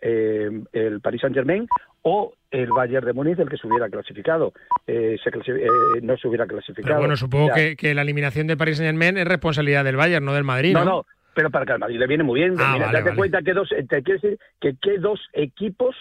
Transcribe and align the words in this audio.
eh, 0.00 0.50
el 0.72 1.00
Paris 1.00 1.20
Saint 1.20 1.34
Germain 1.34 1.66
o 2.02 2.32
el 2.50 2.68
Bayern 2.68 3.06
de 3.06 3.12
Múnich 3.12 3.38
el 3.38 3.48
que 3.48 3.56
se 3.56 3.66
hubiera 3.66 3.88
clasificado, 3.88 4.52
eh, 4.86 5.16
se 5.22 5.30
no 6.02 6.16
se 6.16 6.28
hubiera 6.28 6.46
clasificado. 6.46 6.98
bueno, 6.98 7.16
supongo 7.16 7.50
que, 7.54 7.94
la 7.94 8.02
eliminación 8.02 8.46
del 8.46 8.56
Paris 8.56 8.78
Saint 8.78 8.90
Germain 8.90 9.16
es 9.16 9.26
responsabilidad 9.26 9.84
del 9.84 9.96
Bayern, 9.96 10.24
no 10.24 10.34
del 10.34 10.44
Madrid. 10.44 10.74
No, 10.74 10.84
no, 10.84 11.06
pero 11.34 11.50
para 11.50 11.64
que 11.64 11.72
al 11.72 11.78
Madrid 11.78 11.98
le 11.98 12.06
viene 12.06 12.24
muy 12.24 12.40
bien. 12.40 12.56
Ah, 12.58 12.72
Mira, 12.74 12.92
date 12.92 13.14
cuenta 13.14 13.42
que 13.42 13.54
dos, 13.54 13.68
te 13.68 14.02
quiero 14.02 14.20
decir 14.20 14.38
que 14.60 14.74
qué 14.80 14.98
dos 14.98 15.20
equipos 15.32 15.96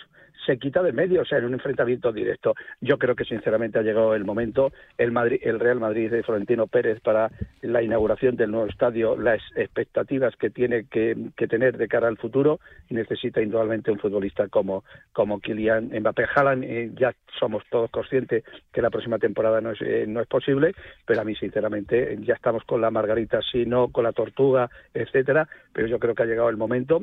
se 0.45 0.57
quita 0.57 0.81
de 0.81 0.91
medio, 0.91 1.21
o 1.21 1.25
sea, 1.25 1.37
en 1.37 1.45
un 1.45 1.53
enfrentamiento 1.53 2.11
directo. 2.11 2.55
Yo 2.79 2.97
creo 2.97 3.15
que 3.15 3.25
sinceramente 3.25 3.79
ha 3.79 3.83
llegado 3.83 4.15
el 4.15 4.25
momento. 4.25 4.71
El, 4.97 5.11
Madrid, 5.11 5.39
el 5.43 5.59
Real 5.59 5.79
Madrid 5.79 6.09
de 6.09 6.23
Florentino 6.23 6.67
Pérez 6.67 6.99
para 7.01 7.31
la 7.61 7.81
inauguración 7.81 8.35
del 8.35 8.51
nuevo 8.51 8.67
estadio, 8.67 9.15
las 9.17 9.41
expectativas 9.55 10.35
que 10.35 10.49
tiene 10.49 10.85
que, 10.85 11.15
tener 11.47 11.77
de 11.77 11.88
cara 11.88 12.07
al 12.07 12.17
futuro 12.17 12.59
necesita 12.89 13.41
indudablemente 13.41 13.91
un 13.91 13.99
futbolista 13.99 14.47
como, 14.47 14.83
como 15.11 15.39
Kylian 15.39 15.91
Mbappé. 15.99 16.25
Haaland, 16.33 16.63
eh, 16.63 16.91
ya 16.94 17.13
somos 17.39 17.63
todos 17.69 17.89
conscientes 17.91 18.44
que 18.71 18.81
la 18.81 18.89
próxima 18.89 19.19
temporada 19.19 19.59
no 19.59 19.71
es, 19.71 19.81
eh, 19.81 20.05
no 20.08 20.21
es 20.21 20.27
posible, 20.27 20.73
pero 21.05 21.21
a 21.21 21.23
mí 21.23 21.35
sinceramente 21.35 22.17
ya 22.21 22.35
estamos 22.35 22.63
con 22.63 22.81
la 22.81 22.91
margarita, 22.91 23.41
si 23.41 23.66
no 23.66 23.89
con 23.89 24.03
la 24.03 24.13
tortuga, 24.13 24.69
etcétera, 24.94 25.47
pero 25.73 25.88
yo 25.88 25.99
creo 25.99 26.16
que 26.16 26.23
ha 26.23 26.27
llegado 26.27 26.49
el 26.49 26.58
momento 26.58 27.02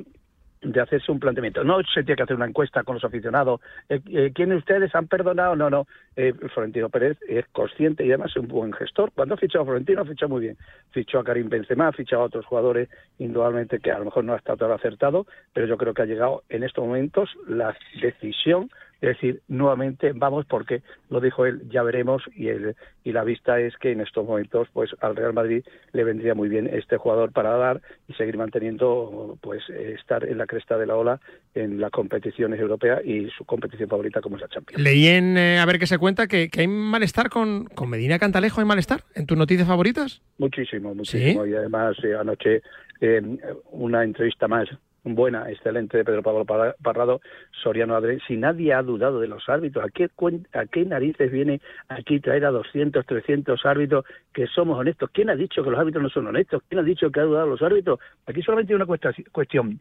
de 0.63 0.81
hacerse 0.81 1.13
un 1.13 1.21
planteamiento. 1.21 1.65
No 1.65 1.79
se 1.83 2.03
tiene 2.03 2.17
que 2.17 2.23
hacer 2.23 2.37
una 2.37 2.47
encuesta 2.47 2.83
con 2.83 2.95
los 2.95 3.05
aficionados. 3.05 3.61
Eh, 3.89 4.01
eh, 4.11 4.33
¿Quiénes 4.35 4.59
ustedes 4.59 4.95
han 4.95 5.07
perdonado? 5.07 5.57
No, 5.57 5.71
no. 5.71 5.87
Eh, 6.17 6.33
Florentino 6.53 6.89
Pérez 6.89 7.19
es 7.29 7.47
consciente 7.49 8.05
y 8.05 8.09
además 8.09 8.31
es 8.31 8.37
un 8.37 8.49
buen 8.49 8.73
gestor. 8.73 9.13
Cuando 9.13 9.35
ha 9.35 9.39
fichado 9.39 9.63
a 9.63 9.67
Florentino, 9.67 10.03
ha 10.03 10.05
fichado 10.05 10.31
muy 10.31 10.41
bien. 10.41 10.57
Fichó 10.91 11.21
a 11.21 11.25
Karim 11.25 11.49
Benzema, 11.49 11.89
ha 11.89 11.93
fichado 11.93 12.23
a 12.23 12.27
otros 12.27 12.47
jugadores, 12.47 12.89
indudablemente 13.19 13.79
que 13.79 13.91
a 13.91 13.99
lo 13.99 14.07
mejor 14.07 14.25
no 14.25 14.35
ha 14.35 14.37
estado 14.39 14.59
tan 14.59 14.73
acertado, 14.73 15.27
pero 15.53 15.67
yo 15.67 15.77
creo 15.77 15.95
que 15.95 16.03
ha 16.03 16.07
llegado 16.07 16.43
en 16.49 16.65
estos 16.65 16.85
momentos 16.85 17.31
la 17.47 17.77
decisión 18.01 18.71
es 19.01 19.11
decir, 19.11 19.43
nuevamente 19.47 20.13
vamos 20.13 20.45
porque, 20.47 20.83
lo 21.09 21.21
dijo 21.21 21.47
él, 21.47 21.63
ya 21.71 21.83
veremos 21.83 22.23
y, 22.35 22.49
el, 22.49 22.75
y 23.05 23.13
la 23.13 23.23
vista 23.23 23.61
es 23.61 23.77
que 23.77 23.93
en 23.93 24.01
estos 24.01 24.27
momentos 24.27 24.69
pues 24.73 24.91
al 25.01 25.15
Real 25.15 25.33
Madrid 25.33 25.65
le 25.93 26.05
vendría 26.05 26.35
muy 26.35 26.49
bien 26.49 26.69
este 26.73 26.97
jugador 26.97 27.33
para 27.33 27.57
dar 27.57 27.81
y 28.09 28.15
seguir 28.15 28.37
manteniendo, 28.37 29.39
pues 29.41 29.63
estar 29.71 30.25
en 30.25 30.39
la 30.39 30.47
cresta 30.47 30.77
de 30.79 30.87
la 30.87 30.97
ola 30.97 31.21
en 31.55 31.81
las 31.81 31.91
competiciones 31.91 32.59
europeas 32.59 33.01
y 33.05 33.29
su 33.31 33.45
competición 33.45 33.89
favorita 33.89 34.21
como 34.21 34.37
es 34.37 34.43
la 34.43 34.49
Champions. 34.49 34.83
Leí 34.83 35.07
en, 35.07 35.39
eh, 35.39 35.59
a 35.59 35.67
ver 35.67 35.79
qué 35.79 35.87
se 35.87 35.99
cuenta, 35.99 36.27
que, 36.27 36.51
hay 36.57 36.67
malestar 36.69 37.29
con, 37.31 37.67
con 37.67 37.89
Medina 37.89 38.19
Cantalejo, 38.19 38.61
¿hay 38.61 38.67
malestar 38.67 39.05
en 39.15 39.27
tus 39.27 39.39
noticias 39.39 39.69
favoritas? 39.69 40.23
Muchísimo, 40.39 40.95
muchísimo. 40.95 41.47
Y 41.47 41.55
además 41.55 41.97
eh, 42.03 42.15
anoche 42.15 42.63
eh, 43.01 43.23
una 43.71 44.03
entrevista 44.03 44.49
más 44.49 44.69
buena, 45.15 45.51
excelente 45.51 45.97
de 45.97 46.05
Pedro 46.05 46.23
Pablo 46.23 46.45
Parrado, 46.83 47.21
Soriano 47.63 47.95
Adre, 47.95 48.19
si 48.27 48.37
nadie 48.37 48.73
ha 48.73 48.83
dudado 48.83 49.21
de 49.21 49.29
los 49.29 49.49
árbitros, 49.49 49.85
¿a 49.85 49.89
qué, 49.89 50.09
¿a 50.53 50.67
qué 50.67 50.85
narices 50.85 51.31
viene 51.31 51.61
aquí 51.89 52.21
traer 52.21 52.45
a 52.47 52.51
200, 52.51 53.05
300 53.05 53.65
árbitros 53.67 54.05
que 54.33 54.47
somos 54.47 54.79
honestos? 54.79 55.11
¿Quién 55.13 55.31
ha 55.31 55.37
dicho 55.37 55.63
que 55.63 55.71
los 55.71 55.79
árbitros 55.79 56.03
no 56.03 56.11
son 56.11 56.27
honestos? 56.27 56.63
¿Quién 56.69 56.81
ha 56.81 56.85
dicho 56.85 57.11
que 57.11 57.21
ha 57.21 57.25
dudado 57.25 57.47
los 57.47 57.63
árbitros? 57.63 57.99
Aquí 58.27 58.43
solamente 58.43 58.73
hay 58.73 58.77
una 58.77 58.87
cuestión. 58.87 59.81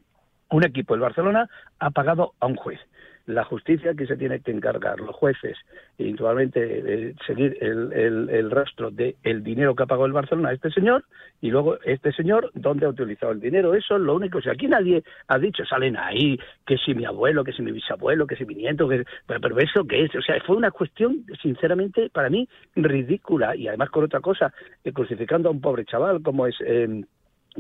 Un 0.50 0.64
equipo, 0.64 0.96
el 0.96 1.02
Barcelona, 1.02 1.50
ha 1.80 1.90
pagado 1.90 2.34
a 2.40 2.48
un 2.48 2.56
juez 2.56 2.80
la 3.28 3.44
justicia 3.44 3.94
que 3.94 4.08
se 4.08 4.16
tiene 4.16 4.40
que 4.40 4.52
encargar, 4.52 5.00
los 5.02 5.16
jueces, 5.16 5.58
e 5.98 6.04
individualmente 6.04 7.14
seguir 7.26 7.58
el, 7.62 7.92
el, 8.30 8.52
rastro 8.52 8.90
del 8.90 9.16
el 9.24 9.44
dinero 9.44 9.76
que 9.76 9.84
ha 9.84 9.86
pagado 9.86 10.06
el 10.06 10.14
Barcelona 10.14 10.50
a 10.50 10.54
este 10.54 10.72
señor 10.72 11.04
y 11.42 11.52
luego 11.52 11.78
este 11.84 12.14
señor 12.14 12.50
dónde 12.54 12.86
ha 12.86 12.90
utilizado 12.90 13.34
el 13.34 13.42
dinero. 13.42 13.74
Eso 13.76 13.98
es 13.98 14.02
lo 14.02 14.16
único. 14.16 14.38
O 14.38 14.50
aquí 14.50 14.68
nadie 14.68 15.04
ha 15.28 15.38
dicho, 15.38 15.66
salen 15.66 15.98
ahí, 15.98 16.40
que 16.66 16.78
si 16.78 16.96
mi 16.96 17.04
abuelo, 17.04 17.44
que 17.44 17.52
si 17.52 17.62
mi 17.62 17.74
bisabuelo, 17.74 18.26
que 18.26 18.38
si 18.38 18.46
mi 18.46 18.56
nieto, 18.56 18.88
que... 18.88 19.04
Pero, 19.26 19.60
eso 19.60 19.84
qué 19.84 20.06
es. 20.06 20.16
O 20.16 20.22
sea, 20.22 20.42
fue 20.46 20.56
una 20.56 20.72
cuestión, 20.72 21.26
sinceramente, 21.42 22.10
para 22.10 22.30
mí 22.30 22.48
ridícula 22.76 23.58
y 23.58 23.68
además 23.68 23.90
con 23.90 24.06
otra 24.06 24.22
cosa, 24.22 24.54
eh, 24.86 24.94
crucificando 24.94 25.50
a 25.50 25.52
un 25.52 25.60
pobre 25.60 25.84
chaval 25.86 26.22
como 26.22 26.48
es... 26.48 26.56
Eh, 26.66 27.04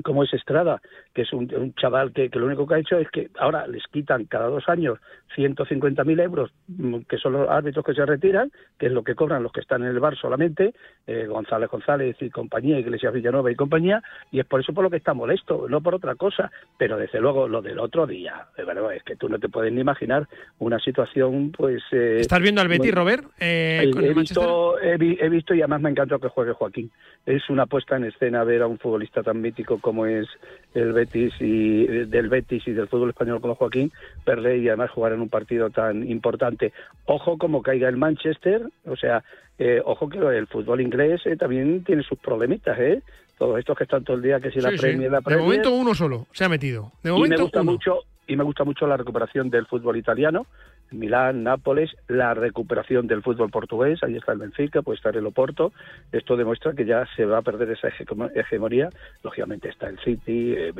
como 0.03 0.23
es 0.23 0.33
Estrada, 0.33 0.81
que 1.13 1.23
es 1.23 1.33
un, 1.33 1.73
chaval 1.75 2.11
que, 2.13 2.29
lo 2.33 2.45
único 2.45 2.67
que 2.67 2.75
ha 2.75 2.79
hecho 2.79 2.97
es 2.97 3.09
que 3.09 3.29
ahora 3.39 3.67
les 3.67 3.83
quitan 3.87 4.25
cada 4.25 4.47
dos 4.47 4.67
años 4.67 4.99
150.000 5.35 6.21
euros, 6.21 6.51
mm, 6.67 6.99
que 7.09 7.17
son 7.17 7.33
los 7.33 7.49
árbitros 7.49 7.85
que 7.85 7.93
se 7.93 8.05
retiran, 8.05 8.51
que 8.77 8.87
es 8.87 8.91
lo 8.91 9.03
que 9.03 9.15
cobran 9.15 9.43
los 9.43 9.51
que 9.51 9.61
están 9.61 9.83
en 9.83 9.89
el 9.89 9.99
bar 9.99 10.15
solamente, 10.15 10.73
eh, 11.05 11.25
González 11.27 11.69
González 11.69 12.15
y 12.21 12.29
compañía, 12.29 12.79
Iglesias 12.79 13.13
Villanova 13.13 13.51
y 13.51 13.55
compañía, 13.55 14.01
y 14.31 14.39
es 14.39 14.45
por 14.45 14.61
eso 14.61 14.73
por 14.73 14.83
lo 14.83 14.89
que 14.89 14.97
está 14.97 15.13
molesto, 15.13 15.67
no 15.69 15.81
por 15.81 15.95
otra 15.95 16.15
cosa, 16.15 16.51
pero 16.77 16.97
desde 16.97 17.19
luego 17.19 17.47
lo 17.47 17.61
del 17.61 17.79
otro 17.79 18.07
día, 18.07 18.47
de 18.55 18.63
verdad, 18.63 18.93
es 18.93 19.03
que 19.03 19.15
tú 19.15 19.29
no 19.29 19.39
te 19.39 19.49
puedes 19.49 19.71
ni 19.71 19.81
imaginar 19.81 20.27
una 20.59 20.79
situación, 20.79 21.51
pues... 21.51 21.83
Eh, 21.91 22.17
¿Estás 22.19 22.41
viendo 22.41 22.61
al 22.61 22.67
Betis, 22.67 22.93
Robert? 22.93 23.25
Eh, 23.39 23.91
he, 23.95 24.13
visto, 24.13 24.79
he, 24.79 24.93
he, 24.95 25.29
visto 25.29 25.53
y 25.53 25.61
además 25.61 25.81
me 25.81 25.89
encantó 25.89 26.19
que 26.19 26.29
juegue 26.29 26.53
Joaquín. 26.53 26.91
Es 27.25 27.49
una 27.49 27.65
puesta 27.65 27.97
en 27.97 28.05
escena 28.05 28.43
ver 28.43 28.61
a 28.61 28.67
un 28.67 28.79
futbolista 28.79 29.23
tan 29.23 29.41
mítico 29.41 29.79
como 29.87 30.05
es 30.05 30.27
el 30.73 30.91
Betis 30.91 31.33
y 31.39 31.87
del 31.87 32.27
Betis 32.27 32.67
y 32.67 32.73
del 32.73 32.89
fútbol 32.89 33.11
español 33.11 33.39
como 33.39 33.55
Joaquín, 33.55 33.89
perder 34.25 34.57
y 34.57 34.67
además 34.67 34.91
jugar 34.91 35.13
en 35.13 35.21
un 35.21 35.29
partido 35.29 35.69
tan 35.69 36.05
importante. 36.09 36.73
Ojo 37.05 37.37
como 37.37 37.61
caiga 37.61 37.87
el 37.87 37.95
Manchester, 37.95 38.67
o 38.85 38.97
sea, 38.97 39.23
eh, 39.57 39.81
ojo 39.85 40.09
que 40.09 40.17
el 40.17 40.45
fútbol 40.47 40.81
inglés 40.81 41.21
eh, 41.23 41.37
también 41.37 41.85
tiene 41.85 42.03
sus 42.03 42.19
problemitas, 42.19 42.77
¿eh? 42.77 43.01
Todos 43.37 43.59
estos 43.59 43.77
que 43.77 43.85
están 43.85 44.03
todo 44.03 44.17
el 44.17 44.23
día, 44.23 44.41
que 44.41 44.51
si 44.51 44.59
la 44.59 44.71
Premier, 44.71 45.09
la 45.09 45.21
Premier. 45.21 45.39
De 45.39 45.47
momento 45.47 45.71
uno 45.71 45.95
solo 45.95 46.27
se 46.33 46.43
ha 46.43 46.49
metido. 46.49 46.91
De 47.01 47.13
momento 47.13 47.35
y 47.35 47.37
me 47.37 47.43
gusta 47.43 47.63
mucho 47.63 47.99
y 48.27 48.35
me 48.35 48.43
gusta 48.43 48.63
mucho 48.63 48.85
la 48.87 48.97
recuperación 48.97 49.49
del 49.49 49.65
fútbol 49.65 49.97
italiano. 49.97 50.45
Milán, 50.91 51.43
Nápoles, 51.43 51.95
la 52.07 52.33
recuperación 52.33 53.07
del 53.07 53.21
fútbol 53.21 53.49
portugués, 53.49 54.01
ahí 54.03 54.15
está 54.15 54.31
el 54.31 54.39
Benfica, 54.39 54.81
puede 54.81 54.97
estar 54.97 55.17
el 55.17 55.25
Oporto, 55.25 55.73
esto 56.13 56.37
demuestra 56.37 56.73
que 56.73 56.85
ya 56.85 57.05
se 57.15 57.25
va 57.25 57.39
a 57.39 57.41
perder 57.41 57.71
esa 57.71 57.89
hegemonía, 57.89 58.89
lógicamente 59.21 59.67
está 59.69 59.89
el 59.89 59.99
City, 59.99 60.53
eh, 60.55 60.73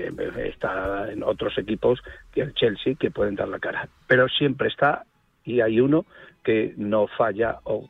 está 0.46 1.12
en 1.12 1.24
otros 1.24 1.58
equipos 1.58 2.02
que 2.32 2.42
el 2.42 2.54
Chelsea 2.54 2.96
que 2.96 3.12
pueden 3.12 3.36
dar 3.36 3.50
la 3.50 3.60
cara, 3.60 3.90
pero 4.08 4.30
siempre 4.30 4.70
está 4.70 5.04
y 5.44 5.60
hay 5.60 5.82
uno 5.82 6.06
que 6.44 6.74
no 6.78 7.08
falla 7.08 7.60
o 7.64 7.90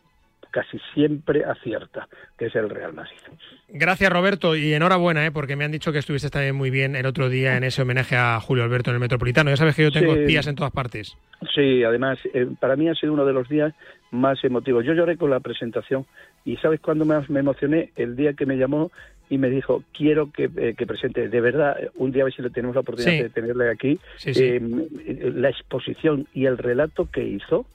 casi 0.52 0.80
siempre 0.94 1.44
acierta, 1.46 2.08
que 2.38 2.46
es 2.46 2.56
el 2.56 2.70
Real 2.70 2.94
Madrid. 2.94 3.18
Gracias 3.70 4.12
Roberto 4.12 4.56
y 4.56 4.74
enhorabuena, 4.74 5.26
¿eh? 5.26 5.32
porque 5.32 5.56
me 5.56 5.66
han 5.66 5.72
dicho 5.72 5.92
que 5.92 6.00
estuviste 6.00 6.30
también 6.30 6.56
muy 6.56 6.70
bien 6.70 6.96
el 6.96 7.06
otro 7.06 7.30
día 7.30 7.58
en 7.58 7.64
ese 7.64 7.82
homenaje 7.82 8.16
a 8.16 8.40
Julio 8.40 8.64
Alberto 8.64 8.90
en 8.92 8.96
el 8.96 9.00
Metropolitano. 9.00 9.50
Ya 9.50 9.58
sabes 9.58 9.76
que 9.76 9.84
yo 9.84 9.92
tengo 9.92 10.14
espías 10.14 10.48
en 10.48 10.56
todas 10.56 10.72
partes. 10.72 11.18
Sí, 11.54 11.84
además 11.84 12.20
eh, 12.34 12.48
para 12.60 12.76
mí 12.76 12.90
ha 12.90 12.96
sido 12.96 13.14
uno 13.14 13.26
de 13.26 13.34
los 13.34 13.48
días 13.50 13.74
más 14.12 14.44
emotivos. 14.44 14.86
Yo 14.86 14.94
lloré 14.94 15.18
con 15.18 15.30
la 15.30 15.40
presentación 15.40 16.06
y 16.46 16.58
¿sabes 16.58 16.80
cuándo 16.80 17.06
más 17.06 17.30
me 17.30 17.42
emocioné? 17.42 17.92
El 17.96 18.16
día 18.16 18.34
que 18.34 18.46
me 18.46 18.58
llamó 18.58 18.92
y 19.30 19.38
me 19.38 19.50
dijo, 19.50 19.84
quiero 19.94 20.32
que, 20.32 20.50
eh, 20.56 20.86
presente, 20.88 21.28
de 21.28 21.42
verdad, 21.42 21.78
un 21.96 22.12
día 22.12 22.24
a 22.24 22.26
ver 22.26 22.34
si 22.34 22.42
le 22.42 22.50
tenemos 22.50 22.76
la 22.76 22.82
oportunidad 22.82 23.24
de 23.24 23.30
tenerle 23.30 23.70
aquí, 23.70 24.00
eh, 24.26 24.62
la 25.36 25.50
exposición 25.50 26.28
y 26.34 26.46
el 26.46 26.58
relato 26.58 27.10
que 27.12 27.24
hizo 27.24 27.66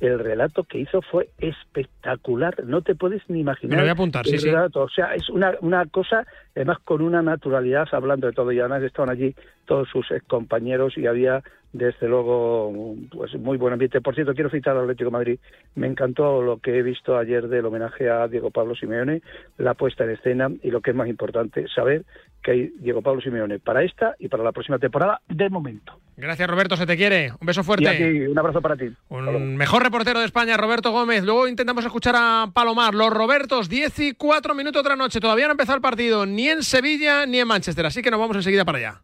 el 0.00 0.18
relato 0.18 0.64
que 0.64 0.78
hizo 0.78 1.00
fue 1.02 1.30
espectacular. 1.38 2.64
No 2.64 2.82
te 2.82 2.94
puedes 2.94 3.22
ni 3.28 3.40
imaginar. 3.40 3.70
Me 3.70 3.76
lo 3.76 3.82
voy 3.82 3.88
a 3.90 3.92
apuntar, 3.92 4.26
sí, 4.26 4.36
relato. 4.36 4.82
O 4.82 4.88
sea, 4.88 5.14
es 5.14 5.28
una, 5.30 5.54
una 5.60 5.86
cosa, 5.86 6.26
además 6.54 6.78
con 6.84 7.02
una 7.02 7.22
naturalidad, 7.22 7.88
hablando 7.92 8.26
de 8.26 8.32
todo. 8.32 8.52
Y 8.52 8.60
además 8.60 8.82
estaban 8.82 9.10
allí 9.10 9.34
todos 9.66 9.88
sus 9.88 10.06
compañeros 10.26 10.96
y 10.96 11.06
había, 11.06 11.42
desde 11.72 12.08
luego, 12.08 12.96
pues 13.12 13.34
muy 13.34 13.58
buen 13.58 13.72
ambiente. 13.72 14.00
Por 14.00 14.14
cierto, 14.14 14.34
quiero 14.34 14.50
citar 14.50 14.76
al 14.76 14.84
Atlético 14.84 15.10
de 15.10 15.12
Madrid. 15.12 15.38
Me 15.74 15.86
encantó 15.86 16.40
lo 16.40 16.58
que 16.58 16.78
he 16.78 16.82
visto 16.82 17.18
ayer 17.18 17.48
del 17.48 17.66
homenaje 17.66 18.08
a 18.08 18.26
Diego 18.28 18.50
Pablo 18.50 18.74
Simeone, 18.74 19.22
la 19.58 19.74
puesta 19.74 20.04
en 20.04 20.10
escena 20.10 20.50
y 20.62 20.70
lo 20.70 20.80
que 20.80 20.90
es 20.90 20.96
más 20.96 21.08
importante, 21.08 21.66
saber 21.68 22.04
que 22.42 22.50
hay 22.52 22.72
Diego 22.78 23.02
Pablo 23.02 23.20
Simeone 23.20 23.58
para 23.58 23.82
esta 23.82 24.14
y 24.18 24.28
para 24.28 24.44
la 24.44 24.52
próxima 24.52 24.78
temporada, 24.78 25.20
de 25.28 25.50
momento. 25.50 25.98
Gracias, 26.16 26.48
Roberto, 26.48 26.76
se 26.76 26.86
te 26.86 26.96
quiere. 26.96 27.32
Un 27.40 27.46
beso 27.46 27.62
fuerte. 27.62 28.28
un 28.28 28.38
abrazo 28.38 28.62
para 28.62 28.76
ti. 28.76 28.88
Un 29.08 29.56
mejor 29.56 29.82
reportero 29.82 30.20
de 30.20 30.26
España, 30.26 30.56
Roberto 30.56 30.90
Gómez. 30.90 31.24
Luego 31.24 31.46
intentamos 31.46 31.84
escuchar 31.84 32.14
a 32.16 32.46
Palomar. 32.54 32.94
Los 32.94 33.10
Robertos, 33.10 33.68
10 33.68 33.98
y 33.98 34.12
4 34.14 34.54
minutos 34.54 34.80
otra 34.80 34.96
noche. 34.96 35.20
Todavía 35.20 35.46
no 35.46 35.50
ha 35.50 35.52
empezado 35.52 35.76
el 35.76 35.82
partido 35.82 36.24
ni 36.24 36.48
en 36.48 36.62
Sevilla 36.62 37.26
ni 37.26 37.40
en 37.40 37.48
Manchester, 37.48 37.84
así 37.84 38.00
que 38.00 38.10
nos 38.10 38.20
vamos 38.20 38.36
enseguida 38.36 38.64
para 38.64 38.78
allá. 38.78 39.02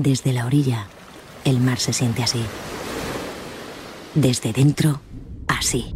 Desde 0.00 0.32
la 0.32 0.46
orilla, 0.46 0.86
el 1.44 1.58
mar 1.58 1.80
se 1.80 1.92
siente 1.92 2.22
así. 2.22 2.40
Desde 4.14 4.52
dentro, 4.52 5.00
así. 5.48 5.92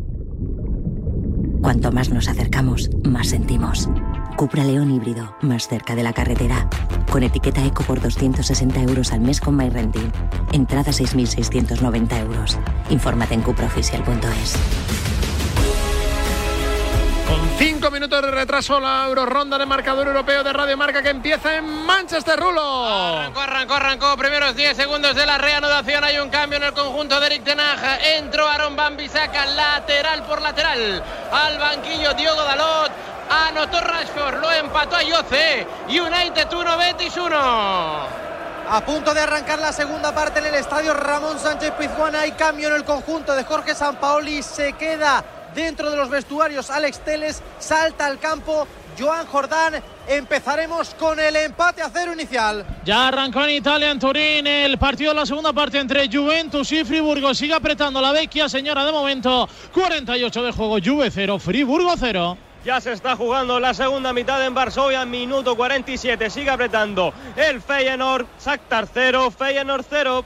Cuanto 1.62 1.92
más 1.92 2.10
nos 2.10 2.26
acercamos, 2.26 2.90
más 3.04 3.28
sentimos. 3.28 3.88
Cupra 4.36 4.64
León 4.64 4.90
híbrido, 4.90 5.36
más 5.40 5.68
cerca 5.68 5.94
de 5.94 6.02
la 6.02 6.12
carretera. 6.12 6.68
Con 7.12 7.22
etiqueta 7.22 7.64
eco 7.64 7.84
por 7.84 8.00
260 8.00 8.82
euros 8.82 9.12
al 9.12 9.20
mes 9.20 9.40
con 9.40 9.54
MyRenting. 9.54 10.10
Entrada 10.50 10.90
6.690 10.90 12.18
euros. 12.22 12.58
Infórmate 12.90 13.34
en 13.34 13.42
cupraoficial.es. 13.42 15.21
Con 17.32 17.48
cinco 17.56 17.90
minutos 17.90 18.20
de 18.20 18.30
retraso 18.30 18.78
la 18.78 19.06
Euroronda 19.06 19.56
de 19.56 19.64
marcador 19.64 20.06
europeo 20.06 20.44
de 20.44 20.52
Radio 20.52 20.76
Marca 20.76 21.02
que 21.02 21.08
empieza 21.08 21.56
en 21.56 21.64
Manchester 21.64 22.38
Rulo. 22.38 22.60
Arrancó, 22.60 23.40
arrancó, 23.40 23.74
arrancó. 23.74 24.16
Primeros 24.18 24.54
10 24.54 24.76
segundos 24.76 25.14
de 25.14 25.24
la 25.24 25.38
reanudación. 25.38 26.04
Hay 26.04 26.18
un 26.18 26.28
cambio 26.28 26.58
en 26.58 26.64
el 26.64 26.74
conjunto 26.74 27.18
de 27.18 27.26
Eric 27.28 27.44
Tenag. 27.44 27.78
Entró 28.18 28.46
Aaron 28.46 28.76
Bambi, 28.76 29.08
saca 29.08 29.46
lateral 29.46 30.24
por 30.24 30.42
lateral 30.42 31.02
al 31.32 31.58
banquillo 31.58 32.12
Diogo 32.12 32.42
Dalot. 32.42 32.92
Anotó 33.30 33.80
Rashford, 33.80 34.38
lo 34.38 34.52
empató 34.52 34.96
a 34.96 35.02
Yoce. 35.02 35.66
United 35.88 36.52
1, 36.52 36.76
Betis 36.76 37.16
1. 37.16 37.32
A 37.34 38.82
punto 38.84 39.14
de 39.14 39.22
arrancar 39.22 39.58
la 39.58 39.72
segunda 39.72 40.14
parte 40.14 40.40
en 40.40 40.46
el 40.46 40.54
estadio 40.56 40.92
Ramón 40.92 41.38
Sánchez 41.38 41.72
Pizjuán. 41.78 42.14
Hay 42.14 42.32
cambio 42.32 42.68
en 42.68 42.74
el 42.74 42.84
conjunto 42.84 43.34
de 43.34 43.44
Jorge 43.44 43.74
Sampaoli. 43.74 44.42
Se 44.42 44.74
queda 44.74 45.24
dentro 45.54 45.90
de 45.90 45.96
los 45.96 46.10
vestuarios 46.10 46.70
Alex 46.70 47.00
Teles. 47.00 47.42
Salta 47.58 48.06
al 48.06 48.18
campo 48.18 48.66
Joan 48.98 49.26
Jordán. 49.26 49.82
Empezaremos 50.08 50.94
con 50.94 51.18
el 51.20 51.36
empate 51.36 51.82
a 51.82 51.90
cero 51.90 52.12
inicial. 52.12 52.64
Ya 52.84 53.08
arrancó 53.08 53.44
en 53.44 53.50
Italia, 53.50 53.90
en 53.90 53.98
Turín, 53.98 54.46
el 54.46 54.78
partido 54.78 55.12
de 55.12 55.20
la 55.20 55.26
segunda 55.26 55.52
parte 55.52 55.78
entre 55.78 56.08
Juventus 56.08 56.72
y 56.72 56.84
Friburgo. 56.84 57.32
Sigue 57.34 57.54
apretando 57.54 58.00
la 58.00 58.12
vecchia 58.12 58.48
señora 58.48 58.84
de 58.84 58.92
momento. 58.92 59.48
48 59.72 60.42
de 60.42 60.52
juego, 60.52 60.78
Juve 60.84 61.10
0, 61.10 61.38
Friburgo 61.38 61.94
0. 61.96 62.36
Ya 62.64 62.80
se 62.80 62.92
está 62.92 63.16
jugando 63.16 63.58
la 63.58 63.74
segunda 63.74 64.12
mitad 64.12 64.44
en 64.46 64.54
Varsovia, 64.54 65.04
minuto 65.04 65.56
47. 65.56 66.30
Sigue 66.30 66.50
apretando 66.50 67.12
el 67.34 67.60
Feyenoord, 67.60 68.26
Shakhtar 68.40 68.86
0, 68.92 69.32
Feyenoord 69.36 69.84
0. 69.88 70.24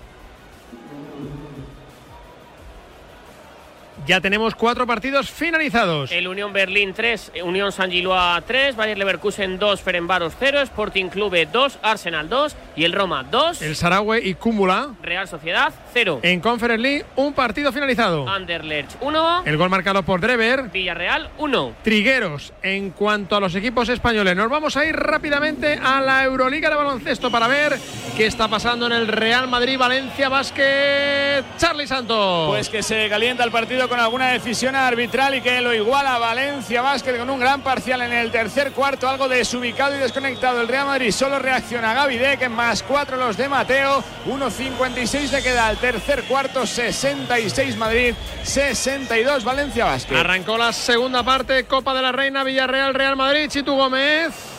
Ya 4.06 4.20
tenemos 4.20 4.55
cuatro 4.55 4.87
partidos 4.87 5.32
finalizados. 5.32 6.12
El 6.12 6.29
Unión 6.29 6.53
Berlín 6.53 6.94
3, 6.94 7.32
Unión 7.43 7.73
San 7.73 7.91
Giloa 7.91 8.41
3, 8.47 8.76
Bayer 8.76 8.97
Leverkusen 8.97 9.58
2, 9.58 9.81
Ferenbaros 9.81 10.35
0, 10.38 10.61
Sporting 10.61 11.06
Clube 11.06 11.49
2, 11.53 11.81
Arsenal 11.82 12.29
2 12.29 12.55
y 12.76 12.85
el 12.85 12.93
Roma 12.93 13.25
2. 13.25 13.62
El 13.62 13.75
Saragüe 13.75 14.20
y 14.23 14.35
Cúmula. 14.35 14.91
Real 15.03 15.26
Sociedad 15.26 15.73
0. 15.93 16.20
En 16.23 16.38
Conference 16.38 16.81
League, 16.81 17.05
un 17.17 17.32
partido 17.32 17.73
finalizado. 17.73 18.29
Anderlecht 18.29 18.93
1. 19.00 19.43
El 19.44 19.56
gol 19.56 19.70
marcado 19.70 20.05
por 20.05 20.20
Drever. 20.20 20.70
Villarreal 20.70 21.31
1. 21.38 21.75
Trigueros. 21.82 22.52
En 22.62 22.91
cuanto 22.91 23.35
a 23.35 23.41
los 23.41 23.56
equipos 23.56 23.88
españoles, 23.88 24.37
nos 24.37 24.49
vamos 24.49 24.76
a 24.76 24.87
ir 24.87 24.94
rápidamente 24.94 25.81
a 25.82 26.00
la 26.00 26.23
Euroliga 26.23 26.70
de 26.70 26.76
baloncesto 26.76 27.29
para 27.32 27.49
ver 27.49 27.76
qué 28.17 28.26
está 28.26 28.47
pasando 28.47 28.87
en 28.87 28.93
el 28.93 29.09
Real 29.09 29.49
Madrid 29.49 29.76
Valencia 29.76 30.29
Basket. 30.29 31.43
Charlie 31.59 31.88
Santos. 31.88 32.50
Pues 32.50 32.69
que 32.69 32.85
se 32.85 33.09
calienta 33.09 33.43
el 33.43 33.50
partido 33.50 33.88
con 33.88 33.96
alguna 34.01 34.29
decisión 34.29 34.75
arbitral 34.75 35.35
y 35.35 35.41
que 35.41 35.61
lo 35.61 35.73
iguala 35.75 36.19
Valencia 36.19 36.83
Basket 36.83 37.19
con 37.19 37.31
un 37.31 37.41
gran 37.41 37.63
parcial 37.63 38.03
en 38.03 38.13
el 38.13 38.31
tercer 38.31 38.73
cuarto, 38.73 39.09
algo 39.09 39.29
desubicado 39.29 39.95
y 39.95 39.99
desconectado. 39.99 40.61
El 40.61 40.69
Real 40.69 40.87
Madrid 40.87 41.11
solo 41.11 41.39
reacciona 41.39 41.95
Gaby 41.95 42.19
Deck, 42.19 42.49
más 42.49 42.83
cuatro 42.83 43.17
los 43.17 43.37
de 43.37 43.49
Mateo, 43.49 44.03
1.56 44.27 45.29
de 45.29 45.43
queda 45.43 45.67
al 45.67 45.77
tercer 45.79 46.25
cuarto, 46.25 46.67
66 46.67 47.77
Madrid, 47.77 48.15
62 48.43 49.45
Valencia 49.45 49.85
Basket. 49.85 50.17
Arrancó 50.17 50.57
la 50.57 50.73
segunda 50.73 51.23
parte, 51.23 51.65
Copa 51.65 51.95
de 51.95 52.03
la 52.03 52.13
Reina, 52.13 52.45
Villarreal, 52.45 52.95
Real 52.95 53.17
Madrid, 53.17 53.49
Chitu 53.49 53.75
Gómez 53.75 54.56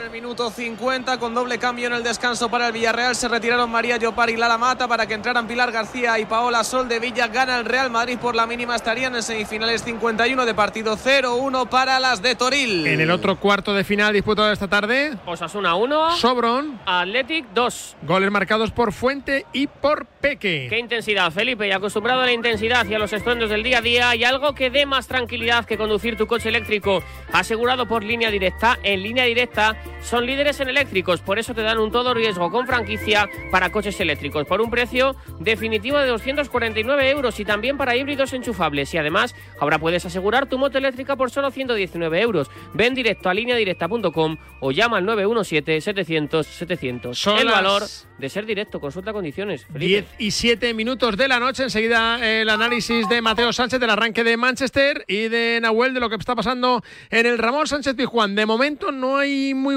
por 0.00 0.06
el 0.06 0.12
minuto 0.12 0.50
50 0.50 1.18
con 1.18 1.34
doble 1.34 1.58
cambio 1.58 1.88
en 1.88 1.92
el 1.92 2.02
descanso 2.02 2.48
para 2.48 2.68
el 2.68 2.72
Villarreal. 2.72 3.14
Se 3.14 3.28
retiraron 3.28 3.70
María 3.70 3.98
Llopar 3.98 4.30
y 4.30 4.36
Lara 4.36 4.56
Mata 4.56 4.88
para 4.88 5.06
que 5.06 5.12
entraran 5.12 5.46
Pilar 5.46 5.70
García 5.72 6.18
y 6.18 6.24
Paola 6.24 6.64
Sol 6.64 6.88
de 6.88 6.98
Villa. 6.98 7.28
Gana 7.28 7.58
el 7.58 7.66
Real 7.66 7.90
Madrid 7.90 8.16
por 8.18 8.34
la 8.34 8.46
mínima. 8.46 8.76
Estarían 8.76 9.14
en 9.14 9.22
semifinales 9.22 9.82
51 9.82 10.46
de 10.46 10.54
partido 10.54 10.96
0-1 10.96 11.68
para 11.68 12.00
las 12.00 12.22
de 12.22 12.34
Toril. 12.34 12.86
En 12.86 13.00
el 13.00 13.10
otro 13.10 13.36
cuarto 13.36 13.74
de 13.74 13.84
final 13.84 14.14
disputado 14.14 14.50
esta 14.50 14.68
tarde. 14.68 15.18
Osasuna 15.26 15.74
1. 15.74 16.16
Sobron. 16.16 16.80
Athletic 16.86 17.48
2. 17.52 17.96
Goles 18.02 18.30
marcados 18.30 18.70
por 18.70 18.94
Fuente 18.94 19.44
y 19.52 19.66
por 19.66 20.06
Peque. 20.06 20.68
Qué 20.70 20.78
intensidad, 20.78 21.30
Felipe. 21.30 21.68
Y 21.68 21.72
acostumbrado 21.72 22.22
a 22.22 22.26
la 22.26 22.32
intensidad 22.32 22.86
y 22.86 22.94
a 22.94 22.98
los 22.98 23.12
estruendos 23.12 23.50
del 23.50 23.62
día 23.62 23.78
a 23.78 23.82
día, 23.82 24.08
hay 24.08 24.24
algo 24.24 24.54
que 24.54 24.70
dé 24.70 24.86
más 24.86 25.08
tranquilidad 25.08 25.66
que 25.66 25.76
conducir 25.76 26.16
tu 26.16 26.26
coche 26.26 26.48
eléctrico. 26.48 27.02
Asegurado 27.32 27.86
por 27.86 28.02
línea 28.02 28.30
directa. 28.30 28.78
En 28.82 29.02
línea 29.02 29.24
directa 29.24 29.76
son 30.02 30.26
líderes 30.26 30.60
en 30.60 30.68
eléctricos, 30.68 31.20
por 31.20 31.38
eso 31.38 31.54
te 31.54 31.62
dan 31.62 31.78
un 31.78 31.90
todo 31.90 32.14
riesgo 32.14 32.50
con 32.50 32.66
franquicia 32.66 33.28
para 33.50 33.70
coches 33.70 33.98
eléctricos 34.00 34.46
por 34.46 34.60
un 34.60 34.70
precio 34.70 35.16
definitivo 35.38 35.98
de 35.98 36.06
249 36.06 37.10
euros 37.10 37.38
y 37.40 37.44
también 37.44 37.76
para 37.76 37.96
híbridos 37.96 38.32
enchufables. 38.32 38.94
Y 38.94 38.98
además, 38.98 39.34
ahora 39.58 39.78
puedes 39.78 40.06
asegurar 40.06 40.46
tu 40.46 40.58
moto 40.58 40.78
eléctrica 40.78 41.16
por 41.16 41.30
solo 41.30 41.50
119 41.50 42.20
euros. 42.20 42.50
Ven 42.74 42.94
directo 42.94 43.28
a 43.28 43.34
lineadirecta.com 43.34 44.36
o 44.60 44.72
llama 44.72 44.98
al 44.98 45.06
917-700-700. 45.06 47.40
El 47.40 47.48
valor 47.48 47.82
de 48.18 48.28
ser 48.28 48.46
directo, 48.46 48.80
consulta 48.80 49.12
condiciones. 49.12 49.66
10 49.74 50.06
y 50.18 50.30
7 50.30 50.72
minutos 50.74 51.16
de 51.16 51.26
la 51.28 51.40
noche. 51.40 51.64
Enseguida 51.64 52.24
el 52.24 52.48
análisis 52.48 53.08
de 53.08 53.20
Mateo 53.22 53.52
Sánchez 53.52 53.80
del 53.80 53.90
arranque 53.90 54.22
de 54.24 54.36
Manchester 54.36 55.04
y 55.06 55.28
de 55.28 55.58
Nahuel 55.60 55.94
de 55.94 56.00
lo 56.00 56.08
que 56.08 56.16
está 56.16 56.34
pasando 56.34 56.82
en 57.10 57.26
el 57.26 57.38
Ramón 57.38 57.66
Sánchez 57.66 57.94
Pizjuán. 57.94 58.34
De 58.34 58.46
momento 58.46 58.92
no 58.92 59.16
hay 59.16 59.54
muy 59.54 59.76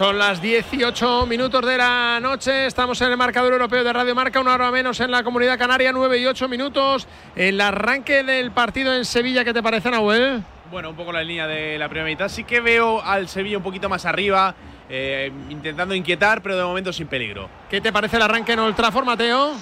Son 0.00 0.16
las 0.16 0.40
18 0.40 1.26
minutos 1.26 1.66
de 1.66 1.76
la 1.76 2.20
noche. 2.22 2.64
Estamos 2.64 2.98
en 3.02 3.10
el 3.10 3.18
marcador 3.18 3.52
europeo 3.52 3.84
de 3.84 3.92
Radio 3.92 4.14
Marca, 4.14 4.40
una 4.40 4.54
hora 4.54 4.70
menos 4.70 4.98
en 5.00 5.10
la 5.10 5.22
comunidad 5.22 5.58
canaria, 5.58 5.92
9 5.92 6.16
y 6.16 6.24
8 6.24 6.48
minutos. 6.48 7.06
El 7.36 7.60
arranque 7.60 8.22
del 8.22 8.50
partido 8.50 8.94
en 8.94 9.04
Sevilla, 9.04 9.44
¿qué 9.44 9.52
te 9.52 9.62
parece, 9.62 9.90
Nahuel? 9.90 10.42
Bueno, 10.70 10.88
un 10.88 10.96
poco 10.96 11.12
la 11.12 11.22
línea 11.22 11.46
de 11.46 11.76
la 11.76 11.90
primera 11.90 12.08
mitad. 12.08 12.30
Sí 12.30 12.44
que 12.44 12.62
veo 12.62 13.02
al 13.02 13.28
Sevilla 13.28 13.58
un 13.58 13.62
poquito 13.62 13.90
más 13.90 14.06
arriba, 14.06 14.54
eh, 14.88 15.30
intentando 15.50 15.94
inquietar, 15.94 16.40
pero 16.40 16.56
de 16.56 16.64
momento 16.64 16.94
sin 16.94 17.06
peligro. 17.06 17.50
¿Qué 17.68 17.82
te 17.82 17.92
parece 17.92 18.16
el 18.16 18.22
arranque 18.22 18.52
en 18.52 18.60
Old 18.60 18.76
Trafford, 18.76 19.04
Mateo? 19.04 19.52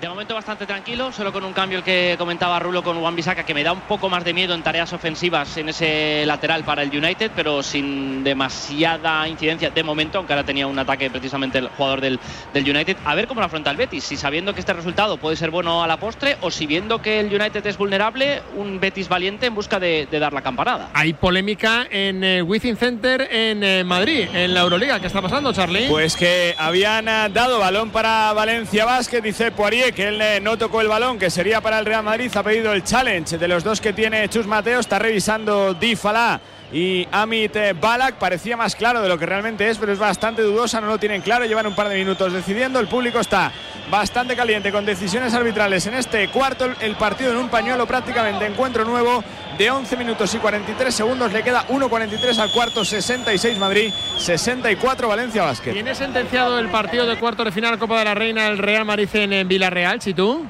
De 0.00 0.08
momento 0.08 0.32
bastante 0.32 0.64
tranquilo, 0.64 1.10
solo 1.10 1.32
con 1.32 1.42
un 1.42 1.52
cambio 1.52 1.78
el 1.78 1.84
que 1.84 2.14
comentaba 2.18 2.60
Rulo 2.60 2.84
con 2.84 3.00
Juan 3.00 3.16
Bisaca, 3.16 3.44
que 3.44 3.52
me 3.52 3.64
da 3.64 3.72
un 3.72 3.80
poco 3.80 4.08
más 4.08 4.22
de 4.22 4.32
miedo 4.32 4.54
en 4.54 4.62
tareas 4.62 4.92
ofensivas 4.92 5.56
en 5.56 5.70
ese 5.70 6.24
lateral 6.24 6.62
para 6.62 6.84
el 6.84 6.96
United, 6.96 7.32
pero 7.34 7.64
sin 7.64 8.22
demasiada 8.22 9.26
incidencia 9.26 9.70
de 9.70 9.82
momento, 9.82 10.18
aunque 10.18 10.34
ahora 10.34 10.46
tenía 10.46 10.68
un 10.68 10.78
ataque 10.78 11.10
precisamente 11.10 11.58
el 11.58 11.68
jugador 11.70 12.00
del, 12.00 12.20
del 12.54 12.70
United. 12.70 12.96
A 13.04 13.16
ver 13.16 13.26
cómo 13.26 13.40
lo 13.40 13.46
afronta 13.46 13.72
el 13.72 13.76
Betis, 13.76 14.04
si 14.04 14.16
sabiendo 14.16 14.54
que 14.54 14.60
este 14.60 14.72
resultado 14.72 15.16
puede 15.16 15.34
ser 15.34 15.50
bueno 15.50 15.82
a 15.82 15.88
la 15.88 15.96
postre 15.96 16.36
o 16.42 16.52
si 16.52 16.66
viendo 16.66 17.02
que 17.02 17.18
el 17.18 17.34
United 17.34 17.66
es 17.66 17.76
vulnerable, 17.76 18.42
un 18.54 18.78
Betis 18.78 19.08
valiente 19.08 19.46
en 19.46 19.56
busca 19.56 19.80
de, 19.80 20.06
de 20.08 20.18
dar 20.20 20.32
la 20.32 20.42
campanada. 20.42 20.90
Hay 20.94 21.12
polémica 21.12 21.88
en 21.90 22.22
el 22.22 22.44
Wizzing 22.44 22.76
Center 22.76 23.28
en 23.32 23.64
eh, 23.64 23.82
Madrid, 23.82 24.28
en 24.32 24.54
la 24.54 24.60
Euroliga. 24.60 25.00
¿Qué 25.00 25.08
está 25.08 25.20
pasando, 25.20 25.52
Charlie? 25.52 25.88
Pues 25.88 26.14
que 26.14 26.54
habían 26.56 27.08
eh, 27.08 27.28
dado 27.32 27.58
balón 27.58 27.90
para 27.90 28.32
Valencia 28.32 28.84
Basket, 28.84 29.20
dice 29.22 29.50
Poirier 29.50 29.87
que 29.92 30.08
él 30.08 30.42
no 30.42 30.58
tocó 30.58 30.80
el 30.80 30.88
balón, 30.88 31.18
que 31.18 31.30
sería 31.30 31.60
para 31.60 31.78
el 31.78 31.86
Real 31.86 32.02
Madrid. 32.02 32.30
Ha 32.34 32.42
pedido 32.42 32.72
el 32.72 32.84
challenge 32.84 33.38
de 33.38 33.48
los 33.48 33.64
dos 33.64 33.80
que 33.80 33.92
tiene 33.92 34.28
Chus 34.28 34.46
Mateo. 34.46 34.80
Está 34.80 34.98
revisando 34.98 35.74
Di 35.74 35.96
Falá 35.96 36.40
y 36.72 37.06
Amit 37.10 37.56
Balak. 37.80 38.16
Parecía 38.16 38.56
más 38.56 38.74
claro 38.74 39.00
de 39.00 39.08
lo 39.08 39.18
que 39.18 39.26
realmente 39.26 39.68
es, 39.68 39.78
pero 39.78 39.92
es 39.92 39.98
bastante 39.98 40.42
dudosa. 40.42 40.80
No 40.80 40.88
lo 40.88 40.98
tienen 40.98 41.22
claro. 41.22 41.44
Llevan 41.44 41.66
un 41.66 41.74
par 41.74 41.88
de 41.88 41.96
minutos 41.96 42.32
decidiendo. 42.32 42.78
El 42.80 42.88
público 42.88 43.20
está 43.20 43.52
bastante 43.90 44.36
caliente 44.36 44.70
con 44.70 44.84
decisiones 44.84 45.34
arbitrales 45.34 45.86
en 45.86 45.94
este 45.94 46.28
cuarto. 46.28 46.68
El 46.80 46.96
partido 46.96 47.32
en 47.32 47.38
un 47.38 47.48
pañuelo 47.48 47.86
prácticamente. 47.86 48.46
Encuentro 48.46 48.84
nuevo 48.84 49.22
de 49.56 49.70
11 49.70 49.96
minutos 49.96 50.34
y 50.34 50.38
43 50.38 50.94
segundos. 50.94 51.32
Le 51.32 51.42
queda 51.42 51.66
1.43 51.68 52.38
al 52.38 52.50
cuarto. 52.52 52.84
66 52.84 53.58
Madrid, 53.58 53.92
64 54.18 55.08
Valencia 55.08 55.42
Basket. 55.42 55.72
¿Tiene 55.72 55.94
sentenciado 55.94 56.58
el 56.58 56.68
partido 56.68 57.06
de 57.06 57.16
cuarto 57.16 57.44
de 57.44 57.52
final 57.52 57.78
Copa 57.78 57.98
de 57.98 58.04
la 58.04 58.14
Reina 58.14 58.48
el 58.48 58.58
Real 58.58 58.84
Madrid 58.84 59.08
en 59.14 59.48
Villarreal, 59.48 60.00
si 60.00 60.14
tú? 60.14 60.46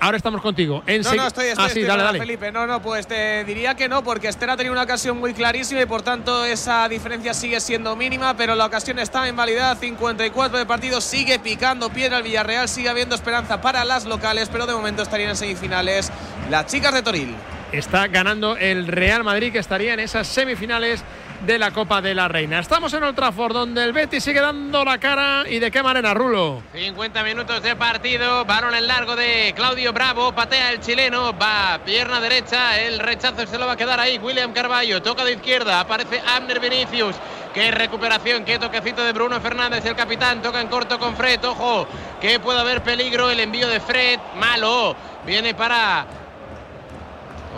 Ahora 0.00 0.16
estamos 0.16 0.40
contigo. 0.40 0.82
No, 0.86 1.14
no, 1.14 1.26
estoy, 1.26 1.46
estoy, 1.48 1.64
ah, 1.66 1.68
sí, 1.68 1.82
dale, 1.82 2.02
dale. 2.02 2.18
Felipe. 2.18 2.50
No, 2.50 2.66
no, 2.66 2.80
pues 2.80 3.06
te 3.06 3.44
diría 3.44 3.74
que 3.74 3.86
no, 3.86 4.02
porque 4.02 4.28
Esther 4.28 4.48
ha 4.48 4.56
tenido 4.56 4.72
una 4.72 4.84
ocasión 4.84 5.18
muy 5.18 5.34
clarísima 5.34 5.82
y 5.82 5.86
por 5.86 6.00
tanto 6.00 6.44
esa 6.46 6.88
diferencia 6.88 7.34
sigue 7.34 7.60
siendo 7.60 7.94
mínima, 7.96 8.34
pero 8.34 8.54
la 8.54 8.64
ocasión 8.64 8.98
está 8.98 9.28
en 9.28 9.36
validad. 9.36 9.76
54 9.78 10.58
de 10.58 10.64
partido, 10.64 11.02
sigue 11.02 11.38
picando 11.38 11.90
piedra 11.90 12.16
el 12.16 12.22
Villarreal, 12.22 12.68
sigue 12.68 12.88
habiendo 12.88 13.14
esperanza 13.14 13.60
para 13.60 13.84
las 13.84 14.06
locales, 14.06 14.48
pero 14.50 14.66
de 14.66 14.72
momento 14.72 15.02
estarían 15.02 15.30
en 15.30 15.36
semifinales 15.36 16.10
las 16.48 16.66
chicas 16.66 16.94
de 16.94 17.02
Toril. 17.02 17.36
Está 17.72 18.08
ganando 18.08 18.56
el 18.56 18.88
Real 18.88 19.22
Madrid, 19.22 19.52
que 19.52 19.60
estaría 19.60 19.94
en 19.94 20.00
esas 20.00 20.26
semifinales 20.26 21.04
de 21.46 21.56
la 21.56 21.70
Copa 21.70 22.02
de 22.02 22.14
la 22.14 22.26
Reina. 22.26 22.58
Estamos 22.58 22.92
en 22.94 23.04
Old 23.04 23.14
Trafford, 23.14 23.52
donde 23.52 23.84
el 23.84 23.92
Betis 23.92 24.24
sigue 24.24 24.40
dando 24.40 24.84
la 24.84 24.98
cara 24.98 25.44
y 25.48 25.60
de 25.60 25.70
qué 25.70 25.80
manera, 25.80 26.12
Rulo. 26.12 26.62
50 26.74 27.22
minutos 27.22 27.62
de 27.62 27.76
partido, 27.76 28.44
balón 28.44 28.74
en 28.74 28.88
largo 28.88 29.14
de 29.14 29.52
Claudio 29.54 29.92
Bravo, 29.92 30.32
patea 30.32 30.72
el 30.72 30.80
chileno, 30.80 31.32
va 31.38 31.80
pierna 31.84 32.20
derecha, 32.20 32.80
el 32.80 32.98
rechazo 32.98 33.46
se 33.46 33.56
lo 33.56 33.66
va 33.66 33.72
a 33.72 33.76
quedar 33.76 34.00
ahí 34.00 34.18
William 34.18 34.52
Carballo, 34.52 35.00
toca 35.00 35.24
de 35.24 35.34
izquierda, 35.34 35.78
aparece 35.78 36.20
Abner 36.26 36.58
Vinicius, 36.58 37.14
qué 37.54 37.70
recuperación, 37.70 38.44
qué 38.44 38.58
toquecito 38.58 39.04
de 39.04 39.12
Bruno 39.12 39.40
Fernández, 39.40 39.84
el 39.86 39.94
capitán, 39.94 40.42
toca 40.42 40.60
en 40.60 40.66
corto 40.68 40.98
con 40.98 41.16
Fred, 41.16 41.42
ojo, 41.44 41.86
que 42.20 42.40
puede 42.40 42.58
haber 42.58 42.82
peligro, 42.82 43.30
el 43.30 43.38
envío 43.38 43.68
de 43.68 43.80
Fred, 43.80 44.18
malo, 44.36 44.96
viene 45.24 45.54
para 45.54 46.19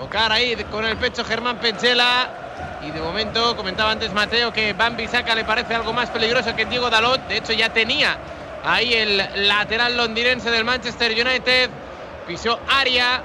tocar 0.01 0.33
ahí 0.33 0.57
con 0.71 0.85
el 0.85 0.97
pecho 0.97 1.25
Germán 1.25 1.59
Penchela. 1.59 2.29
Y 2.83 2.91
de 2.91 3.01
momento, 3.01 3.57
comentaba 3.57 3.93
antes 3.93 4.13
Mateo 4.13 4.53
que 4.53 4.73
Bambi 4.73 5.07
Saca 5.07 5.35
le 5.35 5.45
parece 5.45 5.75
algo 5.75 5.93
más 5.93 6.11
peligroso 6.11 6.55
que 6.57 6.65
Diego 6.67 6.91
Dalot. 6.91 7.21
De 7.29 7.37
hecho, 7.37 7.53
ya 7.53 7.73
tenía 7.73 8.17
ahí 8.65 8.93
el 8.93 9.49
lateral 9.49 9.97
londinense 9.97 10.51
del 10.51 10.65
Manchester 10.65 11.13
United. 11.13 11.71
Pisó 12.27 12.59
área. 12.69 13.23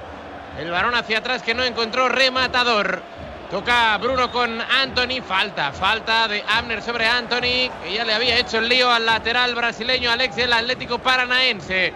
El 0.58 0.70
varón 0.70 0.94
hacia 0.94 1.18
atrás 1.18 1.42
que 1.42 1.54
no 1.54 1.64
encontró 1.64 2.08
rematador. 2.08 3.02
Toca 3.50 3.96
Bruno 3.98 4.30
con 4.30 4.60
Anthony. 4.60 5.22
Falta, 5.26 5.72
falta 5.72 6.28
de 6.28 6.44
Amner 6.48 6.82
sobre 6.82 7.06
Anthony. 7.06 7.70
Que 7.82 7.94
ya 7.94 8.04
le 8.04 8.14
había 8.14 8.38
hecho 8.38 8.58
el 8.58 8.68
lío 8.68 8.90
al 8.90 9.06
lateral 9.06 9.54
brasileño 9.54 10.10
Alex 10.10 10.36
del 10.36 10.52
Atlético 10.52 10.98
Paranaense. 10.98 11.92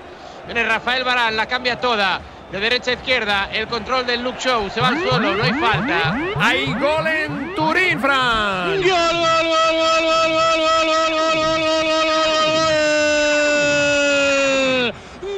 Viene 0.46 0.64
Rafael 0.64 1.04
Barán, 1.04 1.36
la 1.36 1.46
cambia 1.46 1.80
toda 1.80 2.20
de 2.52 2.60
derecha 2.60 2.90
a 2.90 2.94
izquierda, 2.94 3.48
el 3.50 3.66
control 3.66 4.04
del 4.04 4.22
Luke 4.22 4.38
Show, 4.38 4.68
se 4.68 4.78
va 4.82 4.88
al 4.88 5.02
suelo, 5.02 5.34
no 5.34 5.42
hay 5.42 5.54
falta. 5.54 6.14
Hay 6.38 6.66
gol 6.74 7.06
en 7.06 7.54
Turín, 7.54 7.98
Fran. 7.98 8.76
Gol, 8.76 8.90
gol, 8.90 8.92
gol, 8.92 9.46
gol, 9.48 10.02
gol, 10.04 10.32
gol, 10.36 10.60
gol, 10.60 10.92
gol, 10.92 11.38
gol, 11.38 11.60
gol, 11.60 11.86
gol, 11.88 12.12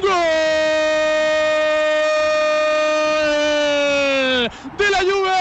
gol 0.01 0.45
de 4.77 4.89
la 4.91 4.99
Juve. 4.99 5.31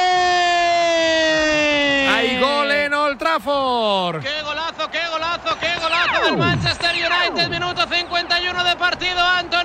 Hay 2.09 2.39
gol 2.39 2.71
en 2.71 2.95
Old 2.95 3.19
Trafford. 3.19 4.23
¡Qué 4.23 4.43
golazo, 4.43 4.89
qué 4.93 5.01
golazo, 5.11 5.59
qué 5.59 5.75
golazo 5.83 6.23
del 6.25 6.37
Manchester 6.37 6.95
United! 6.95 7.49
Minuto 7.49 7.85
51 7.89 8.63
de 8.63 8.77
partido, 8.77 9.21
Anthony. 9.21 9.64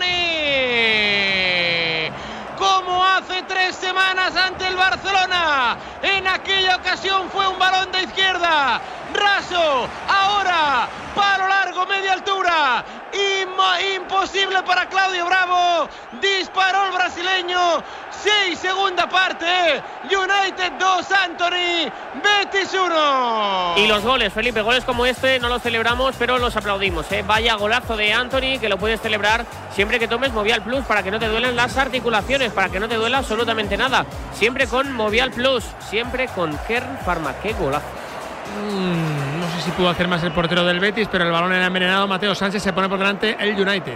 Ante 4.59 4.67
el 4.67 4.75
Barcelona. 4.75 5.77
En 6.01 6.27
aquella 6.27 6.75
ocasión 6.75 7.29
fue 7.31 7.47
un 7.47 7.57
balón 7.57 7.91
de 7.93 8.03
izquierda. 8.03 8.81
Raso. 9.13 9.89
Ahora, 10.07 10.89
palo 11.15 11.47
largo, 11.47 11.85
media 11.85 12.11
altura. 12.13 12.83
Im- 13.11 13.95
imposible 13.95 14.61
para 14.63 14.87
Claudio 14.87 15.25
Bravo. 15.25 15.89
Disparó 16.11 16.87
el 16.87 16.91
brasileño. 16.91 17.83
6 18.23 18.59
segunda 18.59 19.07
parte. 19.07 19.45
United 20.03 20.73
2, 20.79 21.11
Anthony. 21.11 21.91
Betis 22.23 22.73
1. 22.73 23.75
Y 23.77 23.87
los 23.87 24.03
goles, 24.03 24.33
Felipe, 24.33 24.61
goles 24.61 24.83
como 24.83 25.05
este 25.05 25.39
no 25.39 25.49
los 25.49 25.61
celebramos, 25.61 26.15
pero 26.17 26.37
los 26.37 26.55
aplaudimos. 26.55 27.11
¿eh? 27.11 27.23
Vaya 27.25 27.55
golazo 27.55 27.95
de 27.95 28.13
Anthony 28.13 28.59
que 28.59 28.69
lo 28.69 28.77
puedes 28.77 29.01
celebrar 29.01 29.45
siempre 29.73 29.99
que 29.99 30.07
tomes 30.07 30.33
Movial 30.33 30.61
Plus 30.61 30.83
para 30.85 31.03
que 31.03 31.11
no 31.11 31.19
te 31.19 31.27
duelen 31.27 31.55
las 31.55 31.77
articulaciones, 31.77 32.51
para 32.51 32.69
que 32.69 32.79
no 32.79 32.87
te 32.89 32.95
duela 32.95 33.19
absolutamente 33.19 33.77
nada. 33.77 34.05
Siempre 34.33 34.67
con 34.67 34.91
Movial 34.91 35.31
Plus, 35.31 35.63
siempre 35.79 36.27
con 36.27 36.57
Kern 36.67 36.97
Pharma. 37.05 37.33
Qué 37.41 37.53
golazo. 37.53 37.85
Mm, 38.57 39.39
no 39.39 39.47
sé 39.55 39.61
si 39.65 39.71
pudo 39.71 39.89
hacer 39.89 40.07
más 40.07 40.23
el 40.23 40.31
portero 40.31 40.65
del 40.65 40.79
Betis, 40.79 41.07
pero 41.11 41.23
el 41.23 41.31
balón 41.31 41.53
era 41.53 41.67
envenenado. 41.67 42.07
Mateo 42.07 42.33
Sánchez 42.33 42.63
se 42.63 42.73
pone 42.73 42.89
por 42.89 42.97
delante 42.97 43.37
el 43.39 43.59
United. 43.59 43.95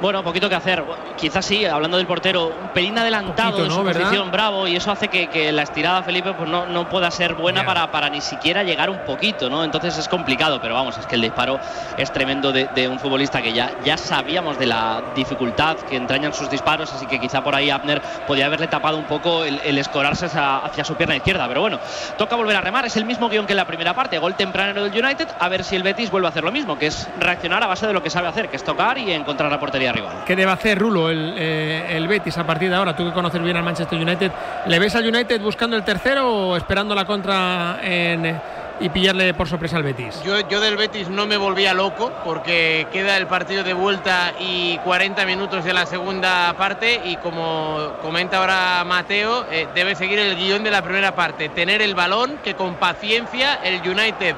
Bueno, 0.00 0.22
poquito 0.22 0.48
que 0.48 0.54
hacer. 0.54 0.84
Quizás 1.16 1.44
sí, 1.44 1.64
hablando 1.64 1.96
del 1.96 2.06
portero, 2.06 2.48
un 2.48 2.68
pelín 2.68 2.98
adelantado 2.98 3.52
Poquito, 3.52 3.64
en 3.64 3.70
su 3.70 3.78
¿no? 3.78 3.84
¿Verdad? 3.84 4.02
posición, 4.02 4.30
bravo, 4.30 4.68
y 4.68 4.76
eso 4.76 4.90
hace 4.90 5.08
que, 5.08 5.28
que 5.28 5.52
la 5.52 5.62
estirada, 5.62 6.02
Felipe, 6.02 6.32
pues 6.34 6.48
no, 6.48 6.66
no 6.66 6.88
pueda 6.88 7.10
ser 7.10 7.34
buena 7.34 7.64
para, 7.64 7.90
para 7.90 8.10
ni 8.10 8.20
siquiera 8.20 8.62
llegar 8.62 8.90
un 8.90 8.98
poquito, 8.98 9.48
¿no? 9.48 9.64
Entonces 9.64 9.96
es 9.96 10.08
complicado, 10.08 10.60
pero 10.60 10.74
vamos, 10.74 10.98
es 10.98 11.06
que 11.06 11.14
el 11.14 11.22
disparo 11.22 11.58
es 11.96 12.12
tremendo 12.12 12.52
de, 12.52 12.68
de 12.74 12.88
un 12.88 12.98
futbolista 12.98 13.40
que 13.40 13.52
ya, 13.52 13.70
ya 13.84 13.96
sabíamos 13.96 14.58
de 14.58 14.66
la 14.66 15.02
dificultad 15.14 15.76
que 15.78 15.96
entrañan 15.96 16.34
sus 16.34 16.50
disparos, 16.50 16.92
así 16.92 17.06
que 17.06 17.18
quizá 17.18 17.42
por 17.42 17.54
ahí 17.54 17.70
Abner 17.70 18.02
podía 18.26 18.46
haberle 18.46 18.68
tapado 18.68 18.98
un 18.98 19.04
poco 19.04 19.44
el, 19.44 19.60
el 19.64 19.78
escorarse 19.78 20.26
hacia, 20.26 20.58
hacia 20.58 20.84
su 20.84 20.94
pierna 20.94 21.16
izquierda, 21.16 21.48
pero 21.48 21.62
bueno, 21.62 21.78
toca 22.18 22.36
volver 22.36 22.56
a 22.56 22.60
remar, 22.60 22.84
es 22.84 22.96
el 22.96 23.06
mismo 23.06 23.28
guion 23.28 23.46
que 23.46 23.54
en 23.54 23.58
la 23.58 23.66
primera 23.66 23.94
parte, 23.94 24.18
gol 24.18 24.34
temprano 24.34 24.84
del 24.84 25.04
United, 25.04 25.28
a 25.38 25.48
ver 25.48 25.64
si 25.64 25.76
el 25.76 25.82
Betis 25.82 26.10
vuelve 26.10 26.26
a 26.26 26.30
hacer 26.30 26.44
lo 26.44 26.52
mismo, 26.52 26.78
que 26.78 26.86
es 26.88 27.08
reaccionar 27.18 27.62
a 27.62 27.66
base 27.66 27.86
de 27.86 27.92
lo 27.92 28.02
que 28.02 28.10
sabe 28.10 28.28
hacer, 28.28 28.48
que 28.48 28.56
es 28.56 28.64
tocar 28.64 28.98
y 28.98 29.12
encontrar 29.12 29.50
la 29.50 29.58
portería 29.58 29.85
rival. 29.92 30.24
¿Qué 30.24 30.36
debe 30.36 30.52
hacer 30.52 30.78
Rulo 30.78 31.10
el, 31.10 31.34
eh, 31.36 31.96
el 31.96 32.08
Betis 32.08 32.36
a 32.38 32.46
partir 32.46 32.70
de 32.70 32.76
ahora? 32.76 32.96
Tú 32.96 33.04
que 33.04 33.12
conoces 33.12 33.42
bien 33.42 33.56
al 33.56 33.62
Manchester 33.62 33.98
United, 33.98 34.32
¿le 34.66 34.78
ves 34.78 34.94
al 34.94 35.06
United 35.06 35.40
buscando 35.40 35.76
el 35.76 35.84
tercero 35.84 36.30
o 36.30 36.56
esperando 36.56 36.94
la 36.94 37.04
contra 37.04 37.78
en, 37.82 38.26
eh, 38.26 38.40
y 38.80 38.88
pillarle 38.90 39.32
por 39.34 39.48
sorpresa 39.48 39.76
al 39.76 39.82
Betis? 39.82 40.22
Yo, 40.22 40.46
yo 40.48 40.60
del 40.60 40.76
Betis 40.76 41.08
no 41.08 41.26
me 41.26 41.36
volvía 41.36 41.72
loco 41.74 42.12
porque 42.24 42.86
queda 42.92 43.16
el 43.16 43.26
partido 43.26 43.64
de 43.64 43.72
vuelta 43.72 44.32
y 44.38 44.78
40 44.78 45.24
minutos 45.24 45.64
de 45.64 45.72
la 45.72 45.86
segunda 45.86 46.54
parte 46.54 47.00
y 47.04 47.16
como 47.16 47.94
comenta 48.02 48.38
ahora 48.38 48.84
Mateo, 48.84 49.46
eh, 49.50 49.66
debe 49.74 49.94
seguir 49.94 50.18
el 50.18 50.36
guion 50.36 50.64
de 50.64 50.70
la 50.70 50.82
primera 50.82 51.14
parte, 51.14 51.48
tener 51.48 51.80
el 51.80 51.94
balón 51.94 52.38
que 52.44 52.54
con 52.54 52.74
paciencia 52.74 53.60
el 53.64 53.80
United 53.80 54.36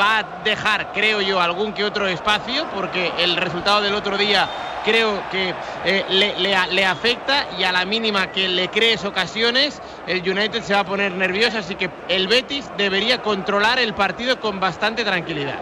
va 0.00 0.18
a 0.18 0.24
dejar, 0.44 0.92
creo 0.92 1.20
yo, 1.20 1.40
algún 1.40 1.72
que 1.72 1.84
otro 1.84 2.06
espacio 2.08 2.66
porque 2.74 3.12
el 3.18 3.36
resultado 3.36 3.82
del 3.82 3.94
otro 3.94 4.16
día 4.16 4.48
creo 4.88 5.22
que 5.30 5.54
eh, 5.84 6.04
le, 6.08 6.38
le 6.38 6.56
a- 6.56 6.66
le 6.66 6.84
afecta 6.86 7.46
y 7.58 7.64
a 7.64 7.72
la 7.72 7.84
mínima 7.84 8.32
que 8.32 8.48
le 8.48 8.68
crees 8.68 9.04
ocasiones, 9.04 9.80
el 10.06 10.18
United 10.28 10.62
se 10.62 10.72
va 10.74 10.80
a 10.80 10.84
poner 10.84 11.12
nervioso, 11.12 11.58
así 11.58 11.74
que 11.74 11.90
el 12.08 12.26
Betis 12.28 12.70
debería 12.76 13.20
controlar 13.22 13.78
el 13.78 13.92
partido 13.94 14.40
con 14.40 14.60
bastante 14.60 15.04
tranquilidad. 15.04 15.58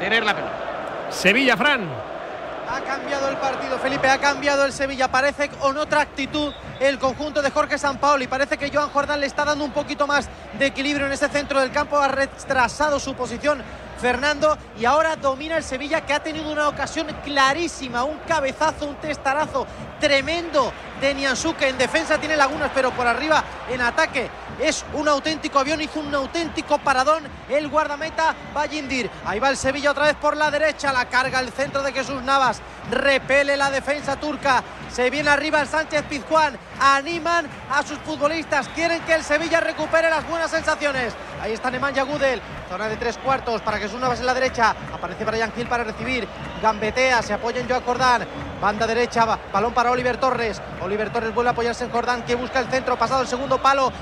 Tener 0.00 0.24
la 0.24 0.34
pelota. 0.34 0.52
Sevilla, 1.10 1.56
Fran. 1.56 1.88
Ha 2.70 2.80
cambiado 2.82 3.28
el 3.30 3.36
partido, 3.38 3.78
Felipe, 3.78 4.08
ha 4.10 4.18
cambiado 4.18 4.64
el 4.66 4.72
Sevilla. 4.72 5.08
Parece 5.08 5.48
con 5.48 5.76
otra 5.78 6.02
actitud 6.02 6.52
el 6.80 6.98
conjunto 6.98 7.40
de 7.40 7.50
Jorge 7.50 7.78
Sampaoli. 7.78 8.26
Parece 8.26 8.58
que 8.58 8.70
Joan 8.70 8.90
Jordán 8.90 9.20
le 9.20 9.26
está 9.26 9.44
dando 9.46 9.64
un 9.64 9.70
poquito 9.72 10.06
más 10.06 10.28
de 10.58 10.66
equilibrio 10.66 11.06
en 11.06 11.12
ese 11.12 11.28
centro 11.28 11.60
del 11.60 11.72
campo. 11.72 11.98
Ha 11.98 12.08
retrasado 12.08 13.00
su 13.00 13.14
posición 13.14 13.62
Fernando 13.98 14.56
y 14.78 14.84
ahora 14.84 15.16
domina 15.16 15.56
el 15.56 15.64
Sevilla 15.64 16.06
que 16.06 16.12
ha 16.14 16.20
tenido 16.20 16.50
una 16.50 16.68
ocasión 16.68 17.08
clarísima, 17.24 18.04
un 18.04 18.18
cabezazo, 18.26 18.86
un 18.86 18.96
testarazo 18.96 19.66
tremendo 20.00 20.72
de 21.00 21.14
Nianzú 21.14 21.54
que 21.54 21.68
en 21.68 21.78
defensa 21.78 22.18
tiene 22.18 22.36
lagunas 22.36 22.70
pero 22.74 22.90
por 22.92 23.06
arriba 23.06 23.42
en 23.70 23.80
ataque 23.80 24.30
es 24.60 24.84
un 24.94 25.08
auténtico 25.08 25.58
avión, 25.58 25.80
hizo 25.80 26.00
un 26.00 26.14
auténtico 26.14 26.78
paradón 26.78 27.24
el 27.48 27.68
guardameta 27.68 28.34
Vallindir. 28.54 29.10
Ahí 29.24 29.38
va 29.38 29.48
el 29.50 29.56
Sevilla 29.56 29.90
otra 29.90 30.06
vez 30.06 30.16
por 30.16 30.36
la 30.36 30.50
derecha, 30.50 30.92
la 30.92 31.06
carga 31.06 31.40
el 31.40 31.50
centro 31.52 31.82
de 31.82 31.92
Jesús 31.92 32.22
Navas, 32.22 32.60
repele 32.90 33.56
la 33.56 33.70
defensa 33.70 34.16
turca, 34.16 34.62
se 34.92 35.10
viene 35.10 35.30
arriba 35.30 35.60
el 35.60 35.68
Sánchez 35.68 36.02
Pizjuán, 36.04 36.58
animan 36.80 37.46
a 37.70 37.82
sus 37.82 37.98
futbolistas, 37.98 38.68
quieren 38.68 39.00
que 39.02 39.14
el 39.14 39.22
Sevilla 39.24 39.60
recupere 39.60 40.08
las 40.10 40.26
buenas 40.28 40.50
sensaciones. 40.50 41.14
Ahí 41.40 41.52
está 41.52 41.70
Nemanja 41.70 42.02
Gudel, 42.02 42.40
zona 42.68 42.88
de 42.88 42.96
tres 42.96 43.16
cuartos 43.18 43.60
para 43.62 43.78
Jesús 43.78 44.00
Navas 44.00 44.18
en 44.20 44.26
la 44.26 44.34
derecha, 44.34 44.74
aparece 44.92 45.24
Brian 45.24 45.52
Gil 45.52 45.68
para 45.68 45.84
recibir, 45.84 46.26
gambetea, 46.60 47.22
se 47.22 47.32
apoya 47.34 47.60
en 47.60 47.68
Joan 47.68 47.82
Cordán, 47.82 48.26
banda 48.60 48.86
derecha, 48.86 49.24
ba- 49.24 49.38
balón 49.52 49.72
para 49.72 49.90
Oliver 49.92 50.16
Torres, 50.16 50.60
Oliver 50.82 51.10
Torres 51.10 51.32
vuelve 51.32 51.50
a 51.50 51.52
apoyarse 51.52 51.84
en 51.84 51.90
Jordán 51.92 52.24
que 52.24 52.34
busca 52.34 52.58
el 52.58 52.66
centro, 52.68 52.98
pasado 52.98 53.22
el 53.22 53.28
segundo 53.28 53.58
palo, 53.62 53.92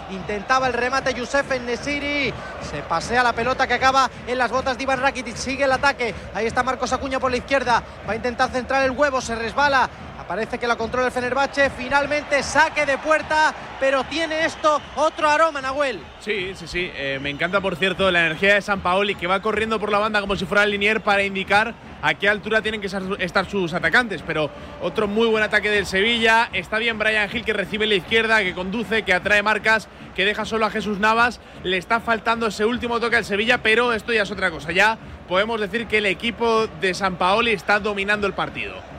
intentaba 0.46 0.68
el 0.68 0.74
remate 0.74 1.12
Youssef 1.12 1.60
Nesiri, 1.60 2.32
se 2.70 2.80
pasea 2.88 3.24
la 3.24 3.32
pelota 3.32 3.66
que 3.66 3.74
acaba 3.74 4.08
en 4.28 4.38
las 4.38 4.48
botas 4.48 4.76
de 4.76 4.84
Iván 4.84 5.00
Rakitic, 5.00 5.34
sigue 5.34 5.64
el 5.64 5.72
ataque, 5.72 6.14
ahí 6.34 6.46
está 6.46 6.62
Marcos 6.62 6.92
Acuña 6.92 7.18
por 7.18 7.32
la 7.32 7.38
izquierda, 7.38 7.82
va 8.08 8.12
a 8.12 8.14
intentar 8.14 8.48
centrar 8.50 8.84
el 8.84 8.92
huevo, 8.92 9.20
se 9.20 9.34
resbala, 9.34 9.90
Parece 10.26 10.58
que 10.58 10.66
la 10.66 10.74
controla 10.74 11.06
el 11.06 11.12
Fenerbahce. 11.12 11.70
Finalmente 11.70 12.42
saque 12.42 12.84
de 12.84 12.98
puerta, 12.98 13.54
pero 13.78 14.02
tiene 14.04 14.44
esto 14.44 14.80
otro 14.96 15.30
aroma, 15.30 15.60
Nahuel. 15.60 16.00
Sí, 16.18 16.52
sí, 16.56 16.66
sí. 16.66 16.90
Eh, 16.94 17.20
me 17.22 17.30
encanta, 17.30 17.60
por 17.60 17.76
cierto, 17.76 18.10
la 18.10 18.26
energía 18.26 18.54
de 18.54 18.62
San 18.62 18.80
Paoli, 18.80 19.14
que 19.14 19.28
va 19.28 19.40
corriendo 19.40 19.78
por 19.78 19.92
la 19.92 19.98
banda 19.98 20.20
como 20.20 20.34
si 20.34 20.44
fuera 20.44 20.64
el 20.64 20.72
linier 20.72 21.00
para 21.00 21.22
indicar 21.22 21.74
a 22.02 22.14
qué 22.14 22.28
altura 22.28 22.60
tienen 22.60 22.80
que 22.80 22.88
estar 22.88 23.46
sus 23.48 23.72
atacantes. 23.72 24.22
Pero 24.26 24.50
otro 24.82 25.06
muy 25.06 25.28
buen 25.28 25.44
ataque 25.44 25.70
del 25.70 25.86
Sevilla. 25.86 26.50
Está 26.52 26.78
bien 26.78 26.98
Brian 26.98 27.30
Hill, 27.32 27.44
que 27.44 27.52
recibe 27.52 27.86
la 27.86 27.94
izquierda, 27.94 28.42
que 28.42 28.52
conduce, 28.52 29.04
que 29.04 29.12
atrae 29.12 29.44
marcas, 29.44 29.86
que 30.16 30.24
deja 30.24 30.44
solo 30.44 30.66
a 30.66 30.70
Jesús 30.70 30.98
Navas. 30.98 31.40
Le 31.62 31.76
está 31.76 32.00
faltando 32.00 32.48
ese 32.48 32.64
último 32.64 32.98
toque 32.98 33.14
al 33.14 33.24
Sevilla, 33.24 33.58
pero 33.58 33.92
esto 33.92 34.12
ya 34.12 34.22
es 34.22 34.30
otra 34.32 34.50
cosa. 34.50 34.72
Ya 34.72 34.98
podemos 35.28 35.60
decir 35.60 35.86
que 35.86 35.98
el 35.98 36.06
equipo 36.06 36.66
de 36.80 36.94
San 36.94 37.14
Paoli 37.14 37.52
está 37.52 37.78
dominando 37.78 38.26
el 38.26 38.32
partido. 38.32 38.95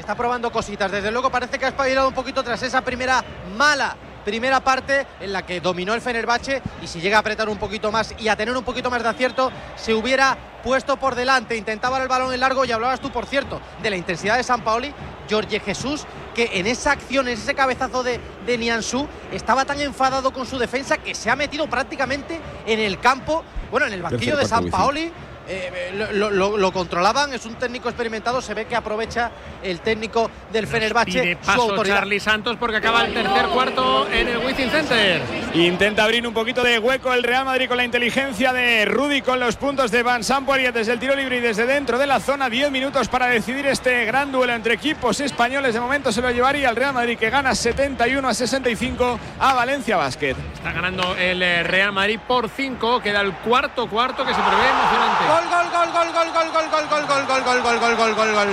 Está 0.00 0.14
probando 0.14 0.50
cositas. 0.50 0.90
Desde 0.90 1.10
luego 1.12 1.30
parece 1.30 1.58
que 1.58 1.66
ha 1.66 1.68
espabilado 1.68 2.08
un 2.08 2.14
poquito 2.14 2.42
tras 2.42 2.62
esa 2.62 2.80
primera 2.80 3.22
mala 3.56 3.94
primera 4.24 4.60
parte 4.60 5.06
en 5.18 5.32
la 5.32 5.44
que 5.44 5.60
dominó 5.60 5.92
el 5.92 6.00
Fenerbahce. 6.00 6.62
Y 6.82 6.86
si 6.86 7.00
llega 7.00 7.18
a 7.18 7.20
apretar 7.20 7.48
un 7.48 7.58
poquito 7.58 7.92
más 7.92 8.14
y 8.18 8.28
a 8.28 8.36
tener 8.36 8.56
un 8.56 8.64
poquito 8.64 8.90
más 8.90 9.02
de 9.02 9.10
acierto, 9.10 9.52
se 9.76 9.94
hubiera 9.94 10.36
puesto 10.62 10.96
por 10.96 11.14
delante, 11.14 11.56
intentaba 11.56 12.00
el 12.02 12.08
balón 12.08 12.32
en 12.32 12.40
largo 12.40 12.64
y 12.64 12.72
hablabas 12.72 13.00
tú, 13.00 13.10
por 13.10 13.26
cierto, 13.26 13.60
de 13.82 13.90
la 13.90 13.96
intensidad 13.96 14.36
de 14.36 14.42
San 14.42 14.62
Paoli, 14.62 14.92
Jorge 15.28 15.60
Jesús, 15.60 16.04
que 16.34 16.50
en 16.54 16.66
esa 16.66 16.92
acción, 16.92 17.28
en 17.28 17.34
ese 17.34 17.54
cabezazo 17.54 18.02
de, 18.02 18.20
de 18.46 18.58
Nianzú, 18.58 19.06
estaba 19.32 19.64
tan 19.64 19.80
enfadado 19.80 20.32
con 20.32 20.46
su 20.46 20.58
defensa 20.58 20.98
que 20.98 21.14
se 21.14 21.30
ha 21.30 21.36
metido 21.36 21.66
prácticamente 21.68 22.40
en 22.66 22.80
el 22.80 23.00
campo, 23.00 23.44
bueno, 23.70 23.86
en 23.86 23.92
el 23.92 24.02
banquillo 24.02 24.36
de 24.36 24.46
San 24.46 24.70
Paoli 24.70 25.12
eh, 25.52 25.90
lo, 26.12 26.72
controlaban, 26.72 27.34
es 27.34 27.44
un 27.44 27.56
técnico 27.56 27.88
experimentado, 27.88 28.40
se 28.40 28.54
ve 28.54 28.66
que 28.66 28.76
aprovecha 28.76 29.32
el 29.64 29.80
técnico 29.80 30.30
del 30.52 30.68
Fenerbahce 30.68 31.20
pide 31.20 31.36
paso 31.36 31.82
Charlie 31.84 32.20
Santos 32.20 32.56
porque 32.56 32.76
acaba 32.76 33.04
el 33.04 33.12
tercer 33.12 33.46
cuarto 33.46 34.08
en 34.08 34.28
el 34.28 34.38
Wizzing 34.38 34.70
Center. 34.70 35.20
Intenta 35.54 36.04
abrir 36.04 36.24
un 36.24 36.32
poquito 36.32 36.62
de 36.62 36.78
hueco 36.78 37.12
el 37.12 37.24
Real 37.24 37.44
Madrid 37.44 37.66
con 37.66 37.78
la 37.78 37.84
inteligencia 37.84 38.52
de 38.52 38.84
Rudy 38.84 39.22
con 39.22 39.40
los 39.40 39.56
puntos 39.56 39.90
de 39.90 40.04
Van 40.04 40.22
Samporia 40.22 40.70
desde 40.70 40.92
el 40.92 41.00
tiro 41.00 41.16
libre 41.16 41.38
y 41.38 41.40
desde 41.40 41.66
dentro 41.66 41.98
de 41.98 42.06
la 42.06 42.20
zona. 42.20 42.48
10 42.48 42.70
minutos 42.70 43.08
para 43.08 43.26
decidir 43.26 43.66
este 43.66 44.04
gran 44.04 44.30
duelo 44.30 44.52
entre 44.52 44.74
equipos 44.74 45.20
españoles. 45.20 45.74
De 45.74 45.80
momento 45.80 46.12
se 46.12 46.22
lo 46.22 46.30
llevaría 46.30 46.70
el 46.70 46.76
Real 46.76 46.94
Madrid 46.94 47.18
que 47.18 47.28
gana 47.28 47.56
71 47.56 48.28
a 48.28 48.34
65 48.34 49.18
a 49.40 49.54
Valencia 49.54 49.96
Basket. 49.96 50.36
Está 50.54 50.72
ganando 50.72 51.16
el 51.16 51.42
eh, 51.42 51.64
Real 51.64 51.92
Madrid 51.92 52.20
por 52.26 52.48
5. 52.48 53.00
Queda 53.00 53.20
el 53.20 53.32
cuarto 53.32 53.88
cuarto 53.88 54.24
que 54.24 54.32
se 54.32 54.40
prevé 54.40 54.68
emocionante 54.68 55.39
gol, 55.48 55.68
gol, 55.70 55.90
gol, 55.92 56.12
gol, 56.12 56.30
gol, 56.32 56.50
gol, 56.50 56.60
gol, 56.62 56.86
gol, 56.88 57.04
gol, 57.06 57.42
gol, 57.44 57.60
gol, 57.62 57.78
gol, 57.78 57.96
gol, 57.96 58.14
gol, 58.14 58.32
gol. 58.34 58.50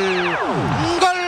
Gol 1.01 1.19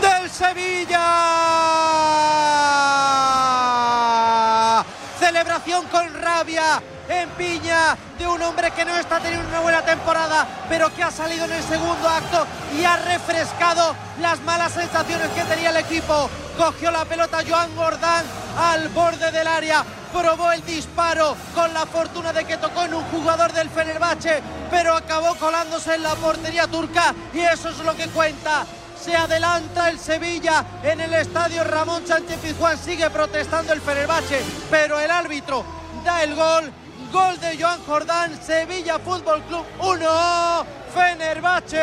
del 0.00 0.30
Sevilla. 0.30 1.06
Celebración 5.18 5.86
con 5.86 6.12
rabia 6.20 6.82
en 7.08 7.28
piña 7.30 7.96
de 8.18 8.26
un 8.26 8.40
hombre 8.42 8.70
que 8.70 8.84
no 8.84 8.96
está 8.96 9.20
teniendo 9.20 9.48
una 9.48 9.60
buena 9.60 9.82
temporada, 9.82 10.46
pero 10.68 10.94
que 10.94 11.02
ha 11.02 11.10
salido 11.10 11.44
en 11.44 11.52
el 11.52 11.62
segundo 11.62 12.08
acto 12.08 12.46
y 12.78 12.84
ha 12.84 12.96
refrescado 12.96 13.94
las 14.20 14.40
malas 14.40 14.72
sensaciones 14.72 15.28
que 15.28 15.42
tenía 15.44 15.70
el 15.70 15.76
equipo. 15.76 16.30
Cogió 16.56 16.90
la 16.90 17.04
pelota 17.04 17.38
Joan 17.48 17.74
Gordán 17.74 18.24
al 18.58 18.88
borde 18.90 19.30
del 19.30 19.46
área, 19.46 19.84
probó 20.12 20.52
el 20.52 20.64
disparo 20.64 21.36
con 21.54 21.72
la 21.72 21.86
fortuna 21.86 22.32
de 22.32 22.44
que 22.44 22.58
tocó 22.58 22.84
en 22.84 22.94
un 22.94 23.04
jugador 23.04 23.52
del 23.52 23.70
Fenerbahce, 23.70 24.42
pero 24.70 24.94
acabó 24.94 25.34
colándose 25.36 25.94
en 25.94 26.02
la 26.02 26.14
portería 26.14 26.66
turca 26.66 27.14
y 27.32 27.40
eso 27.40 27.70
es 27.70 27.78
lo 27.78 27.96
que 27.96 28.08
cuenta. 28.08 28.66
Se 29.02 29.16
adelanta 29.16 29.90
el 29.90 29.98
Sevilla 29.98 30.64
en 30.84 31.00
el 31.00 31.12
estadio 31.14 31.64
Ramón 31.64 32.06
Sánchez 32.06 32.38
Pizjuán. 32.38 32.78
Sigue 32.78 33.10
protestando 33.10 33.72
el 33.72 33.80
Fenerbahce, 33.80 34.40
pero 34.70 35.00
el 35.00 35.10
árbitro 35.10 35.64
da 36.04 36.22
el 36.22 36.36
gol. 36.36 36.72
Gol 37.12 37.38
de 37.40 37.58
Joan 37.62 37.78
Jordán, 37.84 38.40
Sevilla 38.42 38.98
Fútbol 38.98 39.42
Club 39.42 39.66
1, 39.80 40.66
Fenerbahce 40.94 41.78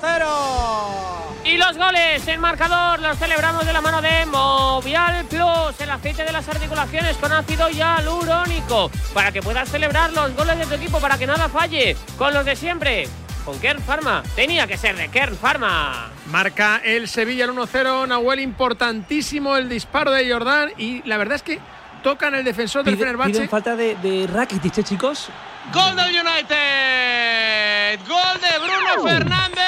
0. 0.00 1.36
Y 1.44 1.58
los 1.58 1.76
goles, 1.76 2.26
el 2.26 2.38
marcador, 2.38 3.00
los 3.00 3.18
celebramos 3.18 3.66
de 3.66 3.74
la 3.74 3.82
mano 3.82 4.00
de 4.00 4.24
Movial 4.24 5.26
Plus, 5.26 5.78
el 5.78 5.90
aceite 5.90 6.24
de 6.24 6.32
las 6.32 6.48
articulaciones 6.48 7.18
con 7.18 7.32
ácido 7.32 7.68
hialurónico, 7.68 8.90
para 9.12 9.30
que 9.30 9.42
puedas 9.42 9.68
celebrar 9.68 10.10
los 10.14 10.34
goles 10.34 10.58
de 10.58 10.64
tu 10.64 10.74
equipo, 10.74 11.00
para 11.00 11.18
que 11.18 11.26
nada 11.26 11.50
falle, 11.50 11.94
con 12.16 12.32
los 12.32 12.46
de 12.46 12.56
siempre. 12.56 13.06
Con 13.44 13.58
Kern 13.58 13.82
Pharma. 13.82 14.22
Tenía 14.34 14.66
que 14.66 14.78
ser 14.78 14.96
de 14.96 15.08
Kern 15.10 15.36
Pharma. 15.36 16.10
Marca 16.30 16.80
el 16.82 17.08
Sevilla 17.08 17.44
el 17.44 17.50
1-0. 17.50 18.08
Nahuel, 18.08 18.40
importantísimo 18.40 19.58
el 19.58 19.68
disparo 19.68 20.12
de 20.12 20.32
Jordán. 20.32 20.70
Y 20.78 21.02
la 21.06 21.18
verdad 21.18 21.36
es 21.36 21.42
que 21.42 21.60
tocan 22.04 22.34
el 22.36 22.44
defensor 22.44 22.84
del 22.84 22.96
Fenerbahce. 22.96 23.32
Piden 23.32 23.48
falta 23.48 23.74
de, 23.74 23.96
de 23.96 24.28
Rakitic, 24.28 24.78
¿eh, 24.78 24.84
chicos. 24.84 25.28
Gol 25.72 25.96
del 25.96 26.10
United. 26.10 27.98
Gol 28.06 28.40
de 28.40 28.58
Bruno 28.58 29.02
Fernández 29.02 29.64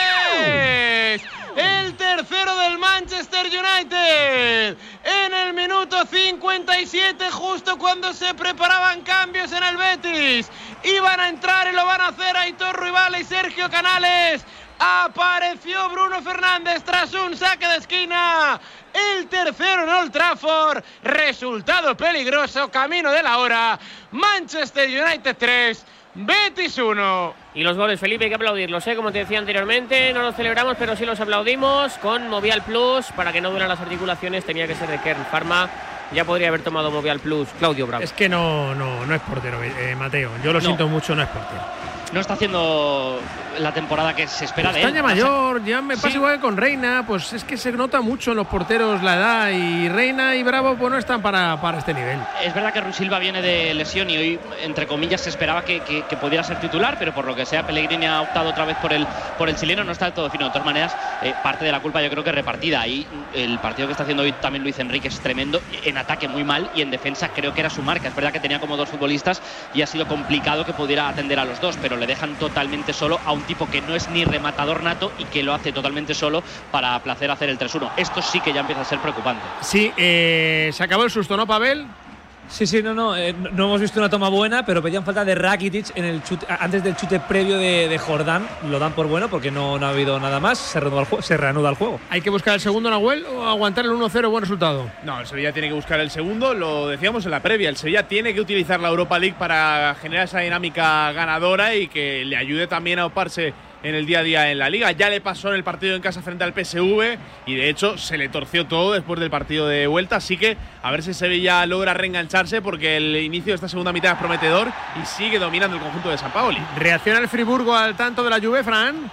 el 1.57 1.95
tercero 1.97 2.57
del 2.59 2.79
Manchester 2.79 3.47
United. 3.47 4.77
En 5.05 5.33
el 5.33 5.55
minuto 5.55 6.05
57, 6.05 7.31
justo 7.31 7.79
cuando 7.79 8.13
se 8.13 8.35
preparaban 8.35 9.01
cambios 9.01 9.53
en 9.53 9.63
el 9.63 9.77
Betis. 9.77 10.51
Iban 10.85 11.21
a 11.21 11.29
entrar 11.29 11.69
y 11.73 11.75
lo 11.75 11.87
van 11.87 12.03
a 12.03 12.09
hacer 12.09 12.37
Aitor 12.37 12.81
Rival 12.83 13.19
y 13.19 13.25
Sergio 13.25 13.71
Canales. 13.71 14.45
Apareció 14.79 15.89
Bruno 15.89 16.21
Fernández 16.23 16.83
tras 16.85 17.13
un 17.15 17.37
saque 17.37 17.67
de 17.67 17.77
esquina. 17.77 18.61
El 18.93 19.27
tercero 19.27 19.85
en 19.85 19.89
Old 19.89 20.13
Trafford. 20.13 20.83
Resultado 21.03 21.97
peligroso, 21.97 22.71
camino 22.71 23.11
de 23.11 23.23
la 23.23 23.39
hora. 23.39 23.79
Manchester 24.13 24.89
United 24.89 25.37
3. 25.39 25.87
Betis 26.15 26.79
1. 26.79 27.35
Y 27.55 27.63
los 27.63 27.77
goles, 27.77 28.01
Felipe, 28.01 28.25
hay 28.25 28.31
que 28.31 28.37
aplaudirlos, 28.37 28.87
¿eh? 28.87 28.97
como 28.97 29.13
te 29.13 29.19
decía 29.19 29.39
anteriormente, 29.39 30.13
no 30.15 30.23
los 30.23 30.35
celebramos, 30.35 30.77
pero 30.79 30.97
sí 30.97 31.05
los 31.05 31.21
aplaudimos 31.21 31.93
con 31.99 32.29
Movial 32.29 32.63
Plus. 32.63 33.07
Para 33.15 33.33
que 33.33 33.41
no 33.41 33.51
duelan 33.51 33.69
las 33.69 33.81
articulaciones 33.81 34.45
tenía 34.45 34.67
que 34.67 34.75
ser 34.75 34.89
de 34.89 35.01
Kern 35.01 35.27
Pharma. 35.31 35.71
Ya 36.13 36.25
podría 36.25 36.49
haber 36.49 36.63
tomado 36.63 36.91
Movial 36.91 37.21
Plus, 37.21 37.49
Claudio 37.59 37.87
Bravo. 37.87 38.05
Es 38.05 38.13
que 38.13 38.29
no, 38.29 38.75
no, 38.75 39.05
no 39.05 39.15
es 39.15 39.21
portero, 39.23 39.63
eh, 39.63 39.95
Mateo. 39.99 40.31
Yo 40.43 40.53
lo 40.53 40.61
siento 40.61 40.87
mucho, 40.87 41.15
no 41.15 41.23
es 41.23 41.29
portero 41.29 41.63
no 42.13 42.21
está 42.21 42.35
haciendo 42.35 43.21
la 43.59 43.73
temporada 43.73 44.15
que 44.15 44.27
se 44.27 44.45
espera 44.45 44.73
de 44.73 44.83
él. 44.83 45.03
Mayor, 45.03 45.65
ya 45.65 45.81
me 45.81 45.97
pasa 45.97 46.17
igual 46.17 46.37
que 46.37 46.41
con 46.41 46.57
Reina, 46.57 47.05
pues 47.07 47.33
es 47.33 47.45
que 47.45 47.57
se 47.57 47.71
nota 47.73 48.01
mucho 48.01 48.33
en 48.33 48.39
los 48.39 48.47
porteros 48.47 49.03
la 49.03 49.15
edad 49.15 49.51
y 49.51 49.89
Reina 49.89 50.35
y 50.35 50.43
Bravo 50.43 50.77
pues 50.77 50.91
no 50.91 50.99
están 50.99 51.23
para, 51.23 51.61
para 51.61 51.79
este 51.79 51.95
nivel. 51.95 52.19
Es 52.43 52.55
verdad 52.55 52.73
que 52.73 52.81
Rusilva 52.81 53.19
viene 53.19 53.43
de 53.43 53.75
lesión 53.75 54.11
y 54.11 54.17
hoy, 54.17 54.41
entre 54.63 54.87
comillas, 54.87 55.21
se 55.21 55.31
esperaba 55.31 55.63
que, 55.63 55.81
que, 55.81 56.17
pudiera 56.17 56.43
ser 56.43 56.59
titular, 56.59 56.97
pero 56.99 57.15
por 57.15 57.25
lo 57.25 57.35
que 57.35 57.45
sea, 57.45 57.67
Pellegrini 57.67 58.07
ha 58.07 58.23
optado 58.23 58.51
otra 58.51 58.65
vez 58.65 58.77
por 58.79 58.93
el, 58.93 59.07
por 59.39 59.49
el 59.49 59.57
chileno, 59.57 59.85
no 59.85 59.93
está 59.93 60.07
del 60.07 60.15
todo 60.15 60.31
fino. 60.31 60.47
De 60.47 60.51
todas 60.51 60.67
maneras, 60.67 60.97
eh, 61.23 61.35
parte 61.43 61.65
de 61.65 61.73
la 61.73 61.81
culpa 61.81 62.03
yo 62.03 62.11
creo 62.11 62.25
que 62.25 62.33
repartida. 62.33 62.81
Ahí 62.81 63.07
el 63.35 63.59
partido 63.59 63.87
que 63.87 63.93
está 63.93 64.03
haciendo 64.03 64.23
hoy 64.23 64.33
también 64.33 64.63
Luis 64.63 64.79
Enrique 64.79 65.09
es 65.09 65.21
tremendo, 65.21 65.61
en 65.85 65.99
ataque 65.99 66.29
muy 66.29 66.45
mal 66.45 66.71
y 66.75 66.83
en 66.83 66.91
defensa 66.91 67.29
creo 67.29 67.55
que 67.55 67.61
era 67.61 67.71
su 67.71 67.83
marca. 67.83 68.09
Es 68.09 68.15
verdad 68.15 68.33
que 68.33 68.41
tenía 68.41 68.61
como 68.61 68.77
dos 68.77 68.89
futbolistas 68.89 69.41
y 69.75 69.83
ha 69.83 69.87
sido 69.87 70.07
complicado 70.07 70.65
que 70.65 70.73
pudiera 70.73 71.09
atender 71.09 71.39
a 71.39 71.45
los 71.45 71.61
dos, 71.61 71.79
pero 71.81 71.97
le 71.97 72.07
dejan 72.07 72.35
totalmente 72.37 72.93
solo 72.93 73.21
a 73.25 73.33
un 73.33 73.43
tipo 73.47 73.69
que 73.69 73.81
no 73.81 73.95
es 73.95 74.11
ni 74.11 74.25
rematador 74.25 74.83
nato 74.83 75.13
y 75.19 75.25
que 75.25 75.43
lo 75.43 75.55
hace 75.55 75.73
totalmente 75.73 76.15
solo 76.15 76.43
para 76.71 76.99
placer 77.03 77.31
hacer 77.31 77.49
el 77.49 77.59
3-1. 77.59 77.91
Esto 77.97 78.21
sí 78.23 78.41
que 78.41 78.53
ya 78.53 78.61
empieza 78.61 78.83
a 78.83 78.85
ser 78.85 78.99
preocupante. 78.99 79.43
Sí, 79.61 79.93
eh, 79.97 80.71
se 80.73 80.85
acabó 80.85 81.05
el 81.05 81.11
susto, 81.11 81.37
¿no, 81.37 81.47
Pavel? 81.47 81.87
Sí, 82.49 82.67
sí, 82.67 82.83
no, 82.83 82.95
no, 82.95 83.17
eh, 83.17 83.35
no 83.35 83.65
hemos 83.65 83.81
visto 83.81 83.99
una 83.99 84.09
toma 84.09 84.29
buena, 84.29 84.65
pero 84.65 84.83
pedían 84.83 85.05
falta 85.05 85.25
de 85.25 85.35
Rakitic 85.35 85.97
en 85.97 86.05
el 86.05 86.23
chute, 86.23 86.47
antes 86.49 86.83
del 86.83 86.97
chute 86.97 87.21
previo 87.21 87.59
de, 87.59 87.99
Jordán. 87.99 88.47
Lo 88.71 88.79
dan 88.79 88.93
por 88.93 89.09
bueno 89.09 89.29
porque 89.29 89.51
no, 89.51 89.77
ha 89.77 89.89
habido 89.89 90.19
nada 90.21 90.39
más, 90.39 90.59
se 90.59 90.79
reanuda, 90.79 91.03
el 91.03 91.23
se 91.23 91.37
reanuda 91.37 91.71
el 91.71 91.77
juego. 91.77 92.01
¿Hay 92.09 92.21
que 92.21 92.31
buscar 92.31 92.55
el 92.55 92.61
segundo, 92.61 92.89
Nahuel, 92.89 93.25
o 93.27 93.45
aguantar 93.45 93.85
el 93.85 93.93
1-0, 93.93 94.31
buen 94.31 94.43
resultado? 94.43 94.91
No, 95.05 95.21
el 95.21 95.27
Sevilla 95.27 95.53
tiene 95.53 95.69
que 95.69 95.75
buscar 95.75 95.99
el 96.01 96.11
segundo, 96.11 96.55
lo 96.55 96.89
decíamos 96.89 97.25
en 97.25 97.33
la 97.33 97.41
previa, 97.41 97.69
el 97.69 97.77
Sevilla 97.77 98.07
tiene 98.07 98.33
que 98.33 98.41
utilizar 98.41 98.81
la 98.81 98.89
Europa 98.89 99.19
League 99.19 99.37
para 99.39 99.95
generar 100.01 100.27
esa 100.27 100.41
dinámica 100.41 101.13
ganadora 101.13 101.75
y 101.75 101.89
que 101.89 102.25
le 102.25 102.37
ayude 102.37 102.67
también 102.67 102.99
a 102.99 103.07
oparse 103.07 103.55
en 103.87 103.95
el 103.95 104.05
día 104.05 104.19
a 104.19 104.23
día 104.25 104.51
en 104.51 104.59
la 104.59 104.69
liga. 104.69 104.91
Ya 104.91 105.09
le 105.09 105.21
pasó 105.21 105.51
en 105.51 105.55
el 105.55 105.63
partido 105.63 105.95
en 105.95 106.03
casa 106.03 106.21
frente 106.21 106.43
al 106.43 106.53
PSV 106.53 107.19
y 107.47 107.55
de 107.55 107.69
hecho 107.69 107.97
se 107.97 108.19
le 108.19 108.29
torció 108.29 108.67
todo 108.67 108.93
después 108.93 109.21
del 109.21 109.31
partido 109.31 109.69
de 109.69 109.87
vuelta. 109.87 110.17
Así 110.17 110.37
que 110.37 110.57
a 110.83 110.91
ver 110.91 111.05
si 111.05 111.15
Sevilla 111.15 111.65
logra 111.67 111.95
reengancharse 111.95 112.61
porque 112.61 112.97
el 112.97 113.17
inicio 113.17 113.53
de 113.53 113.55
esta 113.55 113.69
segunda 113.69 113.93
mitad 113.93 114.13
es 114.13 114.19
prometedor 114.19 114.73
y 115.01 115.07
sigue 115.07 115.39
dominando 115.39 115.77
el 115.77 115.83
conjunto 115.83 116.11
de 116.11 116.19
San 116.19 116.33
Paoli. 116.33 116.59
¿Reacciona 116.77 117.21
el 117.21 117.29
Friburgo 117.29 117.77
al 117.77 117.97
tanto 117.97 118.25
de 118.25 118.31
la 118.31 118.41
Juve, 118.41 118.65
Fran? 118.65 119.09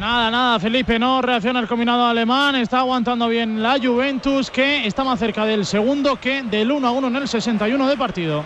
Nada, 0.00 0.30
nada, 0.30 0.58
Felipe, 0.58 0.98
no 0.98 1.22
reacciona 1.22 1.60
el 1.60 1.68
combinado 1.68 2.06
alemán, 2.06 2.56
está 2.56 2.80
aguantando 2.80 3.28
bien 3.28 3.62
la 3.62 3.76
Juventus 3.78 4.50
que 4.50 4.86
está 4.86 5.04
más 5.04 5.18
cerca 5.18 5.44
del 5.44 5.64
segundo 5.66 6.16
que 6.16 6.42
del 6.42 6.72
1 6.72 6.86
a 6.86 6.90
1 6.90 7.06
en 7.08 7.16
el 7.16 7.28
61 7.28 7.88
de 7.88 7.96
partido. 7.96 8.44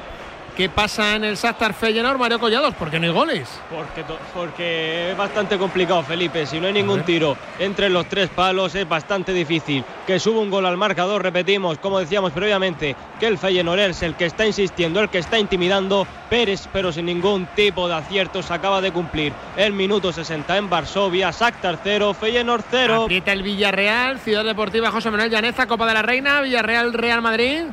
¿Qué 0.56 0.68
pasa 0.68 1.16
en 1.16 1.24
el 1.24 1.34
Shakhtar 1.34 1.74
Feyenoord, 1.74 2.16
Mario 2.16 2.38
Collados? 2.38 2.74
¿Por 2.76 2.88
qué 2.88 3.00
no 3.00 3.06
hay 3.06 3.12
goles? 3.12 3.48
Porque, 3.68 4.04
porque 4.32 5.10
es 5.10 5.16
bastante 5.16 5.58
complicado, 5.58 6.04
Felipe. 6.04 6.46
Si 6.46 6.60
no 6.60 6.68
hay 6.68 6.72
ningún 6.72 7.02
tiro 7.02 7.36
entre 7.58 7.90
los 7.90 8.06
tres 8.06 8.28
palos, 8.28 8.72
es 8.76 8.88
bastante 8.88 9.32
difícil. 9.32 9.84
Que 10.06 10.20
suba 10.20 10.40
un 10.40 10.50
gol 10.50 10.64
al 10.66 10.76
marcador, 10.76 11.24
repetimos, 11.24 11.78
como 11.78 11.98
decíamos 11.98 12.30
previamente, 12.30 12.94
que 13.18 13.26
el 13.26 13.36
Feyenoord 13.36 13.80
es 13.80 14.02
el 14.04 14.14
que 14.14 14.26
está 14.26 14.46
insistiendo, 14.46 15.00
el 15.00 15.08
que 15.08 15.18
está 15.18 15.40
intimidando. 15.40 16.06
Pérez, 16.30 16.68
pero 16.72 16.92
sin 16.92 17.06
ningún 17.06 17.46
tipo 17.56 17.88
de 17.88 17.94
aciertos, 17.94 18.52
acaba 18.52 18.80
de 18.80 18.92
cumplir 18.92 19.32
el 19.56 19.72
minuto 19.72 20.12
60 20.12 20.56
en 20.56 20.70
Varsovia. 20.70 21.32
Shakhtar 21.32 21.80
0, 21.82 22.14
Feyenoord 22.14 22.62
0. 22.70 23.02
Aprieta 23.02 23.32
el 23.32 23.42
Villarreal, 23.42 24.20
Ciudad 24.20 24.44
Deportiva 24.44 24.92
José 24.92 25.10
Manuel 25.10 25.30
Llaneza, 25.30 25.66
Copa 25.66 25.84
de 25.86 25.94
la 25.94 26.02
Reina, 26.02 26.40
Villarreal, 26.42 26.92
Real 26.92 27.22
Madrid 27.22 27.64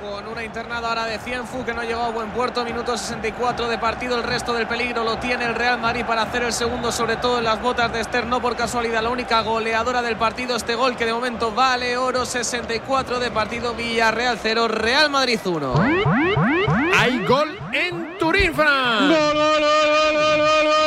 con 0.00 0.26
una 0.26 0.42
internada 0.42 0.88
ahora 0.88 1.04
de 1.04 1.18
Cienfu 1.18 1.64
que 1.64 1.74
no 1.74 1.82
llegó 1.82 2.00
a 2.00 2.10
buen 2.10 2.30
puerto, 2.30 2.64
minuto 2.64 2.96
64 2.96 3.68
de 3.68 3.78
partido, 3.78 4.16
el 4.16 4.22
resto 4.22 4.54
del 4.54 4.66
peligro 4.66 5.04
lo 5.04 5.18
tiene 5.18 5.44
el 5.44 5.54
Real 5.54 5.78
Madrid 5.78 6.04
para 6.06 6.22
hacer 6.22 6.42
el 6.42 6.52
segundo, 6.52 6.90
sobre 6.90 7.16
todo 7.16 7.38
en 7.38 7.44
las 7.44 7.60
botas 7.60 7.92
de 7.92 8.00
Esther, 8.00 8.26
no 8.26 8.40
por 8.40 8.56
casualidad, 8.56 9.02
la 9.02 9.10
única 9.10 9.42
goleadora 9.42 10.00
del 10.00 10.16
partido, 10.16 10.56
este 10.56 10.74
gol 10.74 10.96
que 10.96 11.04
de 11.04 11.12
momento 11.12 11.52
vale 11.52 11.96
oro, 11.98 12.24
64 12.24 13.20
de 13.20 13.30
partido, 13.30 13.74
Villarreal 13.74 14.38
0, 14.42 14.68
Real 14.68 15.10
Madrid 15.10 15.40
1. 15.44 15.74
Hay 16.98 17.24
gol 17.26 17.58
en 17.72 18.18
Turín, 18.18 18.54
Fran. 18.54 19.08
Gol, 19.08 19.18
gol, 19.18 19.34
gol, 19.34 19.60
gol, 19.60 20.38
gol, 20.38 20.64
gol, 20.64 20.79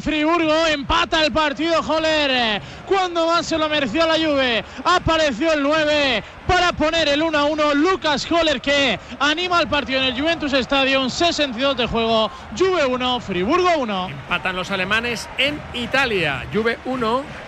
Friburgo, 0.00 0.66
empata 0.66 1.24
el 1.24 1.32
partido, 1.32 1.82
Joler 1.82 2.60
cuando 2.86 3.26
más 3.26 3.46
se 3.46 3.58
lo 3.58 3.68
mereció 3.68 4.06
la 4.06 4.14
Juve. 4.14 4.64
Apareció 4.84 5.52
el 5.52 5.62
9 5.62 6.22
para 6.46 6.72
poner 6.72 7.08
el 7.08 7.22
1 7.22 7.38
a 7.38 7.44
1. 7.44 7.74
Lucas 7.74 8.26
Holler 8.30 8.60
que 8.60 8.98
anima 9.18 9.60
el 9.60 9.68
partido 9.68 10.00
en 10.00 10.06
el 10.06 10.20
Juventus 10.20 10.52
Stadium. 10.52 11.10
62 11.10 11.76
de 11.76 11.86
juego. 11.86 12.30
Juve 12.56 12.86
1, 12.86 13.20
Friburgo 13.20 13.70
1. 13.78 14.08
Empatan 14.08 14.56
los 14.56 14.70
alemanes 14.70 15.28
en 15.38 15.60
Italia. 15.74 16.46
Juve 16.52 16.78
1. 16.84 17.45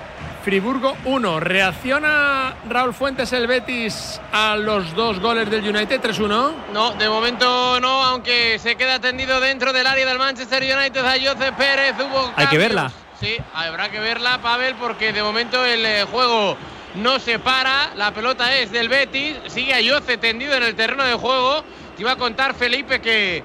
Friburgo 0.48 0.96
1. 1.04 1.40
¿Reacciona 1.40 2.56
Raúl 2.66 2.94
Fuentes 2.94 3.34
el 3.34 3.46
Betis 3.46 4.18
a 4.32 4.56
los 4.56 4.94
dos 4.94 5.20
goles 5.20 5.50
del 5.50 5.60
United 5.60 6.00
3-1? 6.00 6.52
No, 6.72 6.92
de 6.92 7.06
momento 7.06 7.78
no, 7.80 8.02
aunque 8.02 8.58
se 8.58 8.74
queda 8.76 8.98
tendido 8.98 9.40
dentro 9.40 9.74
del 9.74 9.86
área 9.86 10.06
del 10.06 10.16
Manchester 10.16 10.62
United 10.62 11.04
a 11.04 11.12
José 11.12 11.52
Pérez. 11.52 11.96
Hubo 12.00 12.32
Hay 12.34 12.46
que 12.46 12.56
verla. 12.56 12.90
Sí, 13.20 13.36
habrá 13.52 13.90
que 13.90 14.00
verla, 14.00 14.38
Pavel, 14.40 14.74
porque 14.76 15.12
de 15.12 15.22
momento 15.22 15.62
el 15.66 15.84
eh, 15.84 16.04
juego 16.10 16.56
no 16.94 17.18
se 17.18 17.38
para. 17.38 17.90
La 17.96 18.14
pelota 18.14 18.56
es 18.56 18.72
del 18.72 18.88
Betis. 18.88 19.36
Sigue 19.48 19.74
Ayoce 19.74 20.16
tendido 20.16 20.54
en 20.54 20.62
el 20.62 20.74
terreno 20.74 21.04
de 21.04 21.12
juego. 21.12 21.62
Te 21.94 22.00
iba 22.00 22.12
a 22.12 22.16
contar, 22.16 22.54
Felipe, 22.54 23.02
que 23.02 23.44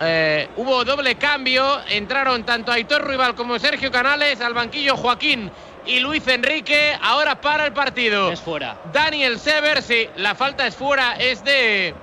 eh, 0.00 0.48
hubo 0.56 0.84
doble 0.84 1.14
cambio. 1.14 1.78
Entraron 1.88 2.42
tanto 2.42 2.72
Aitor 2.72 3.02
Ruibal 3.02 3.36
como 3.36 3.56
Sergio 3.60 3.92
Canales 3.92 4.40
al 4.40 4.52
banquillo 4.52 4.96
Joaquín 4.96 5.52
y 5.86 6.00
Luis 6.00 6.26
Enrique. 6.28 6.96
Ahora 7.00 7.40
para 7.40 7.66
el 7.66 7.72
partido. 7.72 8.30
Es 8.32 8.40
fuera. 8.40 8.76
Daniel 8.92 9.38
Sever, 9.38 9.82
sí, 9.82 10.08
la 10.16 10.34
falta 10.34 10.66
es 10.66 10.74
fuera, 10.76 11.14
es 11.16 11.44
de. 11.44 11.94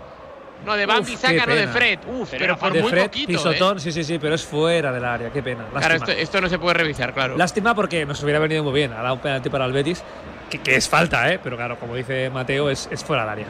No, 0.66 0.76
de 0.76 0.86
Bambi 0.88 1.16
saca, 1.16 1.46
no 1.46 1.56
de 1.56 1.68
Fred. 1.68 2.00
Uf, 2.08 2.32
pero, 2.32 2.58
por 2.58 2.74
de 2.74 2.82
muy 2.82 2.90
Fred, 2.90 3.04
poquito. 3.04 3.28
pisotón, 3.28 3.78
¿eh? 3.78 3.80
sí, 3.80 3.92
sí, 3.92 4.04
sí, 4.04 4.18
pero 4.18 4.34
es 4.36 4.44
fuera 4.44 4.92
del 4.92 5.06
área, 5.06 5.30
qué 5.32 5.44
pena. 5.44 5.62
Lástima. 5.72 5.80
Claro, 5.80 5.96
esto, 5.96 6.12
esto 6.12 6.42
no 6.42 6.50
se 6.50 6.58
puede 6.58 6.74
revisar, 6.74 7.14
claro. 7.14 7.38
Lástima 7.38 7.76
porque 7.76 8.06
nos 8.06 8.22
hubiera 8.24 8.40
venido 8.40 8.64
muy 8.64 8.74
bien. 8.74 8.92
Ha 8.92 9.02
dado 9.04 9.14
un 9.14 9.20
penalti 9.22 9.50
para 9.50 9.66
el 9.66 9.72
Betis, 9.72 10.04
que, 10.50 10.60
que 10.60 10.76
es 10.76 10.90
falta, 10.90 11.32
¿eh? 11.32 11.40
pero 11.44 11.56
claro, 11.58 11.80
como 11.80 11.96
dice 11.96 12.30
Mateo, 12.32 12.70
es, 12.72 12.90
es 12.92 13.04
fuera 13.04 13.22
del 13.22 13.32
área. 13.32 13.48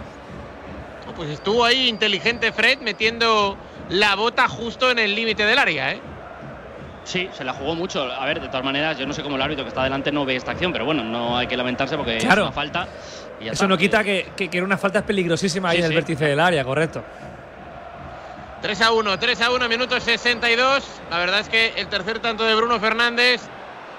Pues 1.16 1.30
estuvo 1.30 1.66
ahí 1.66 1.88
inteligente 1.88 2.52
Fred 2.52 2.78
metiendo 2.80 3.58
la 3.90 4.16
bota 4.16 4.48
justo 4.48 4.92
en 4.92 5.00
el 5.00 5.16
límite 5.16 5.46
del 5.48 5.58
área, 5.58 5.94
¿eh? 5.94 6.02
Sí, 7.08 7.30
se 7.32 7.46
la 7.46 7.54
jugó 7.54 7.74
mucho. 7.74 8.04
A 8.12 8.26
ver, 8.26 8.41
de 8.41 8.48
todas 8.48 8.65
maneras, 8.65 8.98
yo 8.98 9.06
no 9.08 9.13
sé 9.13 9.24
cómo 9.24 9.38
el 9.38 9.41
árbitro 9.41 9.63
que 9.63 9.70
está 9.70 9.82
delante 9.84 10.12
no 10.12 10.26
ve 10.26 10.36
esta 10.36 10.52
acción, 10.52 10.74
pero 10.74 10.84
bueno, 10.84 11.06
no 11.06 11.38
hay 11.38 11.48
que 11.48 11.56
lamentarse 11.56 11.96
porque 11.96 12.17
Claro. 12.17 12.41
es 12.41 12.48
una 12.48 12.52
falta. 12.52 12.88
y 13.39 13.46
ya 13.46 13.52
Eso 13.52 13.63
está. 13.63 13.67
no 13.67 13.78
quita 13.78 14.04
que, 14.04 14.32
que, 14.36 14.50
que 14.50 14.58
era 14.58 14.65
una 14.65 14.78
falta 14.78 15.02
peligrosísima 15.06 15.70
ahí 15.70 15.78
Sí, 15.78 15.80
en 15.80 15.86
el 15.86 15.91
sí. 15.91 15.96
vértice 15.96 16.26
del 16.26 16.39
área, 16.41 16.65
correcto. 16.65 17.02
3 18.62 18.82
a 18.82 18.91
1, 18.91 19.20
3 19.20 19.41
a 19.41 19.52
1, 19.52 19.70
minuto 19.70 19.98
62. 20.00 20.84
La 21.10 21.17
verdad 21.20 21.39
es 21.39 21.48
que 21.48 21.74
el 21.78 21.88
tercer 21.88 22.20
tanto 22.20 22.43
de 22.43 22.56
Bruno 22.56 22.78
Fernández, 22.80 23.41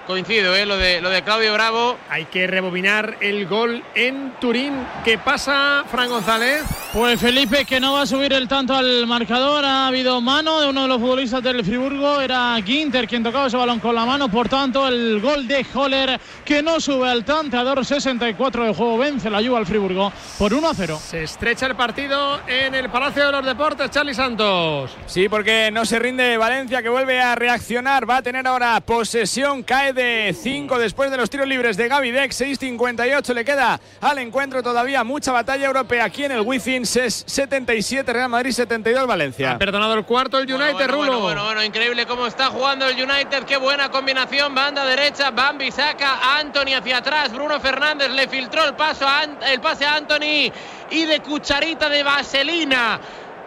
coincido, 0.09 0.57
¿eh? 0.57 0.65
lo, 0.65 0.79
de, 0.79 1.03
lo 1.03 1.11
de 1.11 1.23
Claudio 1.23 1.53
Bravo. 1.53 1.99
Hay 2.09 2.25
que 2.25 2.47
rebobinar 2.47 3.19
el 3.21 3.47
gol 3.47 3.85
en 3.95 4.33
Turín. 4.41 4.73
¿Qué 5.05 5.19
pasa, 5.19 5.85
Fran 5.91 6.09
González? 6.09 6.63
Pues 6.95 7.21
Felipe 7.21 7.67
que 7.67 7.79
no 7.79 7.93
va 7.93 8.03
a 8.03 8.07
subir 8.07 8.33
el 8.33 8.49
tanto 8.49 8.75
al 8.75 9.07
marcador. 9.07 9.67
Ha 9.67 9.87
habido 9.87 10.19
mano 10.23 10.63
de 10.63 10.69
uno 10.71 10.83
de 10.83 10.89
los 10.89 10.99
futbolistas 10.99 11.43
del 11.43 11.63
Friburgo. 11.63 12.23
Era 12.23 12.57
Ginter 12.65 13.07
quien 13.07 13.23
tocaba 13.23 13.49
ese 13.49 13.59
balón 13.59 13.81
con 13.81 13.95
la 13.95 14.07
mano. 14.07 14.31
Por 14.31 14.49
tanto, 14.49 14.89
el 14.89 15.21
gol 15.21 15.47
de 15.47 15.65
Holler 15.75 16.19
que 16.43 16.63
no 16.63 16.81
sube 16.81 17.11
al 17.11 17.27
tanteador. 17.27 17.85
64 17.85 18.65
de 18.65 18.75
juego. 18.75 18.97
Vence 18.97 19.29
la 19.29 19.43
Juve 19.43 19.59
al 19.59 19.67
Friburgo 19.67 20.11
por 20.39 20.55
1 20.55 20.71
a 20.71 20.75
0. 20.75 20.99
Se 21.05 21.23
estrecha 21.23 21.67
el 21.67 21.77
partido 21.77 22.41
en 22.47 22.75
el 22.75 22.89
Palacio 22.89 23.27
de 23.27 23.33
los 23.33 23.45
Deportes, 23.45 23.91
Charlie 23.91 24.15
Santos. 24.15 24.97
Sí, 25.05 25.29
porque 25.29 25.69
no 25.71 25.85
se 25.85 25.99
rinde 25.99 26.39
Valencia, 26.39 26.83
que 26.83 26.89
vuelve 26.89 27.21
a 27.21 27.35
reaccionar. 27.35 28.09
Va 28.09 28.17
a 28.17 28.23
tener 28.23 28.47
ahora 28.47 28.81
posesión. 28.81 29.63
Cae 29.63 29.93
de 29.99 30.33
5 30.33 30.79
después 30.79 31.11
de 31.11 31.17
los 31.17 31.29
tiros 31.29 31.49
libres 31.49 31.77
de 31.77 31.89
Gavidec. 31.89 32.31
6.58 32.31 33.35
le 33.35 33.45
queda 33.45 33.81
al 34.01 34.19
encuentro 34.19 34.63
todavía. 34.63 35.03
Mucha 35.03 35.33
batalla 35.33 35.67
europea 35.67 36.05
aquí 36.05 36.25
en 36.25 36.33
el 36.33 36.43
Wizzing. 36.43 36.87
77 36.87 38.13
Real 38.13 38.29
Madrid, 38.29 38.53
72 38.53 39.07
Valencia. 39.09 39.53
Ha 39.53 39.59
perdonado 39.59 39.95
el 39.95 40.05
cuarto 40.05 40.39
el 40.39 40.45
United, 40.45 40.73
bueno, 40.73 40.87
Rulo. 40.87 40.99
Bueno, 41.07 41.21
bueno, 41.21 41.45
bueno, 41.45 41.65
increíble 41.65 42.07
cómo 42.07 42.29
está 42.29 42.47
jugando 42.47 42.87
el 42.87 42.95
United. 42.95 43.43
Qué 43.45 43.57
buena 43.57 43.91
combinación. 43.91 44.55
Banda 44.55 44.85
derecha, 44.85 45.33
Bambi 45.33 45.73
saca 45.73 46.15
a 46.15 46.39
Anthony 46.39 46.75
hacia 46.77 46.99
atrás. 46.99 47.33
Bruno 47.33 47.59
Fernández 47.59 48.11
le 48.11 48.29
filtró 48.29 48.65
el, 48.65 48.75
paso 48.75 49.05
a 49.07 49.25
el 49.25 49.61
pase 49.61 49.85
a 49.85 49.97
Anthony 49.97 50.53
y 50.91 51.05
de 51.07 51.21
cucharita 51.21 51.89
de 51.89 52.05
vaselina. 52.05 53.01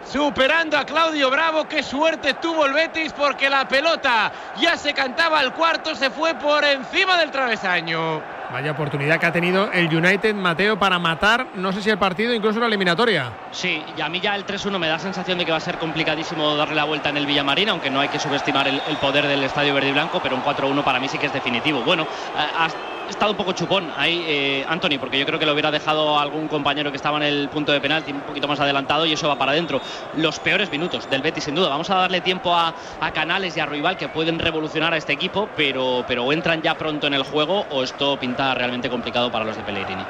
Superando 0.04 0.76
a 0.76 0.84
Claudio 0.84 1.30
Bravo, 1.30 1.66
qué 1.68 1.82
suerte 1.82 2.34
tuvo 2.34 2.66
el 2.66 2.72
Betis 2.72 3.12
porque 3.12 3.48
la 3.48 3.66
pelota 3.66 4.32
ya 4.60 4.76
se 4.76 4.92
cantaba 4.92 5.38
al 5.38 5.54
cuarto, 5.54 5.94
se 5.94 6.10
fue 6.10 6.34
por 6.34 6.64
encima 6.64 7.16
del 7.16 7.30
travesaño. 7.30 8.20
Vaya 8.52 8.72
oportunidad 8.72 9.18
que 9.18 9.24
ha 9.24 9.32
tenido 9.32 9.72
el 9.72 9.86
United, 9.86 10.34
Mateo, 10.34 10.78
para 10.78 10.98
matar, 10.98 11.46
no 11.54 11.72
sé 11.72 11.80
si 11.80 11.88
el 11.88 11.96
partido, 11.96 12.34
incluso 12.34 12.60
la 12.60 12.66
eliminatoria. 12.66 13.32
Sí, 13.50 13.82
y 13.96 14.00
a 14.02 14.10
mí 14.10 14.20
ya 14.20 14.36
el 14.36 14.44
3-1 14.44 14.78
me 14.78 14.88
da 14.88 14.98
sensación 14.98 15.38
de 15.38 15.46
que 15.46 15.52
va 15.52 15.56
a 15.56 15.60
ser 15.60 15.78
complicadísimo 15.78 16.54
darle 16.56 16.74
la 16.74 16.84
vuelta 16.84 17.08
en 17.08 17.16
el 17.16 17.24
Villamarín, 17.24 17.70
aunque 17.70 17.88
no 17.88 18.00
hay 18.00 18.08
que 18.08 18.18
subestimar 18.18 18.68
el, 18.68 18.82
el 18.86 18.96
poder 18.98 19.26
del 19.26 19.42
Estadio 19.42 19.72
Verde 19.72 19.88
y 19.88 19.92
Blanco, 19.92 20.20
pero 20.22 20.36
un 20.36 20.42
4-1 20.42 20.84
para 20.84 21.00
mí 21.00 21.08
sí 21.08 21.16
que 21.16 21.26
es 21.26 21.32
definitivo. 21.32 21.80
Bueno, 21.80 22.06
ha, 22.36 22.66
ha 22.66 22.68
estado 23.10 23.32
un 23.32 23.36
poco 23.36 23.52
chupón 23.52 23.90
ahí 23.96 24.24
eh, 24.26 24.66
Anthony, 24.68 24.98
porque 24.98 25.18
yo 25.18 25.26
creo 25.26 25.38
que 25.38 25.46
lo 25.46 25.52
hubiera 25.52 25.70
dejado 25.70 26.18
algún 26.18 26.48
compañero 26.48 26.90
que 26.90 26.96
estaba 26.96 27.16
en 27.18 27.24
el 27.24 27.48
punto 27.48 27.72
de 27.72 27.80
penalti 27.80 28.12
un 28.12 28.20
poquito 28.20 28.48
más 28.48 28.60
adelantado 28.60 29.06
y 29.06 29.12
eso 29.12 29.28
va 29.28 29.36
para 29.36 29.52
adentro. 29.52 29.80
Los 30.16 30.38
peores 30.38 30.70
minutos 30.70 31.08
del 31.10 31.22
Betis, 31.22 31.44
sin 31.44 31.54
duda. 31.54 31.68
Vamos 31.68 31.90
a 31.90 31.96
darle 31.96 32.20
tiempo 32.20 32.54
a, 32.54 32.74
Canales 33.12 33.56
y 33.56 33.60
a 33.60 33.66
Ruibal 33.66 33.96
que 33.96 34.08
pueden 34.08 34.38
revolucionar 34.38 34.94
a 34.94 34.96
este 34.96 35.12
equipo, 35.12 35.48
pero, 35.56 36.04
pero 36.08 36.32
entran 36.32 36.62
ya 36.62 36.74
pronto 36.76 37.06
en 37.06 37.14
el 37.14 37.22
juego 37.22 37.66
o 37.70 37.82
esto 37.82 38.18
pinta 38.18 38.54
realmente 38.54 38.88
complicado 38.88 39.30
para 39.30 39.44
los 39.44 39.56
de 39.56 39.62
Pellegrini. 39.62 40.04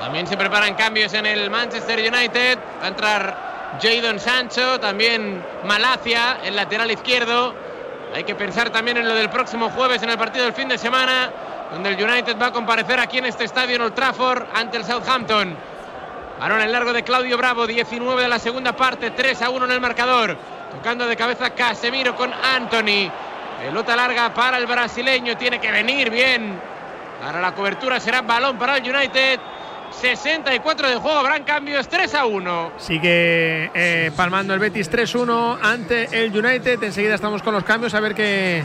También 0.00 0.26
se 0.26 0.36
preparan 0.36 0.74
cambios 0.74 1.14
en 1.14 1.26
el 1.26 1.50
Manchester 1.50 1.98
United. 1.98 2.58
Va 2.80 2.86
a 2.86 2.88
entrar 2.88 3.46
Jadon 3.80 4.20
Sancho, 4.20 4.78
también 4.80 5.42
Malacia, 5.64 6.38
el 6.44 6.56
lateral 6.56 6.90
izquierdo. 6.90 7.65
Hay 8.16 8.24
que 8.24 8.34
pensar 8.34 8.70
también 8.70 8.96
en 8.96 9.06
lo 9.06 9.14
del 9.14 9.28
próximo 9.28 9.68
jueves 9.68 10.02
en 10.02 10.08
el 10.08 10.16
partido 10.16 10.46
del 10.46 10.54
fin 10.54 10.68
de 10.68 10.78
semana, 10.78 11.30
donde 11.70 11.90
el 11.90 12.02
United 12.02 12.40
va 12.40 12.46
a 12.46 12.50
comparecer 12.50 12.98
aquí 12.98 13.18
en 13.18 13.26
este 13.26 13.44
estadio 13.44 13.76
en 13.76 13.82
Old 13.82 13.92
Trafford 13.92 14.44
ante 14.54 14.78
el 14.78 14.86
Southampton. 14.86 15.54
Balón 16.40 16.62
en 16.62 16.72
largo 16.72 16.94
de 16.94 17.02
Claudio 17.02 17.36
Bravo, 17.36 17.66
19 17.66 18.22
de 18.22 18.28
la 18.28 18.38
segunda 18.38 18.72
parte, 18.72 19.10
3 19.10 19.42
a 19.42 19.50
1 19.50 19.66
en 19.66 19.70
el 19.70 19.80
marcador. 19.82 20.34
Tocando 20.70 21.06
de 21.06 21.14
cabeza 21.14 21.50
Casemiro 21.50 22.16
con 22.16 22.32
Anthony. 22.32 23.12
Pelota 23.60 23.94
larga 23.94 24.32
para 24.32 24.56
el 24.56 24.64
brasileño, 24.64 25.36
tiene 25.36 25.60
que 25.60 25.70
venir 25.70 26.08
bien. 26.08 26.58
Para 27.20 27.42
la 27.42 27.54
cobertura 27.54 28.00
será 28.00 28.22
balón 28.22 28.56
para 28.56 28.78
el 28.78 28.96
United. 28.96 29.40
64 29.92 30.90
de 30.90 30.96
juego, 30.96 31.22
gran 31.22 31.44
cambio, 31.44 31.78
es 31.78 31.88
3 31.88 32.14
a 32.14 32.26
1. 32.26 32.72
Sigue 32.78 33.70
eh, 33.74 34.10
palmando 34.16 34.54
el 34.54 34.60
Betis 34.60 34.90
3-1 34.90 35.58
ante 35.62 36.24
el 36.24 36.36
United. 36.36 36.82
Enseguida 36.82 37.14
estamos 37.14 37.42
con 37.42 37.54
los 37.54 37.64
cambios 37.64 37.94
a 37.94 38.00
ver 38.00 38.14
qué 38.14 38.62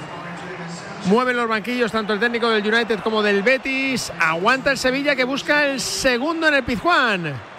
mueven 1.05 1.37
los 1.37 1.47
banquillos, 1.47 1.91
tanto 1.91 2.13
el 2.13 2.19
técnico 2.19 2.49
del 2.49 2.65
United 2.65 2.99
como 2.99 3.21
del 3.23 3.43
Betis. 3.43 4.11
Aguanta 4.19 4.71
el 4.71 4.77
Sevilla 4.77 5.15
que 5.15 5.23
busca 5.23 5.65
el 5.65 5.79
segundo 5.79 6.47
en 6.47 6.55
el 6.55 6.63
Pizjuán. 6.63 7.50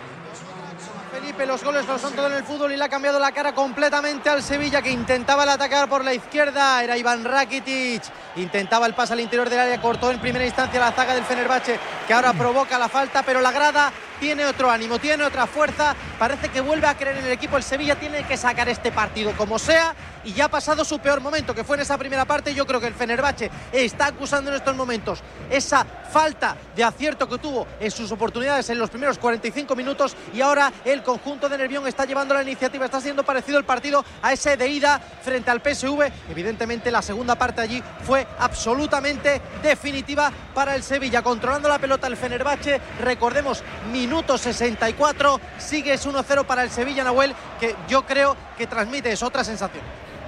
Los 1.52 1.64
goles 1.64 1.86
lo 1.86 1.98
son 1.98 2.14
todo 2.14 2.28
en 2.28 2.32
el 2.32 2.44
fútbol 2.44 2.72
y 2.72 2.76
le 2.76 2.84
ha 2.84 2.88
cambiado 2.88 3.18
la 3.18 3.30
cara 3.30 3.52
completamente 3.52 4.30
al 4.30 4.42
Sevilla 4.42 4.80
que 4.80 4.90
intentaba 4.90 5.42
el 5.42 5.50
atacar 5.50 5.86
por 5.86 6.02
la 6.02 6.14
izquierda. 6.14 6.82
Era 6.82 6.96
Iván 6.96 7.24
Rakitic. 7.24 8.02
Intentaba 8.36 8.86
el 8.86 8.94
pase 8.94 9.12
al 9.12 9.20
interior 9.20 9.50
del 9.50 9.58
área, 9.58 9.80
cortó 9.80 10.10
en 10.10 10.18
primera 10.18 10.46
instancia 10.46 10.80
la 10.80 10.92
zaga 10.92 11.14
del 11.14 11.24
Fenerbahce 11.24 11.78
que 12.06 12.14
ahora 12.14 12.32
provoca 12.32 12.78
la 12.78 12.88
falta, 12.88 13.22
pero 13.22 13.42
la 13.42 13.52
grada 13.52 13.92
tiene 14.18 14.46
otro 14.46 14.70
ánimo, 14.70 14.98
tiene 14.98 15.24
otra 15.24 15.46
fuerza. 15.46 15.94
Parece 16.18 16.48
que 16.48 16.62
vuelve 16.62 16.86
a 16.86 16.96
creer 16.96 17.18
en 17.18 17.26
el 17.26 17.32
equipo. 17.32 17.56
El 17.58 17.64
Sevilla 17.64 17.96
tiene 17.96 18.24
que 18.24 18.36
sacar 18.38 18.68
este 18.68 18.90
partido 18.92 19.32
como 19.36 19.58
sea 19.58 19.94
y 20.24 20.32
ya 20.32 20.46
ha 20.46 20.48
pasado 20.48 20.84
su 20.84 20.98
peor 20.98 21.20
momento, 21.20 21.54
que 21.54 21.64
fue 21.64 21.76
en 21.76 21.82
esa 21.82 21.98
primera 21.98 22.24
parte. 22.24 22.54
Yo 22.54 22.66
creo 22.66 22.80
que 22.80 22.86
el 22.86 22.94
Fenerbahce 22.94 23.50
está 23.72 24.06
acusando 24.06 24.50
en 24.50 24.56
estos 24.56 24.76
momentos 24.76 25.20
esa 25.50 25.84
falta 25.84 26.56
de 26.76 26.84
acierto 26.84 27.28
que 27.28 27.38
tuvo 27.38 27.66
en 27.80 27.90
sus 27.90 28.12
oportunidades 28.12 28.68
en 28.68 28.78
los 28.78 28.90
primeros 28.90 29.18
45 29.18 29.74
minutos 29.74 30.14
y 30.34 30.42
ahora 30.42 30.70
el 30.84 31.02
conjunto 31.02 31.48
de 31.48 31.56
Nervión 31.56 31.86
está 31.86 32.04
llevando 32.04 32.34
la 32.34 32.42
iniciativa. 32.42 32.84
Está 32.84 33.00
siendo 33.00 33.24
parecido 33.24 33.58
el 33.58 33.64
partido 33.64 34.04
a 34.20 34.32
ese 34.32 34.56
de 34.56 34.68
ida 34.68 35.00
frente 35.22 35.50
al 35.50 35.62
PSV. 35.62 36.12
Evidentemente 36.30 36.90
la 36.90 37.02
segunda 37.02 37.36
parte 37.36 37.60
allí 37.60 37.82
fue 38.04 38.26
absolutamente 38.38 39.40
definitiva 39.62 40.30
para 40.54 40.74
el 40.74 40.82
Sevilla. 40.82 41.22
Controlando 41.22 41.68
la 41.68 41.78
pelota 41.78 42.06
el 42.06 42.16
Fenerbahce, 42.16 42.80
recordemos, 43.00 43.62
minuto 43.90 44.36
64, 44.36 45.40
sigue 45.58 45.94
es 45.94 46.06
1-0 46.06 46.44
para 46.44 46.62
el 46.62 46.70
Sevilla 46.70 47.04
Nahuel, 47.04 47.34
que 47.58 47.74
yo 47.88 48.04
creo 48.04 48.36
que 48.56 48.66
transmite 48.66 49.12
es 49.12 49.22
otra 49.22 49.44
sensación. 49.44 49.82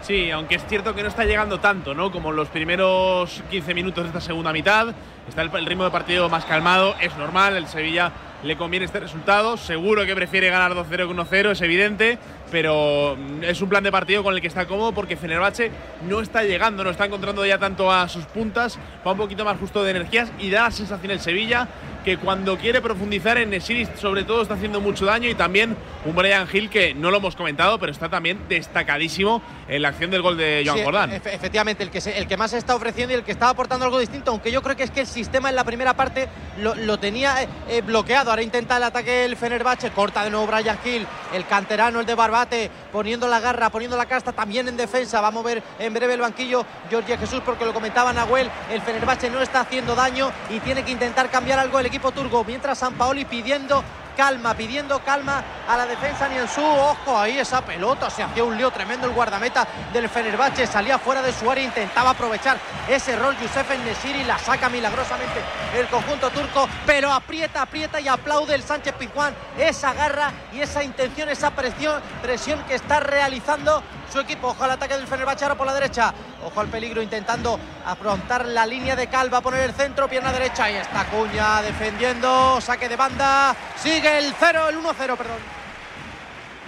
Sí, 0.07 0.31
aunque 0.31 0.57
es 0.57 0.67
cierto 0.67 0.95
que 0.95 1.03
no 1.03 1.09
está 1.09 1.25
llegando 1.25 1.61
tanto, 1.61 1.95
¿no? 1.95 2.13
Como 2.13 2.31
los 2.31 2.49
primeros 2.49 3.43
15 3.51 3.73
minutos 3.73 4.05
de 4.05 4.09
esta 4.09 4.21
segunda 4.21 4.53
mitad. 4.53 4.95
Está 5.27 5.41
el, 5.41 5.65
ritmo 5.65 5.85
de 5.85 5.91
partido 5.91 6.29
más 6.29 6.45
calmado, 6.45 6.95
es 7.01 7.17
normal, 7.17 7.57
el 7.57 7.67
Sevilla 7.67 8.13
le 8.43 8.59
conviene 8.59 8.85
este 8.85 9.01
resultado. 9.01 9.57
Seguro 9.57 10.05
que 10.05 10.15
prefiere 10.15 10.51
ganar 10.51 10.75
2-0 10.75 10.89
que 10.91 11.07
1-0, 11.07 11.53
es 11.53 11.61
evidente, 11.63 12.19
pero 12.51 13.17
mm, 13.17 13.45
es 13.45 13.63
un 13.63 13.71
plan 13.71 13.83
de 13.83 13.91
partido 13.91 14.23
con 14.23 14.35
el 14.35 14.43
que 14.43 14.49
está 14.49 14.67
cómodo 14.67 14.93
porque 14.93 15.17
Fenerbahce 15.17 15.71
no 16.07 16.21
está 16.21 16.43
llegando, 16.43 16.85
no 16.85 16.91
está 16.91 17.07
encontrando 17.07 17.47
ya 17.47 17.57
tanto 17.57 17.91
a 17.91 18.07
sus 18.11 18.27
puntas, 18.27 18.79
va 19.07 19.13
un 19.13 19.19
poquito 19.19 19.47
más 19.47 19.59
justo 19.59 19.83
de 19.83 19.93
energías 19.93 20.31
y 20.39 20.51
da 20.51 20.65
la 20.65 20.71
sensación 20.71 21.13
el 21.13 21.21
Sevilla 21.21 21.67
que 22.05 22.19
cuando 22.19 22.59
quiere 22.59 22.81
profundizar 22.83 23.39
en 23.39 23.51
Nesiri 23.51 23.89
sobre 23.99 24.25
todo 24.25 24.43
está 24.43 24.55
haciendo 24.55 24.81
mucho 24.81 25.07
daño 25.07 25.29
y 25.29 25.35
también 25.35 25.77
un 26.05 26.15
Brian 26.15 26.47
Hill 26.53 26.69
que 26.69 26.93
no 26.95 27.11
lo 27.11 27.17
hemos 27.17 27.35
comentado, 27.35 27.79
pero 27.79 27.91
está 27.91 28.09
también 28.11 28.39
destacadísimo 28.49 29.41
en 29.69 29.81
la 29.83 29.89
acción 29.89 30.11
del 30.11 30.21
gol 30.21 30.37
de 30.37 30.63
Joan 30.67 30.79
Sí, 30.79 30.85
Jordán. 30.85 31.11
efe- 31.11 31.33
efectivamente, 31.35 31.83
el 31.83 31.91
que, 31.91 32.01
se- 32.03 32.19
el 32.19 32.27
que 32.27 32.37
más 32.37 32.51
se 32.51 32.59
está 32.59 32.75
ofreciendo 32.75 33.13
y 33.15 33.17
el 33.17 33.23
que 33.25 33.33
estaba 33.33 33.53
aportando 33.53 33.87
algo 33.87 33.99
distinto, 33.99 34.31
aunque 34.31 34.51
yo 34.53 34.63
creo 34.63 34.77
que 34.77 34.83
es 34.83 34.91
que 34.91 35.01
el 35.01 35.07
sistema 35.07 35.49
en 35.49 35.57
la 35.57 35.65
primera 35.65 35.95
parte 35.95 36.29
lo, 36.61 36.75
lo 36.75 36.99
tenía 36.99 37.43
eh, 37.43 37.49
eh, 37.69 37.81
bloqueado. 37.81 38.31
Ahora 38.31 38.43
intenta 38.43 38.77
el 38.77 38.83
ataque 38.83 39.25
el 39.25 39.37
Fenerbahce, 39.37 39.91
corta 39.93 40.23
de 40.25 40.31
nuevo 40.31 40.47
Brian 40.47 40.77
Hill, 40.85 41.07
el 41.33 41.47
canterano, 41.47 42.01
el 42.01 42.07
de 42.07 42.15
Barbate, 42.15 42.71
poniendo 42.93 43.27
la 43.29 43.41
garra, 43.41 43.71
poniendo 43.71 43.97
la 43.97 44.05
casta 44.07 44.33
también 44.33 44.69
en 44.69 44.77
defensa. 44.77 45.21
Va 45.23 45.29
a 45.29 45.31
mover 45.31 45.63
en 45.79 45.95
breve 45.95 46.15
el 46.15 46.21
banquillo 46.21 46.67
Jorge 46.91 47.17
Jesús, 47.17 47.41
porque 47.47 47.65
lo 47.65 47.73
comentaba 47.73 48.13
Nahuel, 48.13 48.51
el 48.71 48.83
Fenerbahce 48.83 49.31
no 49.31 49.41
está 49.41 49.61
haciendo 49.61 49.95
daño 49.95 50.31
y 50.51 50.61
tiene 50.61 50.83
que 50.83 50.91
intentar 50.91 51.31
cambiar 51.31 51.59
algo 51.59 51.79
el 51.81 51.87
equipo 51.87 51.94
turco. 51.99 52.45
Mientras 52.45 52.79
San 52.79 52.95
Paoli 52.95 53.25
pidiendo 53.25 53.83
calma, 54.17 54.55
pidiendo 54.55 55.01
calma 55.01 55.43
a 55.69 55.77
la 55.77 55.87
defensa 55.87 56.29
Nianzú. 56.29 56.63
Ojo 56.63 57.19
ahí 57.19 57.39
esa 57.39 57.63
pelota, 57.63 58.11
se 58.11 58.23
hacía 58.23 58.45
un 58.45 58.57
lío 58.57 58.71
tremendo 58.71 59.07
el 59.07 59.13
guardameta 59.13 59.67
del 59.93 60.09
Fenerbahce, 60.09 60.67
salía 60.67 60.99
fuera 60.99 61.23
de 61.23 61.33
su 61.33 61.51
área, 61.51 61.65
intentaba 61.65 62.11
aprovechar 62.11 62.59
ese 62.89 63.13
error 63.13 63.35
Youssef 63.41 63.69
Nesiri, 63.85 64.25
la 64.25 64.39
saca 64.39 64.69
milagrosamente 64.69 65.41
el 65.77 65.87
conjunto 65.89 66.31
turco, 66.31 66.69
pero 66.87 67.13
aprieta, 67.13 67.63
aprieta 67.63 68.01
y 68.01 68.09
aplaude 68.09 68.55
el 68.55 68.63
Sánchez 68.63 68.95
Pizjuán 68.95 69.35
esa 69.59 69.93
garra 69.93 70.33
y 70.53 70.61
esa 70.61 70.83
intención, 70.83 71.29
esa 71.29 71.51
presión, 71.51 72.01
presión 72.23 72.63
que 72.65 72.75
está 72.75 73.01
realizando 73.01 73.83
su 74.11 74.21
equipo. 74.21 74.49
Ojo 74.49 74.65
al 74.65 74.73
ataque 74.73 74.97
del 74.97 75.07
Fenerbahce 75.07 75.45
ahora 75.45 75.57
por 75.57 75.67
la 75.67 75.75
derecha. 75.75 76.13
Ojo 76.45 76.61
al 76.61 76.69
peligro 76.69 77.03
intentando 77.03 77.59
afrontar 77.85 78.47
la 78.47 78.67
línea 78.67 78.97
de 78.97 79.07
Calva, 79.07 79.41
poner 79.41 79.61
el 79.61 79.73
centro, 79.73 80.09
pierna 80.09 80.33
derecha 80.33 80.71
y 80.71 80.77
está 80.77 81.05
Cuña 81.07 81.63
defendiendo, 81.63 82.61
saque 82.61 82.89
de 82.89 82.97
banda. 82.97 83.55
Sigue 83.77 84.19
el 84.19 84.33
0, 84.39 84.69
el 84.71 84.77
1-0, 84.77 84.95
perdón. 85.17 85.65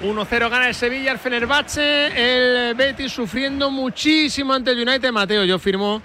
1-0 0.02 0.50
gana 0.50 0.68
el 0.68 0.74
Sevilla, 0.74 1.12
el 1.12 1.18
Fenerbahce, 1.18 2.08
el 2.14 2.74
Betis 2.74 3.12
sufriendo 3.12 3.70
muchísimo 3.70 4.52
ante 4.52 4.70
el 4.72 4.86
United. 4.86 5.10
Mateo, 5.10 5.44
yo 5.44 5.58
firmo, 5.58 6.02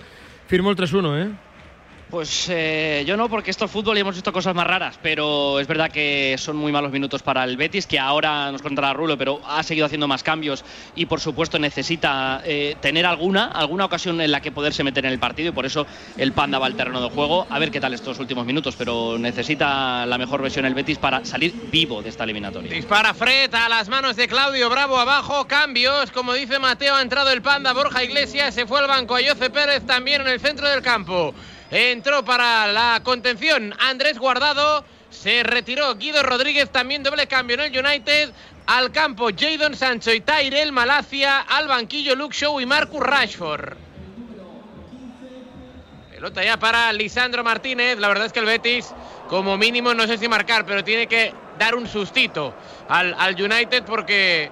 firmo 0.48 0.70
el 0.72 0.78
3-1, 0.78 1.26
¿eh? 1.26 1.51
Pues 2.12 2.48
eh, 2.50 3.06
yo 3.08 3.16
no, 3.16 3.30
porque 3.30 3.52
esto 3.52 3.64
es 3.64 3.72
fútbol 3.72 3.98
y 3.98 4.02
hemos 4.02 4.16
visto 4.16 4.34
cosas 4.34 4.54
más 4.54 4.68
raras, 4.68 5.00
pero 5.02 5.62
es 5.62 5.68
verdad 5.68 5.90
que 5.90 6.36
son 6.38 6.58
muy 6.58 6.74
malos 6.74 6.92
minutos 6.92 7.24
para 7.24 7.46
el 7.46 7.56
Betis, 7.56 7.88
que 7.88 8.00
ahora 8.00 8.52
nos 8.52 8.62
contará 8.62 8.92
Rulo, 8.92 9.18
pero 9.18 9.40
ha 9.48 9.64
seguido 9.64 9.86
haciendo 9.86 10.10
más 10.10 10.22
cambios 10.22 10.66
y 10.94 11.06
por 11.06 11.22
supuesto 11.22 11.58
necesita 11.58 12.42
eh, 12.44 12.76
tener 12.82 13.06
alguna, 13.06 13.46
alguna 13.46 13.86
ocasión 13.86 14.20
en 14.20 14.30
la 14.30 14.42
que 14.42 14.52
poderse 14.52 14.84
meter 14.84 15.06
en 15.06 15.14
el 15.14 15.20
partido 15.20 15.50
y 15.50 15.52
por 15.54 15.66
eso 15.66 15.88
el 16.18 16.34
Panda 16.34 16.60
va 16.60 16.66
al 16.66 16.76
terreno 16.76 17.02
de 17.02 17.10
juego. 17.10 17.48
A 17.50 17.60
ver 17.60 17.72
qué 17.72 17.80
tal 17.80 17.94
estos 17.94 18.20
últimos 18.20 18.46
minutos, 18.46 18.76
pero 18.78 19.18
necesita 19.18 20.06
la 20.06 20.18
mejor 20.18 20.42
versión 20.42 20.66
el 20.66 20.74
Betis 20.74 20.98
para 20.98 21.24
salir 21.24 21.54
vivo 21.72 22.02
de 22.02 22.10
esta 22.10 22.26
eliminatoria. 22.26 22.74
Dispara 22.74 23.14
Fred 23.14 23.56
a 23.56 23.70
las 23.70 23.88
manos 23.88 24.18
de 24.18 24.28
Claudio 24.28 24.70
Bravo 24.70 24.98
abajo. 24.98 25.48
Cambios, 25.48 26.12
como 26.12 26.34
dice 26.34 26.60
Mateo, 26.60 26.96
ha 26.96 27.02
entrado 27.02 27.32
el 27.32 27.42
panda 27.42 27.72
Borja 27.72 28.04
Iglesias, 28.04 28.54
se 28.54 28.68
fue 28.68 28.80
al 28.82 28.88
banco 28.88 29.16
Ayoce 29.16 29.50
Pérez 29.50 29.86
también 29.86 30.20
en 30.20 30.28
el 30.28 30.42
centro 30.42 30.68
del 30.68 30.82
campo. 30.82 31.34
Entró 31.72 32.26
para 32.26 32.68
la 32.68 33.00
contención 33.02 33.74
Andrés 33.80 34.20
Guardado, 34.20 34.84
se 35.10 35.42
retiró 35.44 35.96
Guido 35.96 36.22
Rodríguez, 36.22 36.70
también 36.70 37.02
doble 37.02 37.28
cambio 37.28 37.56
en 37.56 37.74
el 37.74 37.86
United. 37.86 38.32
Al 38.68 38.92
campo 38.92 39.30
Jadon 39.36 39.76
Sancho 39.76 40.12
y 40.14 40.20
Tyrell 40.20 40.74
Malacia, 40.74 41.40
al 41.40 41.68
banquillo 41.68 42.16
Luke 42.16 42.36
Shaw 42.38 42.60
y 42.60 42.66
Marcus 42.66 43.00
Rashford. 43.00 43.74
Pelota 46.12 46.44
ya 46.44 46.58
para 46.58 46.92
Lisandro 46.94 47.44
Martínez. 47.44 47.98
La 48.00 48.10
verdad 48.10 48.26
es 48.28 48.34
que 48.34 48.40
el 48.40 48.46
Betis, 48.46 48.94
como 49.30 49.58
mínimo, 49.58 49.94
no 49.94 50.06
sé 50.08 50.18
si 50.18 50.28
marcar, 50.28 50.66
pero 50.66 50.84
tiene 50.84 51.08
que 51.08 51.34
dar 51.58 51.76
un 51.76 51.88
sustito 51.88 52.54
al, 52.90 53.16
al 53.18 53.42
United 53.42 53.84
porque 53.84 54.52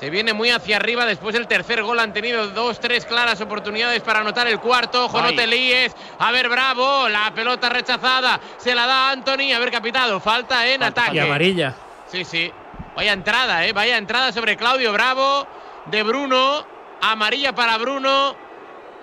se 0.00 0.08
viene 0.08 0.32
muy 0.32 0.50
hacia 0.50 0.76
arriba. 0.76 1.04
Después 1.04 1.34
del 1.34 1.46
tercer 1.46 1.82
gol 1.82 2.00
han 2.00 2.14
tenido 2.14 2.48
dos, 2.48 2.80
tres 2.80 3.04
claras 3.04 3.38
oportunidades 3.42 4.00
para 4.00 4.20
anotar 4.20 4.48
el 4.48 4.58
cuarto. 4.58 5.04
Ojo, 5.04 5.20
no 5.20 5.28
Ay. 5.28 5.36
te 5.36 5.46
líes. 5.46 5.94
A 6.18 6.32
ver, 6.32 6.48
bravo. 6.48 7.06
La 7.10 7.30
pelota 7.34 7.68
rechazada. 7.68 8.40
Se 8.56 8.74
la 8.74 8.86
da 8.86 9.10
Anthony. 9.10 9.52
A 9.54 9.58
ver, 9.58 9.70
capitado. 9.70 10.18
Falta 10.18 10.66
en 10.66 10.82
ataque. 10.84 11.16
Y 11.16 11.18
amarilla. 11.18 11.74
Sí, 12.06 12.24
sí. 12.24 12.50
Vaya 12.96 13.12
entrada, 13.12 13.66
¿eh? 13.66 13.74
Vaya 13.74 13.98
entrada 13.98 14.32
sobre 14.32 14.56
Claudio 14.56 14.90
Bravo. 14.94 15.46
De 15.84 16.02
Bruno. 16.02 16.64
Amarilla 17.02 17.54
para 17.54 17.76
Bruno. 17.76 18.34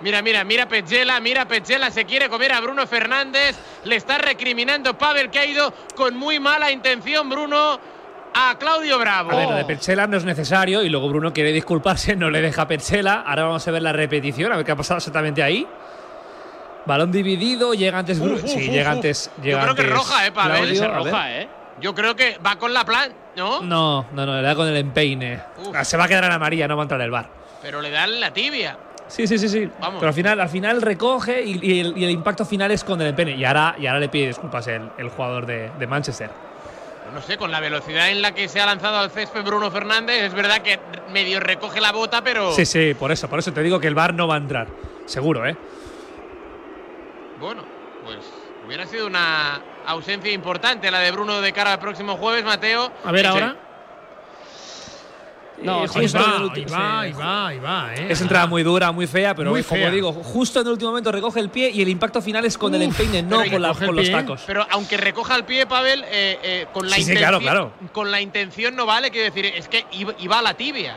Mira, 0.00 0.20
mira, 0.20 0.42
mira 0.42 0.66
Petzela, 0.66 1.20
mira 1.20 1.46
Petzela, 1.46 1.90
se 1.90 2.04
quiere 2.04 2.28
comer 2.28 2.52
a 2.52 2.60
Bruno 2.60 2.86
Fernández, 2.86 3.56
le 3.82 3.96
está 3.96 4.16
recriminando 4.16 4.96
Pavel 4.96 5.28
que 5.28 5.40
ha 5.40 5.44
ido 5.44 5.74
con 5.96 6.16
muy 6.16 6.38
mala 6.38 6.70
intención 6.70 7.28
Bruno 7.28 7.80
a 8.34 8.56
Claudio 8.58 8.98
Bravo. 8.98 9.32
A 9.32 9.36
ver, 9.36 9.48
lo 9.50 9.54
de 9.56 9.64
Petzela 9.64 10.06
no 10.06 10.16
es 10.16 10.24
necesario 10.24 10.82
y 10.82 10.88
luego 10.88 11.08
Bruno 11.08 11.32
quiere 11.32 11.52
disculparse, 11.52 12.16
no 12.16 12.30
le 12.30 12.40
deja 12.40 12.66
Petzela. 12.68 13.22
Ahora 13.26 13.44
vamos 13.44 13.66
a 13.66 13.70
ver 13.70 13.82
la 13.82 13.92
repetición, 13.92 14.52
a 14.52 14.56
ver 14.56 14.64
qué 14.64 14.72
ha 14.72 14.76
pasado 14.76 14.98
exactamente 14.98 15.42
ahí. 15.42 15.66
Balón 16.86 17.12
dividido, 17.12 17.74
llega 17.74 17.98
antes. 17.98 18.22
Bru- 18.22 18.34
Uf, 18.34 18.44
uf, 18.44 18.50
sí, 18.50 18.66
uf, 18.68 18.72
llega 18.74 18.90
antes. 18.90 19.30
Yo 19.38 19.42
llega 19.44 19.62
creo 19.62 19.74
que 19.74 19.82
es 19.82 19.88
antes 19.88 19.98
roja, 19.98 20.26
eh, 20.26 20.32
Pavel. 20.32 20.56
Claudio, 20.76 20.80
ver. 20.80 20.94
roja, 20.94 21.36
eh. 21.40 21.48
Yo 21.80 21.94
creo 21.94 22.16
que 22.16 22.38
va 22.44 22.56
con 22.56 22.72
la 22.74 22.84
plan, 22.84 23.12
¿no? 23.36 23.60
No, 23.62 24.06
no, 24.12 24.26
no, 24.26 24.36
le 24.36 24.42
da 24.42 24.54
con 24.54 24.66
el 24.66 24.76
empeine. 24.76 25.40
Ah, 25.74 25.84
Se 25.84 25.96
va 25.96 26.04
a 26.04 26.08
quedar 26.08 26.24
en 26.24 26.32
amarilla, 26.32 26.66
no 26.66 26.76
va 26.76 26.82
a 26.82 26.84
entrar 26.84 27.00
el 27.02 27.10
bar. 27.10 27.28
Pero 27.62 27.80
le 27.80 27.90
dan 27.90 28.18
la 28.20 28.32
tibia. 28.32 28.76
Sí, 29.06 29.26
sí, 29.26 29.38
sí, 29.38 29.48
sí. 29.48 29.70
Vamos. 29.80 30.00
Pero 30.00 30.08
al 30.08 30.14
final, 30.14 30.40
al 30.40 30.48
final 30.48 30.82
recoge 30.82 31.42
y, 31.42 31.58
y 31.62 31.80
el, 31.80 31.96
y 31.96 32.04
el 32.04 32.10
impacto 32.10 32.44
final 32.44 32.70
es 32.72 32.82
con 32.84 33.00
el 33.00 33.08
empeine. 33.08 33.32
Y 33.36 33.44
ahora, 33.44 33.76
y 33.78 33.86
ahora 33.86 34.00
le 34.00 34.08
pide 34.08 34.28
disculpas 34.28 34.66
el, 34.66 34.90
el 34.98 35.08
jugador 35.10 35.46
de, 35.46 35.70
de 35.78 35.86
Manchester. 35.86 36.30
No 37.12 37.22
sé, 37.22 37.36
con 37.36 37.50
la 37.50 37.60
velocidad 37.60 38.10
en 38.10 38.20
la 38.22 38.32
que 38.32 38.48
se 38.48 38.60
ha 38.60 38.66
lanzado 38.66 38.98
al 38.98 39.10
césped 39.10 39.42
Bruno 39.42 39.70
Fernández, 39.70 40.24
es 40.24 40.34
verdad 40.34 40.60
que 40.62 40.78
medio 41.10 41.40
recoge 41.40 41.80
la 41.80 41.92
bota, 41.92 42.22
pero 42.22 42.52
Sí, 42.52 42.66
sí, 42.66 42.94
por 42.94 43.10
eso, 43.10 43.28
por 43.28 43.38
eso 43.38 43.52
te 43.52 43.62
digo 43.62 43.80
que 43.80 43.88
el 43.88 43.94
bar 43.94 44.14
no 44.14 44.28
va 44.28 44.34
a 44.34 44.38
entrar. 44.38 44.68
Seguro, 45.06 45.46
¿eh? 45.46 45.56
bueno, 47.40 47.62
pues 48.04 48.18
hubiera 48.66 48.86
sido 48.86 49.06
una 49.06 49.60
ausencia 49.86 50.32
importante 50.32 50.90
la 50.90 50.98
de 51.00 51.10
Bruno 51.12 51.40
de 51.40 51.52
cara 51.52 51.72
al 51.74 51.78
próximo 51.78 52.16
jueves, 52.16 52.44
Mateo. 52.44 52.92
A 53.04 53.12
ver 53.12 53.26
ahora. 53.26 53.56
No, 55.62 55.80
ahí 55.82 55.88
justo 55.88 56.18
en 56.18 56.24
el 56.24 56.30
va, 56.40 56.42
último- 56.44 56.68
va, 56.72 56.78
sí. 56.78 56.82
ahí 57.08 57.12
va, 57.12 57.46
ahí 57.48 57.58
va, 57.58 57.94
¿eh? 57.94 58.06
Es 58.10 58.20
entrada 58.20 58.46
muy 58.46 58.62
dura, 58.62 58.92
muy 58.92 59.06
fea, 59.06 59.34
pero 59.34 59.50
Muy 59.50 59.62
como 59.64 59.80
fea. 59.80 59.90
digo, 59.90 60.12
justo 60.12 60.60
en 60.60 60.66
el 60.66 60.72
último 60.72 60.90
momento 60.92 61.10
recoge 61.10 61.40
el 61.40 61.50
pie 61.50 61.70
y 61.70 61.82
el 61.82 61.88
impacto 61.88 62.22
final 62.22 62.44
es 62.44 62.56
con 62.56 62.74
el 62.74 62.82
empeine, 62.82 63.22
no 63.22 63.38
con, 63.44 63.60
la- 63.62 63.74
con 63.74 63.96
los 63.96 64.10
tacos. 64.10 64.42
Pero 64.46 64.64
aunque 64.70 64.96
recoja 64.96 65.34
el 65.36 65.44
pie, 65.44 65.66
Pavel, 65.66 66.04
eh, 66.04 66.38
eh, 66.42 66.66
con 66.72 66.88
la 66.88 66.96
Sí, 66.96 67.02
sí, 67.02 67.10
intención, 67.12 67.40
claro, 67.40 67.72
claro. 67.72 67.90
con 67.92 68.10
la 68.10 68.20
intención 68.20 68.76
no 68.76 68.86
vale, 68.86 69.10
quiero 69.10 69.24
decir, 69.32 69.46
es 69.46 69.68
que 69.68 69.84
iba, 69.92 70.14
iba 70.20 70.38
a 70.38 70.42
la 70.42 70.54
tibia. 70.54 70.96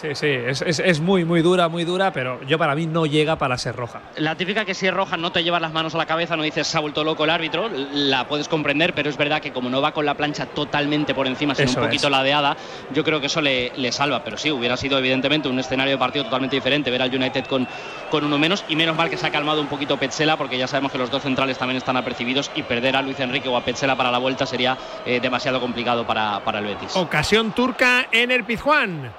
Sí, 0.00 0.14
sí, 0.14 0.28
es, 0.28 0.62
es, 0.62 0.78
es, 0.78 1.00
muy, 1.00 1.24
muy 1.24 1.42
dura, 1.42 1.68
muy 1.68 1.82
dura, 1.84 2.12
pero 2.12 2.40
yo 2.46 2.56
para 2.56 2.76
mí 2.76 2.86
no 2.86 3.04
llega 3.04 3.36
para 3.36 3.58
ser 3.58 3.74
roja. 3.74 4.00
La 4.16 4.36
típica 4.36 4.64
que 4.64 4.72
si 4.72 4.86
es 4.86 4.94
roja 4.94 5.16
no 5.16 5.32
te 5.32 5.42
llevas 5.42 5.60
las 5.60 5.72
manos 5.72 5.92
a 5.96 5.98
la 5.98 6.06
cabeza, 6.06 6.36
no 6.36 6.44
dices 6.44 6.68
se 6.68 6.78
ha 6.78 6.80
vuelto 6.80 7.02
loco 7.02 7.24
el 7.24 7.30
árbitro, 7.30 7.68
la 7.92 8.28
puedes 8.28 8.46
comprender, 8.46 8.94
pero 8.94 9.10
es 9.10 9.16
verdad 9.16 9.42
que 9.42 9.52
como 9.52 9.68
no 9.68 9.80
va 9.80 9.92
con 9.92 10.06
la 10.06 10.14
plancha 10.14 10.46
totalmente 10.46 11.14
por 11.14 11.26
encima, 11.26 11.56
sino 11.56 11.68
Eso 11.68 11.80
un 11.80 11.86
poquito 11.86 12.06
es. 12.06 12.12
ladeada, 12.12 12.56
yo 12.92 13.02
creo 13.02 13.20
que 13.20 13.26
eso 13.26 13.40
le, 13.40 13.72
le 13.76 13.90
salva. 13.90 14.22
Pero 14.22 14.36
sí, 14.36 14.52
hubiera 14.52 14.76
sido 14.76 14.98
evidentemente 14.98 15.48
un 15.48 15.58
escenario 15.58 15.94
de 15.94 15.98
partido 15.98 16.24
totalmente 16.26 16.54
diferente, 16.54 16.92
ver 16.92 17.02
al 17.02 17.12
United 17.12 17.46
con, 17.46 17.66
con 18.10 18.22
uno 18.24 18.38
menos, 18.38 18.64
y 18.68 18.76
menos 18.76 18.96
mal 18.96 19.10
que 19.10 19.16
se 19.16 19.26
ha 19.26 19.30
calmado 19.30 19.60
un 19.60 19.66
poquito 19.66 19.96
Petzela, 19.96 20.36
porque 20.36 20.58
ya 20.58 20.68
sabemos 20.68 20.92
que 20.92 20.98
los 20.98 21.10
dos 21.10 21.22
centrales 21.24 21.58
también 21.58 21.76
están 21.78 21.96
apercibidos, 21.96 22.52
y 22.54 22.62
perder 22.62 22.94
a 22.94 23.02
Luis 23.02 23.18
Enrique 23.18 23.48
o 23.48 23.56
a 23.56 23.64
Petzela 23.64 23.96
para 23.96 24.12
la 24.12 24.18
vuelta 24.18 24.46
sería 24.46 24.78
eh, 25.04 25.18
demasiado 25.18 25.60
complicado 25.60 26.06
para, 26.06 26.38
para 26.44 26.60
el 26.60 26.66
Betis. 26.66 26.94
Ocasión 26.94 27.50
turca 27.50 28.06
en 28.12 28.30
el 28.30 28.44
Pizjuán. 28.44 29.12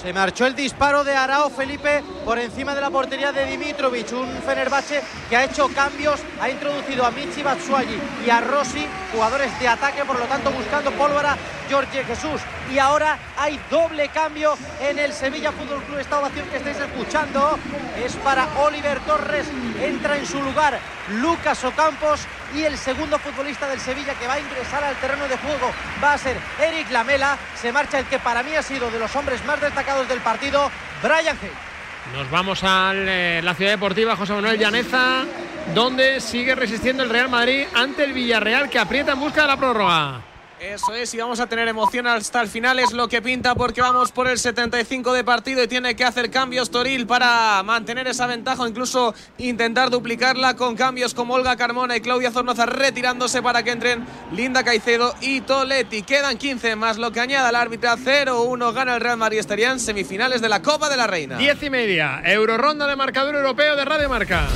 Se 0.00 0.12
marchó 0.12 0.46
el 0.46 0.54
disparo 0.54 1.04
de 1.04 1.16
Arao 1.16 1.50
Felipe 1.50 2.02
por 2.24 2.38
encima 2.38 2.74
de 2.74 2.80
la 2.80 2.90
portería 2.90 3.32
de 3.32 3.46
Dimitrovic, 3.46 4.12
un 4.12 4.28
Fenerbahce 4.42 5.02
que 5.28 5.36
ha 5.36 5.44
hecho 5.44 5.68
cambios, 5.68 6.20
ha 6.40 6.50
introducido 6.50 7.04
a 7.04 7.10
Michi 7.10 7.42
Batshuayi 7.42 7.98
y 8.24 8.30
a 8.30 8.40
Rossi, 8.40 8.86
jugadores 9.12 9.58
de 9.58 9.68
ataque, 9.68 10.04
por 10.04 10.18
lo 10.18 10.26
tanto 10.26 10.50
buscando 10.50 10.92
pólvora 10.92 11.36
Jorge 11.70 12.04
Jesús. 12.04 12.40
Y 12.72 12.78
ahora 12.78 13.18
hay 13.36 13.58
doble 13.70 14.08
cambio 14.10 14.56
en 14.80 14.98
el 14.98 15.12
Sevilla 15.12 15.52
Fútbol 15.52 15.82
Club. 15.84 15.98
Esta 15.98 16.18
ovación 16.18 16.48
que 16.48 16.56
estáis 16.56 16.78
escuchando 16.78 17.58
es 18.04 18.14
para 18.16 18.46
Oliver 18.60 19.00
Torres, 19.00 19.46
entra 19.80 20.16
en 20.16 20.26
su 20.26 20.40
lugar 20.42 20.78
Lucas 21.08 21.64
Ocampos 21.64 22.20
y 22.54 22.62
el 22.62 22.76
segundo 22.76 23.18
futbolista 23.18 23.68
del 23.68 23.80
Sevilla 23.80 24.14
que 24.14 24.26
va 24.26 24.34
a 24.34 24.40
ingresar 24.40 24.82
al 24.84 24.96
terreno 24.96 25.28
de 25.28 25.36
juego 25.36 25.72
va 26.02 26.14
a 26.14 26.18
ser 26.18 26.36
Eric 26.60 26.90
Lamela. 26.90 27.36
Se 27.60 27.72
marcha 27.72 27.98
el 27.98 28.06
que 28.06 28.18
para 28.18 28.42
mí 28.42 28.54
ha 28.54 28.62
sido 28.62 28.90
de 28.90 28.98
los 28.98 29.14
hombres 29.16 29.44
más 29.44 29.60
destacados 29.60 30.08
del 30.08 30.20
partido, 30.20 30.70
Brian 31.02 31.38
Hay. 31.42 31.50
Nos 32.12 32.30
vamos 32.30 32.62
a 32.62 32.92
la 32.94 33.54
ciudad 33.54 33.72
deportiva 33.72 34.16
José 34.16 34.32
Manuel 34.32 34.58
Llaneza, 34.58 35.24
donde 35.74 36.20
sigue 36.20 36.54
resistiendo 36.54 37.02
el 37.02 37.10
Real 37.10 37.28
Madrid 37.28 37.66
ante 37.74 38.04
el 38.04 38.12
Villarreal 38.12 38.70
que 38.70 38.78
aprieta 38.78 39.12
en 39.12 39.20
busca 39.20 39.42
de 39.42 39.48
la 39.48 39.56
prórroga. 39.56 40.20
Eso 40.60 40.94
es, 40.94 41.12
y 41.12 41.18
vamos 41.18 41.38
a 41.38 41.46
tener 41.46 41.68
emoción 41.68 42.06
hasta 42.06 42.40
el 42.40 42.48
final, 42.48 42.78
es 42.78 42.92
lo 42.92 43.08
que 43.08 43.20
pinta 43.20 43.54
porque 43.54 43.82
vamos 43.82 44.10
por 44.10 44.26
el 44.26 44.38
75 44.38 45.12
de 45.12 45.22
partido 45.22 45.62
y 45.62 45.68
tiene 45.68 45.94
que 45.94 46.02
hacer 46.02 46.30
cambios 46.30 46.70
Toril 46.70 47.06
para 47.06 47.62
mantener 47.62 48.06
esa 48.06 48.26
ventaja 48.26 48.66
incluso 48.66 49.14
intentar 49.36 49.90
duplicarla 49.90 50.56
con 50.56 50.74
cambios 50.74 51.12
como 51.12 51.34
Olga 51.34 51.56
Carmona 51.56 51.96
y 51.96 52.00
Claudia 52.00 52.30
Zornoza 52.30 52.64
retirándose 52.64 53.42
para 53.42 53.62
que 53.62 53.72
entren 53.72 54.06
Linda 54.32 54.64
Caicedo 54.64 55.14
y 55.20 55.42
Toletti. 55.42 56.02
Quedan 56.02 56.38
15 56.38 56.74
más 56.74 56.96
lo 56.96 57.12
que 57.12 57.20
añada 57.20 57.50
el 57.50 57.56
árbitro 57.56 57.90
0-1 57.90 58.72
gana 58.72 58.94
el 58.94 59.02
Real 59.02 59.18
Madrid, 59.18 59.38
estarían 59.38 59.78
semifinales 59.78 60.40
de 60.40 60.48
la 60.48 60.62
Copa 60.62 60.88
de 60.88 60.96
la 60.96 61.06
Reina. 61.06 61.36
10 61.36 61.62
y 61.64 61.70
media, 61.70 62.22
Euroronda 62.24 62.86
de 62.86 62.96
marcador 62.96 63.34
europeo 63.34 63.76
de 63.76 63.84
Radio 63.84 64.08
Marca. 64.08 64.48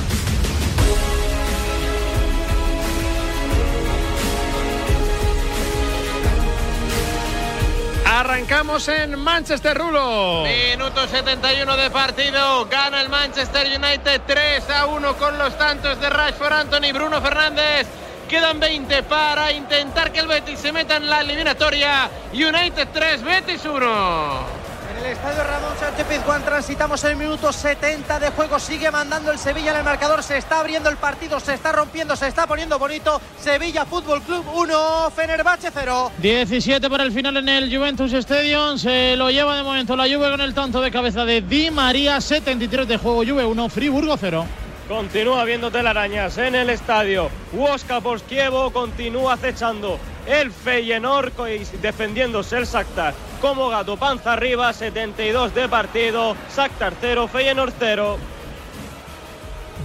Arrancamos 8.11 8.89
en 8.89 9.17
Manchester 9.17 9.79
Rulo. 9.79 10.43
Minuto 10.43 11.07
71 11.07 11.77
de 11.77 11.91
partido. 11.91 12.67
Gana 12.67 13.03
el 13.03 13.09
Manchester 13.09 13.69
United 13.69 14.23
3 14.27 14.69
a 14.69 14.87
1 14.87 15.17
con 15.17 15.39
los 15.39 15.57
tantos 15.57 16.01
de 16.01 16.11
Rashford, 16.11 16.53
Anthony, 16.53 16.93
Bruno 16.93 17.23
Fernández. 17.23 17.87
Quedan 18.29 18.59
20 18.59 19.05
para 19.05 19.53
intentar 19.53 20.11
que 20.11 20.19
el 20.19 20.27
Betis 20.27 20.59
se 20.59 20.73
meta 20.73 20.97
en 20.97 21.09
la 21.09 21.21
eliminatoria. 21.21 22.11
United 22.33 22.89
3, 22.93 23.23
Betis 23.23 23.65
1. 23.65 24.70
El 25.01 25.13
estadio 25.13 25.43
Ramón 25.45 25.73
Sánchez 25.81 26.07
Pizjuán 26.07 26.45
transitamos 26.45 27.03
el 27.05 27.17
minuto 27.17 27.51
70 27.53 28.21
de 28.21 28.31
juego. 28.31 28.59
Sigue 28.59 28.91
mandando 28.91 29.33
el 29.33 29.39
Sevilla 29.39 29.71
en 29.71 29.79
el 29.79 29.85
marcador. 29.85 30.23
Se 30.23 30.37
está 30.37 30.61
abriendo 30.61 30.91
el 30.91 30.99
partido, 30.99 31.41
se 31.41 31.55
está 31.55 31.73
rompiendo, 31.73 32.17
se 32.17 32.27
está 32.27 32.47
poniendo 32.47 32.79
bonito. 32.79 33.19
Sevilla 33.41 33.87
Fútbol 33.87 34.21
Club 34.23 34.45
1, 34.55 35.11
Fenerbahce 35.17 35.71
0. 35.73 36.13
17 36.19 36.91
para 36.91 37.05
el 37.05 37.13
final 37.13 37.39
en 37.39 37.49
el 37.49 37.75
Juventus 37.75 38.13
Stadium. 38.13 38.77
Se 38.77 39.17
lo 39.17 39.31
lleva 39.31 39.57
de 39.57 39.63
momento 39.63 39.97
la 39.97 40.05
Juve 40.05 40.31
con 40.31 40.41
el 40.43 40.53
tanto 40.53 40.83
de 40.83 40.91
cabeza 40.91 41.25
de 41.25 41.41
Di 41.41 41.71
María. 41.71 42.21
73 42.21 42.87
de 42.87 42.99
juego, 42.99 43.25
Juve 43.25 43.45
1, 43.47 43.69
Friburgo 43.71 44.17
0. 44.19 44.47
Continúa 44.91 45.45
viendo 45.45 45.71
telarañas 45.71 46.37
en 46.39 46.57
el 46.57 46.69
estadio. 46.69 47.31
Huosca 47.53 48.01
Poskievo 48.01 48.73
continúa 48.73 49.35
acechando 49.35 50.01
el 50.27 50.51
Feyenoord 50.51 51.33
defendiéndose 51.81 52.57
el 52.57 52.65
Shakhtar 52.65 53.15
como 53.41 53.69
gato 53.69 53.97
panza 53.97 54.33
arriba, 54.33 54.73
72 54.73 55.55
de 55.55 55.69
partido, 55.69 56.37
Shakhtar 56.57 56.95
0, 57.01 57.29
Feyenoord 57.29 57.73
0. 57.79 58.19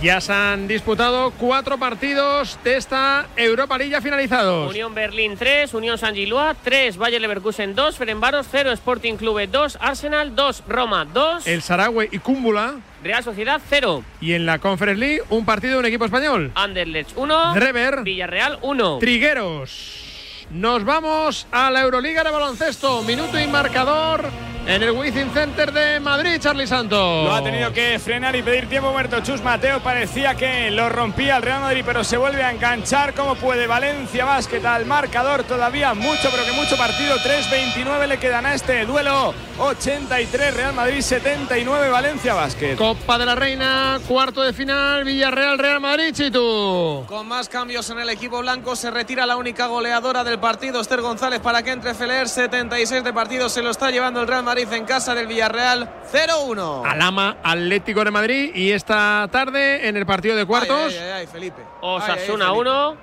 Ya 0.02 0.22
se 0.22 0.34
han 0.34 0.68
disputado 0.68 1.32
cuatro 1.32 1.78
partidos 1.78 2.60
de 2.64 2.78
esta 2.78 3.28
Europa 3.36 3.78
League 3.78 4.00
finalizados. 4.02 4.70
Unión 4.70 4.94
Berlín 4.94 5.36
3, 5.38 5.74
Unión 5.74 5.98
San 5.98 6.14
Gilois 6.14 6.56
3, 6.64 6.98
Bayer 6.98 7.22
Leverkusen 7.22 7.76
2, 7.76 7.98
Ferenbaros 7.98 8.46
0, 8.52 8.72
Sporting 8.74 9.16
Clube 9.16 9.48
2, 9.48 9.78
Arsenal 9.82 10.36
2, 10.36 10.64
Roma 10.68 11.06
2. 11.06 11.48
El 11.48 11.62
Saragüe 11.62 12.10
y 12.12 12.20
Cúmbula. 12.20 12.76
Real 13.04 13.24
Sociedad 13.24 13.62
0. 13.70 14.04
Y 14.22 14.34
en 14.34 14.46
la 14.46 14.60
Conference 14.60 15.00
League, 15.00 15.22
un 15.30 15.46
partido 15.46 15.74
de 15.74 15.80
un 15.80 15.86
equipo 15.86 16.06
español. 16.06 16.52
Anderlecht 16.56 17.12
1. 17.16 17.56
Rever. 17.56 18.04
Villarreal 18.04 18.60
1. 18.62 19.00
Trigueros. 19.00 20.46
Nos 20.52 20.84
vamos 20.84 21.48
a 21.52 21.72
la 21.72 21.82
Euroliga 21.82 22.24
de 22.24 22.32
baloncesto. 22.32 23.02
Minuto 23.04 23.40
y 23.40 23.48
marcador 23.48 24.30
en 24.68 24.82
el 24.82 24.92
Wizzing 24.92 25.30
Center 25.32 25.72
de 25.72 26.00
Madrid, 26.00 26.38
Charlie 26.40 26.66
Santos. 26.66 27.26
Lo 27.26 27.34
ha 27.34 27.44
tenido 27.44 27.72
que 27.72 28.00
frenar 28.00 28.36
y 28.36 28.42
pedir 28.42 28.68
tiempo 28.68 28.92
muerto 28.92 29.20
Chus 29.22 29.42
Mateo. 29.42 29.80
Parecía 29.80 30.36
que 30.36 30.72
lo 30.72 30.90
rompía 30.90 31.38
el 31.38 31.44
Real 31.44 31.62
Madrid, 31.62 31.84
pero 31.86 32.04
se 32.04 32.18
vuelve 32.18 32.44
a 32.44 32.52
enganchar 32.52 33.14
como 33.14 33.36
puede. 33.36 33.68
Valencia 33.68 34.26
Basket 34.26 34.66
al 34.66 34.86
marcador. 34.86 35.44
Todavía 35.44 35.94
mucho, 35.94 36.30
pero 36.32 36.46
que 36.46 36.52
mucho 36.54 36.78
partido. 36.78 37.16
3-29 37.18 38.08
le 38.08 38.18
quedan 38.18 38.46
a 38.46 38.56
este 38.56 38.86
duelo. 38.86 39.34
83 39.60 40.54
Real 40.56 40.74
Madrid, 40.74 41.02
79 41.02 41.90
Valencia 41.90 42.34
Basket. 42.34 42.76
Copa 42.76 43.18
de 43.18 43.26
la 43.26 43.36
Reina, 43.36 44.00
cuarto 44.08 44.42
de 44.42 44.52
final, 44.52 45.04
Villarreal, 45.04 45.58
Real 45.58 45.80
Madrid, 45.80 46.14
Chitu. 46.14 47.06
Con 47.08 47.28
más 47.28 47.48
cambios 47.48 47.90
en 47.90 48.00
el 48.00 48.10
equipo 48.10 48.40
blanco, 48.40 48.76
se 48.76 48.92
retira 48.92 49.26
la 49.26 49.38
única 49.38 49.68
goleadora 49.68 50.24
del 50.24 50.40
partido, 50.40 50.82
Esther 50.82 51.02
González, 51.02 51.40
para 51.40 51.64
que 51.64 51.72
entre 51.72 51.94
Feler. 51.94 52.28
76 52.28 53.04
de 53.04 53.14
partido 53.14 53.48
se 53.48 53.62
lo 53.62 53.70
está 53.70 53.92
llevando 53.92 54.22
el 54.22 54.28
Real 54.28 54.44
Madrid 54.44 54.55
en 54.58 54.86
casa 54.86 55.14
del 55.14 55.28
Villarreal 55.28 55.90
0-1. 56.12 56.84
Alama 56.90 57.38
Atlético 57.44 58.06
de 58.06 58.12
Madrid 58.12 58.56
y 58.56 58.72
esta 58.72 59.28
tarde 59.32 59.88
en 59.88 59.98
el 59.98 60.06
partido 60.06 60.36
de 60.36 60.46
cuartos. 60.46 60.94
Ay, 60.94 60.98
ay, 60.98 61.10
ay, 61.12 61.28
Felipe. 61.28 61.62
Osasuna 61.82 62.54
1. 62.54 62.98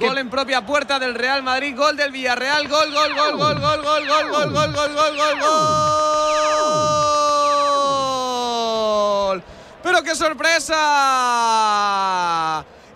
Gol 0.00 0.16
en 0.16 0.30
propia 0.30 0.64
puerta 0.64 0.98
del 0.98 1.14
Real 1.14 1.42
Madrid, 1.42 1.76
gol 1.76 1.94
del 1.94 2.10
Villarreal, 2.10 2.66
gol, 2.68 2.90
gol, 2.90 3.14
gol, 3.14 3.36
gol, 3.36 3.60
gol, 3.60 3.82
gol, 3.82 4.06
gol, 4.06 4.30
gol, 4.30 4.50
gol, 4.50 4.72
gol, 4.72 4.94
gol, 4.94 5.16
gol, 5.16 5.38
gol. 5.40 5.50
Pero 9.82 10.02
qué 10.02 10.14
sorpresa. 10.14 10.76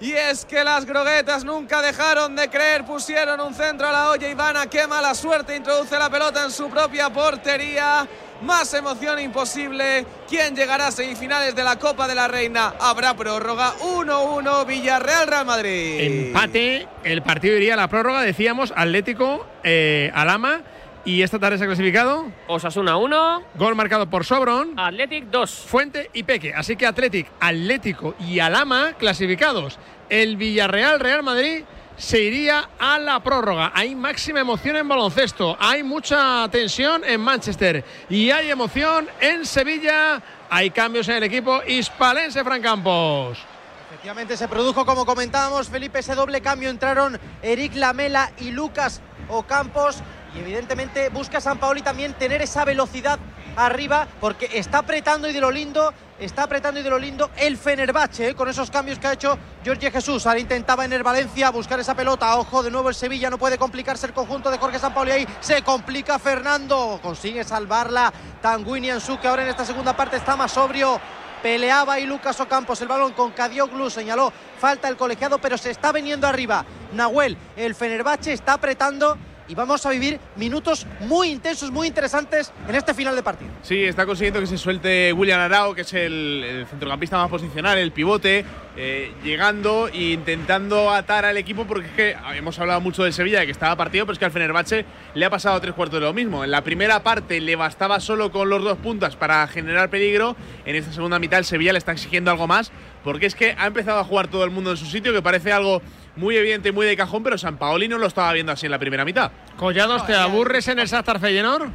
Y 0.01 0.13
es 0.13 0.45
que 0.45 0.65
las 0.65 0.85
groguetas 0.85 1.45
nunca 1.45 1.81
dejaron 1.81 2.35
de 2.37 2.49
creer, 2.49 2.85
pusieron 2.85 3.41
un 3.41 3.55
centro 3.55 3.89
a 3.89 3.93
la 3.93 4.11
olla. 4.11 4.29
Ivana, 4.29 4.67
qué 4.67 4.87
mala 4.87 5.15
suerte, 5.15 5.57
introduce 5.57 5.99
la 5.99 6.11
pelota 6.11 6.45
en 6.45 6.51
su 6.51 6.69
propia 6.69 7.11
portería. 7.11 8.07
Más 8.43 8.75
emoción 8.75 9.19
imposible. 9.21 10.05
¿Quién 10.29 10.55
llegará 10.57 10.89
a 10.89 10.93
semifinales 10.93 11.55
de 11.55 11.63
la 11.63 11.79
Copa 11.79 12.09
de 12.09 12.15
la 12.15 12.29
Reina? 12.29 12.75
Habrá 12.81 13.15
prórroga 13.17 13.75
1-1 13.79 14.67
Villarreal 14.67 15.27
Real 15.27 15.47
Madrid. 15.47 16.27
Empate, 16.27 16.89
el 17.05 17.23
partido 17.23 17.57
iría 17.57 17.75
a 17.75 17.77
la 17.77 17.89
prórroga, 17.89 18.23
decíamos, 18.23 18.73
Atlético, 18.77 19.47
eh, 19.63 20.11
Alama. 20.15 20.63
¿Y 21.07 21.23
esta 21.23 21.39
tarde 21.39 21.59
se 21.59 21.65
ha 21.65 21.67
clasificado? 21.67 22.33
Osasuna 22.47 22.97
1. 22.97 23.43
Gol 23.57 23.75
marcado 23.75 24.09
por 24.09 24.25
Sobron. 24.25 24.79
Athletic 24.79 25.27
2. 25.27 25.51
Fuente 25.67 26.11
y 26.15 26.23
Peque. 26.23 26.55
Así 26.55 26.77
que 26.77 26.87
Athletic, 26.87 27.31
Atlético 27.41 28.15
y 28.19 28.39
Alama 28.39 28.95
clasificados. 28.99 29.79
El 30.09 30.39
Villarreal, 30.39 31.01
Real 31.01 31.23
Madrid 31.23 31.65
se 31.99 32.21
iría 32.21 32.71
a 32.79 32.99
la 32.99 33.21
prórroga. 33.21 33.71
Hay 33.75 33.95
máxima 33.95 34.41
emoción 34.41 34.77
en 34.77 34.89
baloncesto, 34.89 35.57
hay 35.61 35.83
mucha 35.83 36.49
tensión 36.51 37.05
en 37.05 37.21
Manchester 37.21 37.85
y 38.09 38.31
hay 38.31 38.51
emoción 38.51 39.07
en 39.21 39.45
Sevilla. 39.45 40.23
Hay 40.51 40.71
cambios 40.71 41.09
en 41.09 41.17
el 41.17 41.25
equipo 41.25 41.63
hispalense, 41.67 42.43
Fran 42.45 42.63
Campos. 42.63 43.39
Efectivamente 43.91 44.37
se 44.37 44.49
produjo, 44.49 44.85
como 44.87 45.05
comentábamos, 45.05 45.69
Felipe, 45.69 45.99
ese 45.99 46.15
doble 46.15 46.41
cambio. 46.41 46.69
Entraron 46.69 47.19
Eric 47.43 47.75
Lamela 47.75 48.33
y 48.39 48.51
Lucas 48.51 49.01
Ocampos. 49.29 50.03
Y 50.35 50.41
evidentemente 50.41 51.09
busca 51.11 51.41
San 51.41 51.59
Paoli 51.59 51.83
también 51.83 52.15
tener 52.15 52.43
esa 52.43 52.65
velocidad 52.65 53.19
arriba 53.57 54.09
porque 54.21 54.51
está 54.55 54.79
apretando 54.79 55.29
y 55.29 55.33
de 55.33 55.41
lo 55.41 55.51
lindo, 55.51 55.93
está 56.19 56.45
apretando 56.45 56.81
y 56.81 56.83
de 56.83 56.91
lo 56.91 56.99
lindo 56.99 57.31
el 57.37 57.57
Fenerbahce 57.57 58.31
¿eh? 58.31 58.35
con 58.35 58.49
esos 58.49 58.71
cambios 58.71 58.99
que 58.99 59.07
ha 59.07 59.13
hecho 59.13 59.39
Jorge 59.65 59.91
Jesús. 59.91 60.27
Ahora 60.27 60.41
intentaba 60.41 60.85
en 60.85 60.93
el 60.93 61.03
Valencia 61.03 61.51
buscar 61.51 61.79
esa 61.79 61.95
pelota. 61.95 62.37
Ojo, 62.37 62.63
de 62.63 62.71
nuevo 62.71 62.89
el 62.89 62.95
Sevilla 62.95 63.31
no 63.31 63.39
puede 63.39 63.59
complicarse 63.59 64.07
el 64.07 64.13
conjunto 64.13 64.51
de 64.51 64.59
Jorge 64.59 64.79
Sampaoli 64.79 65.13
ahí. 65.13 65.29
Se 65.41 65.63
complica 65.63 66.19
Fernando, 66.19 66.99
consigue 67.03 67.45
salvarla 67.45 68.13
Tanguini 68.43 68.91
Ansu 68.91 69.19
que 69.21 69.29
ahora 69.29 69.45
en 69.45 69.51
esta 69.51 69.65
segunda 69.65 69.97
parte 69.97 70.17
está 70.17 70.37
más 70.37 70.53
sobrio. 70.53 71.01
Peleaba 71.43 71.95
ahí 71.95 72.07
Lucas 72.07 72.41
Ocampos 72.41 72.81
el 72.81 72.89
balón 72.89 73.13
con 73.13 73.33
Cadioglu, 73.33 73.91
señaló 73.91 74.33
falta 74.59 74.89
el 74.89 74.97
colegiado, 74.97 75.39
pero 75.39 75.59
se 75.59 75.71
está 75.71 75.93
viniendo 75.93 76.27
arriba. 76.27 76.65
Nahuel, 76.95 77.37
el 77.55 77.75
Fenerbahce 77.75 78.33
está 78.33 78.55
apretando 78.55 79.19
y 79.49 79.55
vamos 79.55 79.85
a 79.85 79.91
vivir 79.91 80.19
minutos 80.37 80.87
muy 81.01 81.31
intensos, 81.31 81.71
muy 81.71 81.87
interesantes 81.87 82.53
en 82.69 82.75
este 82.75 82.95
final 82.95 83.15
de 83.15 83.23
partido. 83.23 83.51
Sí, 83.63 83.85
está 83.85 84.07
consiguiendo 84.07 84.41
que 84.41 84.47
se 84.47 84.59
suelte 84.59 85.13
William 85.13 85.41
Arao, 85.41 85.75
que 85.75 85.83
es 85.83 85.93
el, 85.93 86.67
centrocampista 86.71 87.19
más 87.19 87.29
posicional, 87.29 87.79
el 87.79 87.93
pivote, 87.93 88.45
eh, 88.77 89.13
llegando 89.23 89.89
e 89.89 90.13
intentando 90.13 90.91
atar 90.91 91.25
al 91.25 91.37
equipo, 91.37 91.67
porque 91.67 91.87
es 91.87 91.93
que 91.93 92.17
hemos 92.37 92.59
hablado 92.59 92.81
mucho 92.81 93.05
del 93.05 93.13
Sevilla, 93.13 93.41
de 93.41 93.47
que 93.47 93.53
estaba 93.53 93.77
partido, 93.77 94.07
pero 94.07 94.15
es 94.15 94.19
que 94.19 94.25
al 94.25 94.33
Fenerbahce 94.33 94.85
le 95.15 95.25
ha 95.25 95.31
pasado 95.31 95.61
tres 95.61 95.75
cuartos 95.75 96.01
de 96.01 96.07
lo 96.07 96.13
mismo. 96.13 96.45
En 96.45 96.51
la 96.51 96.63
primera 96.63 97.03
parte 97.03 97.41
le 97.41 97.57
bastaba 97.57 98.01
solo 98.01 98.33
con 98.33 98.49
los 98.49 98.63
dos 98.63 98.79
puntas 98.79 99.17
para 99.17 99.47
generar 99.47 99.91
peligro, 99.91 100.37
en 100.65 100.77
esta 100.77 100.93
segunda 100.93 101.19
mitad 101.19 101.39
el 101.39 101.45
Sevilla 101.45 101.73
le 101.73 101.79
está 101.79 101.93
exigiendo 101.93 102.31
algo 102.31 102.47
más, 102.47 102.73
porque 103.03 103.27
es 103.27 103.35
que 103.35 103.55
ha 103.59 103.67
empezado 103.67 104.01
a 104.01 104.05
jugar 104.05 104.29
todo 104.29 104.45
el 104.45 104.51
mundo 104.51 104.71
en 104.71 104.77
su 104.77 104.87
sitio, 104.87 105.13
que 105.13 105.23
parece 105.23 105.53
algo 105.53 105.83
muy 106.17 106.37
evidente, 106.37 106.73
muy 106.73 106.87
de 106.87 106.97
cajón, 106.97 107.23
pero 107.23 107.39
San 107.39 107.57
Paoli 107.57 107.89
no 107.89 107.99
lo 107.99 108.07
estaba 108.07 108.33
viendo 108.33 108.53
así 108.53 108.67
en 108.67 108.73
la 108.73 108.79
primera 108.79 109.05
mitad. 109.05 109.31
Collados, 109.57 110.07
¿te 110.07 110.15
aburres 110.15 110.69
en 110.69 110.79
el 110.79 110.87
Shakhtar 110.87 111.21
Feyenoord? 111.21 111.71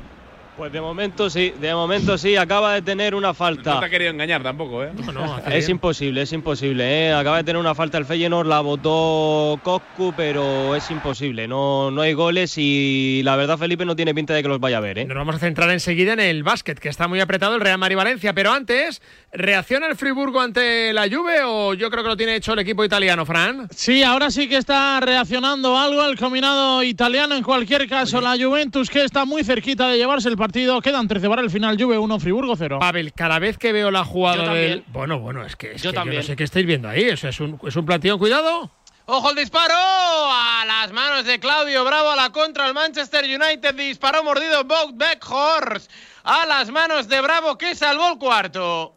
Pues 0.60 0.74
de 0.74 0.82
momento 0.82 1.30
sí, 1.30 1.54
de 1.58 1.74
momento 1.74 2.18
sí, 2.18 2.36
acaba 2.36 2.74
de 2.74 2.82
tener 2.82 3.16
una 3.16 3.34
falta. 3.34 3.76
No 3.76 3.80
te 3.80 3.86
ha 3.86 3.90
querido 3.90 4.12
engañar 4.12 4.44
tampoco, 4.44 4.84
¿eh? 4.84 4.92
No, 5.06 5.14
no, 5.14 5.38
Es 5.38 5.68
bien. 5.68 5.72
imposible, 5.72 6.24
es 6.24 6.34
imposible. 6.34 7.08
¿eh? 7.08 7.14
Acaba 7.14 7.38
de 7.38 7.46
tener 7.46 7.62
una 7.62 7.74
falta 7.74 7.98
el 7.98 8.04
Feyenoord, 8.04 8.46
la 8.46 8.60
votó 8.60 9.58
Coscu, 9.64 10.14
pero 10.18 10.76
es 10.76 10.92
imposible. 10.92 11.48
No, 11.48 11.92
no 11.92 12.02
hay 12.02 12.12
goles 12.12 12.58
y 12.58 13.22
la 13.24 13.38
verdad 13.38 13.58
Felipe 13.58 13.86
no 13.86 13.96
tiene 13.96 14.14
pinta 14.14 14.34
de 14.34 14.42
que 14.44 14.50
los 14.50 14.60
vaya 14.60 14.80
a 14.80 14.82
ver. 14.82 15.00
¿eh? 15.00 15.06
Nos 15.06 15.16
vamos 15.16 15.36
a 15.36 15.40
centrar 15.40 15.70
enseguida 15.70 16.12
en 16.12 16.20
el 16.20 16.44
básquet, 16.44 16.78
que 16.78 16.90
está 16.90 17.08
muy 17.08 17.22
apretado 17.22 17.56
el 17.56 17.62
Real 17.62 17.78
Madrid-Valencia. 17.78 18.34
Pero 18.34 18.52
antes, 18.52 19.02
¿reacciona 19.32 19.88
el 19.88 19.96
Friburgo 19.96 20.42
ante 20.42 20.92
la 20.92 21.04
Juve 21.04 21.42
o 21.46 21.74
yo 21.74 21.90
creo 21.90 22.04
que 22.04 22.10
lo 22.10 22.18
tiene 22.18 22.36
hecho 22.36 22.52
el 22.52 22.60
equipo 22.60 22.84
italiano, 22.84 23.26
Fran? 23.26 23.70
Sí, 23.74 24.04
ahora 24.04 24.30
sí 24.30 24.50
que 24.50 24.58
está 24.58 25.00
reaccionando 25.00 25.78
algo 25.78 26.04
el 26.04 26.18
combinado 26.20 26.84
italiano. 26.84 27.36
En 27.36 27.44
cualquier 27.44 27.88
caso, 27.88 28.20
la 28.20 28.36
Juventus 28.38 28.90
que 28.90 29.06
está 29.06 29.24
muy 29.24 29.46
cerquita 29.46 29.88
de 29.88 29.96
llevarse 29.96 30.28
el 30.28 30.36
partido. 30.36 30.49
Quedan 30.52 31.08
13 31.08 31.30
para 31.30 31.42
el 31.42 31.50
final. 31.50 31.78
Juve 31.82 31.98
1, 31.98 32.20
Friburgo 32.20 32.56
0. 32.56 32.80
Pavel, 32.80 33.14
cada 33.14 33.40
vez 33.40 33.58
que 33.58 33.72
veo 33.72 33.92
la 33.92 34.00
Yo 34.00 34.06
jugada 34.06 34.54
del. 34.54 34.84
Bueno, 34.88 35.20
bueno, 35.20 35.46
es 35.46 35.56
que, 35.56 35.74
es 35.74 35.82
Yo 35.82 35.92
que 35.92 35.96
yo 35.96 36.02
también. 36.02 36.22
no 36.22 36.24
sé 36.28 36.36
qué 36.36 36.44
estáis 36.44 36.66
viendo 36.66 36.90
ahí. 36.90 37.04
Eso 37.04 37.28
es 37.28 37.40
un, 37.40 37.60
es 37.66 37.76
un 37.76 37.86
plantillón. 37.86 38.18
Cuidado. 38.20 38.72
Ojo 39.06 39.32
el 39.32 39.36
disparo 39.36 39.74
a 39.74 40.64
las 40.68 40.92
manos 40.92 41.26
de 41.26 41.40
Claudio 41.40 41.84
Bravo 41.84 42.12
a 42.12 42.16
la 42.16 42.30
contra 42.32 42.68
el 42.68 42.76
Manchester 42.76 43.26
United 43.26 43.74
disparó 43.74 44.24
mordido 44.24 44.64
Bout 44.66 44.96
Beckhorst 44.96 45.90
a 46.24 46.46
las 46.46 46.70
manos 46.70 47.08
de 47.08 47.20
Bravo 47.20 47.58
que 47.58 47.74
salvó 47.74 48.12
el 48.12 48.20
cuarto. 48.20 48.94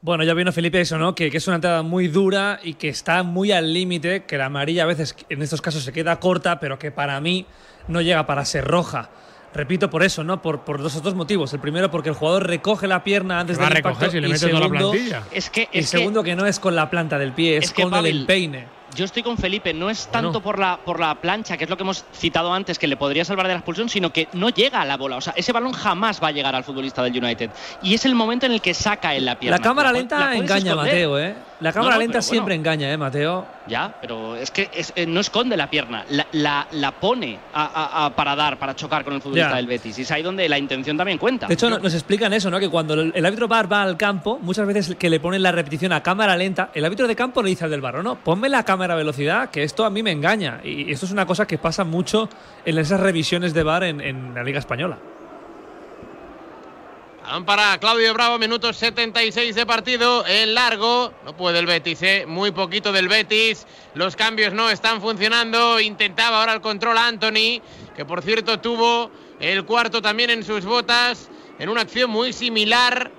Bueno, 0.00 0.22
ya 0.22 0.34
vino 0.34 0.52
Felipe 0.52 0.80
eso, 0.80 0.98
¿no? 0.98 1.16
Que, 1.16 1.32
que 1.32 1.38
es 1.38 1.46
una 1.48 1.56
entrada 1.56 1.82
muy 1.82 2.06
dura 2.06 2.60
y 2.62 2.74
que 2.74 2.88
está 2.88 3.24
muy 3.24 3.50
al 3.50 3.72
límite, 3.72 4.24
que 4.24 4.38
la 4.38 4.46
amarilla 4.46 4.84
a 4.84 4.86
veces 4.86 5.16
en 5.28 5.42
estos 5.42 5.60
casos 5.60 5.82
se 5.82 5.92
queda 5.92 6.20
corta, 6.20 6.60
pero 6.60 6.78
que 6.78 6.92
para 6.92 7.20
mí 7.20 7.44
no 7.88 8.00
llega 8.00 8.24
para 8.24 8.44
ser 8.44 8.64
roja. 8.64 9.10
Repito 9.54 9.88
por 9.90 10.02
eso, 10.02 10.22
¿no? 10.24 10.42
Por, 10.42 10.60
por 10.60 10.80
dos, 10.82 11.02
dos 11.02 11.14
motivos. 11.14 11.52
El 11.54 11.60
primero, 11.60 11.90
porque 11.90 12.10
el 12.10 12.14
jugador 12.14 12.46
recoge 12.46 12.86
la 12.86 13.02
pierna 13.02 13.40
antes 13.40 13.58
a 13.58 13.62
del 13.62 13.70
recoger 13.70 13.92
impacto. 13.94 14.10
si 14.12 14.20
le 14.20 14.28
y 14.28 14.32
toda 14.32 14.52
la 14.52 14.58
segundo- 14.68 14.90
plantilla. 14.90 15.22
Es 15.32 15.50
que, 15.50 15.62
es 15.62 15.68
que 15.70 15.82
segundo, 15.84 16.22
que 16.22 16.36
no 16.36 16.46
es 16.46 16.60
con 16.60 16.76
la 16.76 16.90
planta 16.90 17.18
del 17.18 17.32
pie, 17.32 17.56
es, 17.56 17.64
Es 17.66 17.72
que, 17.72 17.82
con 17.82 17.94
el 18.06 18.20
empeine. 18.20 18.66
Yo 18.98 19.04
estoy 19.04 19.22
con 19.22 19.38
Felipe, 19.38 19.72
no 19.72 19.90
es 19.90 20.08
Bueno. 20.10 20.28
tanto 20.32 20.42
por 20.42 20.58
la, 20.58 20.76
por 20.84 20.98
la 20.98 21.14
plancha, 21.14 21.56
que 21.56 21.62
es 21.62 21.70
lo 21.70 21.76
que 21.76 21.84
hemos 21.84 22.04
citado 22.12 22.52
antes, 22.52 22.80
que 22.80 22.88
le 22.88 22.96
podría 22.96 23.24
salvar 23.24 23.46
de 23.46 23.52
la 23.52 23.58
expulsión, 23.60 23.88
sino 23.88 24.12
que 24.12 24.26
no 24.32 24.48
llega 24.48 24.80
a 24.80 24.84
la 24.84 24.96
bola. 24.96 25.16
O 25.18 25.20
sea, 25.20 25.34
ese 25.36 25.52
balón 25.52 25.72
jamás 25.72 26.20
va 26.20 26.28
a 26.28 26.32
llegar 26.32 26.56
al 26.56 26.64
futbolista 26.64 27.00
del 27.04 27.16
United. 27.16 27.50
Y 27.80 27.94
es 27.94 28.04
el 28.04 28.16
momento 28.16 28.46
en 28.46 28.52
el 28.52 28.60
que 28.60 28.74
saca 28.74 29.14
en 29.14 29.24
la 29.24 29.38
pierna. 29.38 29.56
La 29.58 29.62
cámara 29.62 29.92
la 29.92 29.98
lenta 29.98 30.34
engaña, 30.34 30.56
esconder. 30.72 30.76
Mateo, 30.76 31.18
¿eh? 31.20 31.34
La 31.60 31.72
cámara 31.72 31.94
no, 31.94 32.00
lenta 32.00 32.22
siempre 32.22 32.56
bueno. 32.56 32.70
engaña, 32.70 32.92
¿eh, 32.92 32.96
Mateo? 32.96 33.46
Ya, 33.66 33.92
pero 34.00 34.36
es 34.36 34.50
que 34.50 34.70
es- 34.72 34.92
eh, 34.96 35.06
no 35.06 35.20
esconde 35.20 35.56
la 35.56 35.68
pierna, 35.68 36.04
la, 36.10 36.26
la- 36.32 36.66
la 36.70 36.92
pone 36.92 37.38
a- 37.52 37.64
a- 37.64 38.06
a- 38.06 38.10
para 38.16 38.34
dar, 38.36 38.58
para 38.58 38.74
chocar 38.76 39.04
con 39.04 39.14
el 39.14 39.20
futbolista 39.20 39.50
Ya. 39.50 39.56
del 39.56 39.66
Betis. 39.66 39.98
Y 39.98 40.02
es 40.02 40.10
ahí 40.12 40.22
donde 40.22 40.48
la 40.48 40.56
intención 40.58 40.96
también 40.96 41.18
cuenta. 41.18 41.46
De 41.48 41.54
hecho, 41.54 41.68
no- 41.68 41.78
nos 41.78 41.94
explican 41.94 42.32
eso, 42.32 42.48
¿no? 42.50 42.58
Que 42.60 42.68
cuando 42.68 42.94
el, 42.94 43.12
el 43.14 43.26
árbitro 43.26 43.46
bar 43.48 43.70
va 43.70 43.82
al 43.82 43.96
campo, 43.96 44.38
muchas 44.40 44.66
veces 44.66 44.94
que 44.96 45.10
le 45.10 45.18
ponen 45.20 45.42
la 45.42 45.50
repetición 45.52 45.92
a 45.92 46.02
cámara 46.02 46.36
lenta, 46.36 46.70
el 46.74 46.84
árbitro 46.84 47.06
de 47.08 47.14
campo 47.16 47.42
le 47.42 47.50
dice 47.50 47.64
al 47.64 47.70
del 47.70 47.80
barro, 47.80 48.02
no, 48.04 48.16
ponme 48.16 48.48
la 48.48 48.62
cámara 48.64 48.87
a 48.90 48.96
velocidad, 48.96 49.50
que 49.50 49.62
esto 49.62 49.84
a 49.84 49.90
mí 49.90 50.02
me 50.02 50.12
engaña. 50.12 50.60
Y 50.64 50.90
esto 50.92 51.06
es 51.06 51.12
una 51.12 51.26
cosa 51.26 51.46
que 51.46 51.58
pasa 51.58 51.84
mucho 51.84 52.28
en 52.64 52.78
esas 52.78 53.00
revisiones 53.00 53.54
de 53.54 53.62
bar 53.62 53.84
en, 53.84 54.00
en 54.00 54.34
la 54.34 54.42
Liga 54.42 54.58
Española. 54.58 54.98
Para 57.44 57.76
Claudio 57.78 58.14
Bravo, 58.14 58.38
minutos 58.38 58.78
76 58.78 59.54
de 59.54 59.66
partido 59.66 60.26
en 60.26 60.54
largo. 60.54 61.12
No 61.26 61.36
puede 61.36 61.58
el 61.58 61.66
Betis, 61.66 62.02
¿eh? 62.02 62.24
muy 62.26 62.52
poquito 62.52 62.90
del 62.90 63.06
Betis. 63.06 63.66
Los 63.94 64.16
cambios 64.16 64.54
no 64.54 64.70
están 64.70 65.02
funcionando. 65.02 65.78
Intentaba 65.78 66.40
ahora 66.40 66.54
el 66.54 66.62
control 66.62 66.96
Anthony, 66.96 67.60
que 67.94 68.06
por 68.06 68.22
cierto 68.22 68.60
tuvo 68.60 69.10
el 69.40 69.66
cuarto 69.66 70.00
también 70.00 70.30
en 70.30 70.42
sus 70.42 70.64
botas, 70.64 71.28
en 71.58 71.68
una 71.68 71.82
acción 71.82 72.08
muy 72.10 72.32
similar 72.32 73.12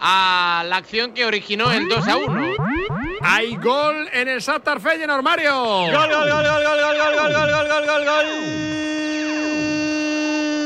a 0.00 0.64
la 0.66 0.76
acción 0.76 1.12
que 1.12 1.24
originó 1.24 1.70
el 1.70 1.88
2 1.88 2.08
a 2.08 2.16
1. 2.16 2.52
Hay 3.22 3.56
gol 3.56 4.08
en 4.12 4.28
el 4.28 4.40
Shakhtar 4.40 4.80
Feyenoord, 4.80 5.22
Mario. 5.22 5.52
Gol, 5.52 5.92
gol, 5.92 6.08
gol, 6.10 6.30
gol, 6.30 6.42
gol, 6.42 6.62
gol, 6.62 6.96
gol, 6.96 7.14
gol, 7.14 7.32
gol, 7.32 7.50
gol, 7.50 7.68
gol, 7.68 7.86
gol, 7.86 8.04
gol 8.04 8.26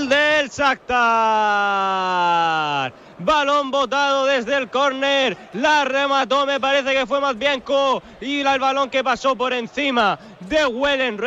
del 0.08 0.48
Shakhtar. 0.50 1.00
Balón 3.22 3.70
botado 3.70 4.26
desde 4.26 4.56
el 4.56 4.68
córner, 4.70 5.36
la 5.52 5.84
remató, 5.84 6.46
me 6.46 6.58
parece 6.58 6.94
que 6.94 7.06
fue 7.06 7.20
Matvienko 7.20 8.02
y 8.20 8.42
la- 8.42 8.54
el 8.54 8.60
balón 8.60 8.88
que 8.90 9.04
pasó 9.04 9.36
por 9.36 9.52
encima 9.52 10.18
de 10.40 10.66
Wellen 10.66 11.18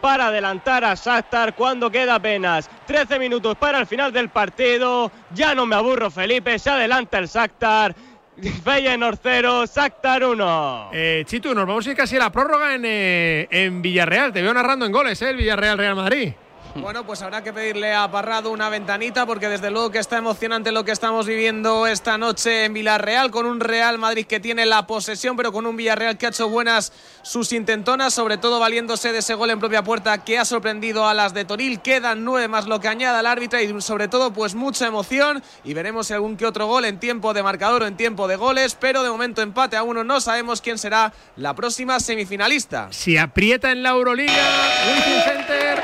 para 0.00 0.26
adelantar 0.28 0.84
a 0.84 0.94
Shakhtar 0.94 1.54
cuando 1.54 1.90
queda 1.90 2.14
apenas 2.16 2.70
13 2.86 3.18
minutos 3.18 3.56
para 3.56 3.78
el 3.78 3.86
final 3.86 4.12
del 4.12 4.28
partido. 4.28 5.10
Ya 5.34 5.54
no 5.54 5.66
me 5.66 5.76
aburro, 5.76 6.10
Felipe, 6.10 6.58
se 6.58 6.70
adelanta 6.70 7.18
el 7.18 7.26
Shakhtar. 7.26 7.94
Feyenoord 8.64 9.18
0, 9.22 9.64
Shakhtar 9.66 10.24
1. 10.24 10.90
Eh, 10.92 11.24
Chitu, 11.26 11.54
nos 11.54 11.66
vamos 11.66 11.86
a 11.86 11.90
ir 11.90 11.96
casi 11.96 12.16
a 12.16 12.20
la 12.20 12.32
prórroga 12.32 12.74
en, 12.74 12.82
eh, 12.84 13.48
en 13.50 13.82
Villarreal. 13.82 14.32
Te 14.32 14.40
veo 14.42 14.54
narrando 14.54 14.86
en 14.86 14.92
goles, 14.92 15.20
¿eh? 15.22 15.30
El 15.30 15.36
Villarreal-Real 15.36 15.96
Madrid. 15.96 16.32
Bueno, 16.80 17.04
pues 17.04 17.22
habrá 17.22 17.42
que 17.42 17.52
pedirle 17.52 17.94
a 17.94 18.10
Parrado 18.10 18.50
una 18.50 18.68
ventanita 18.68 19.26
porque 19.26 19.48
desde 19.48 19.70
luego 19.70 19.90
que 19.90 19.98
está 19.98 20.18
emocionante 20.18 20.72
lo 20.72 20.84
que 20.84 20.92
estamos 20.92 21.26
viviendo 21.26 21.86
esta 21.86 22.16
noche 22.18 22.64
en 22.64 22.74
Villarreal 22.74 23.30
con 23.30 23.46
un 23.46 23.60
Real 23.60 23.98
Madrid 23.98 24.26
que 24.26 24.40
tiene 24.40 24.66
la 24.66 24.86
posesión 24.86 25.36
pero 25.36 25.52
con 25.52 25.66
un 25.66 25.76
Villarreal 25.76 26.16
que 26.16 26.26
ha 26.26 26.30
hecho 26.30 26.48
buenas 26.48 26.92
sus 27.22 27.52
intentonas, 27.52 28.14
sobre 28.14 28.38
todo 28.38 28.58
valiéndose 28.58 29.12
de 29.12 29.18
ese 29.18 29.34
gol 29.34 29.50
en 29.50 29.60
propia 29.60 29.82
puerta 29.84 30.24
que 30.24 30.38
ha 30.38 30.44
sorprendido 30.44 31.06
a 31.06 31.14
las 31.14 31.34
de 31.34 31.44
Toril. 31.44 31.80
Quedan 31.80 32.24
nueve 32.24 32.48
más 32.48 32.66
lo 32.66 32.80
que 32.80 32.88
añada 32.88 33.20
el 33.20 33.26
árbitro 33.26 33.60
y 33.60 33.80
sobre 33.80 34.08
todo 34.08 34.32
pues 34.32 34.54
mucha 34.54 34.86
emoción 34.86 35.42
y 35.64 35.74
veremos 35.74 36.06
si 36.06 36.14
algún 36.14 36.36
que 36.36 36.46
otro 36.46 36.66
gol 36.66 36.84
en 36.84 36.98
tiempo 36.98 37.34
de 37.34 37.42
marcador 37.42 37.82
o 37.82 37.86
en 37.86 37.96
tiempo 37.96 38.26
de 38.28 38.36
goles, 38.36 38.76
pero 38.78 39.02
de 39.02 39.10
momento 39.10 39.42
empate 39.42 39.76
a 39.76 39.82
uno, 39.82 40.04
no 40.04 40.20
sabemos 40.20 40.60
quién 40.60 40.78
será 40.78 41.12
la 41.36 41.54
próxima 41.54 42.00
semifinalista. 42.00 42.88
Si 42.90 43.16
aprieta 43.16 43.70
en 43.70 43.82
la 43.82 43.90
Euroliga, 43.90 44.32
Wizzing 44.88 45.22
Center, 45.22 45.82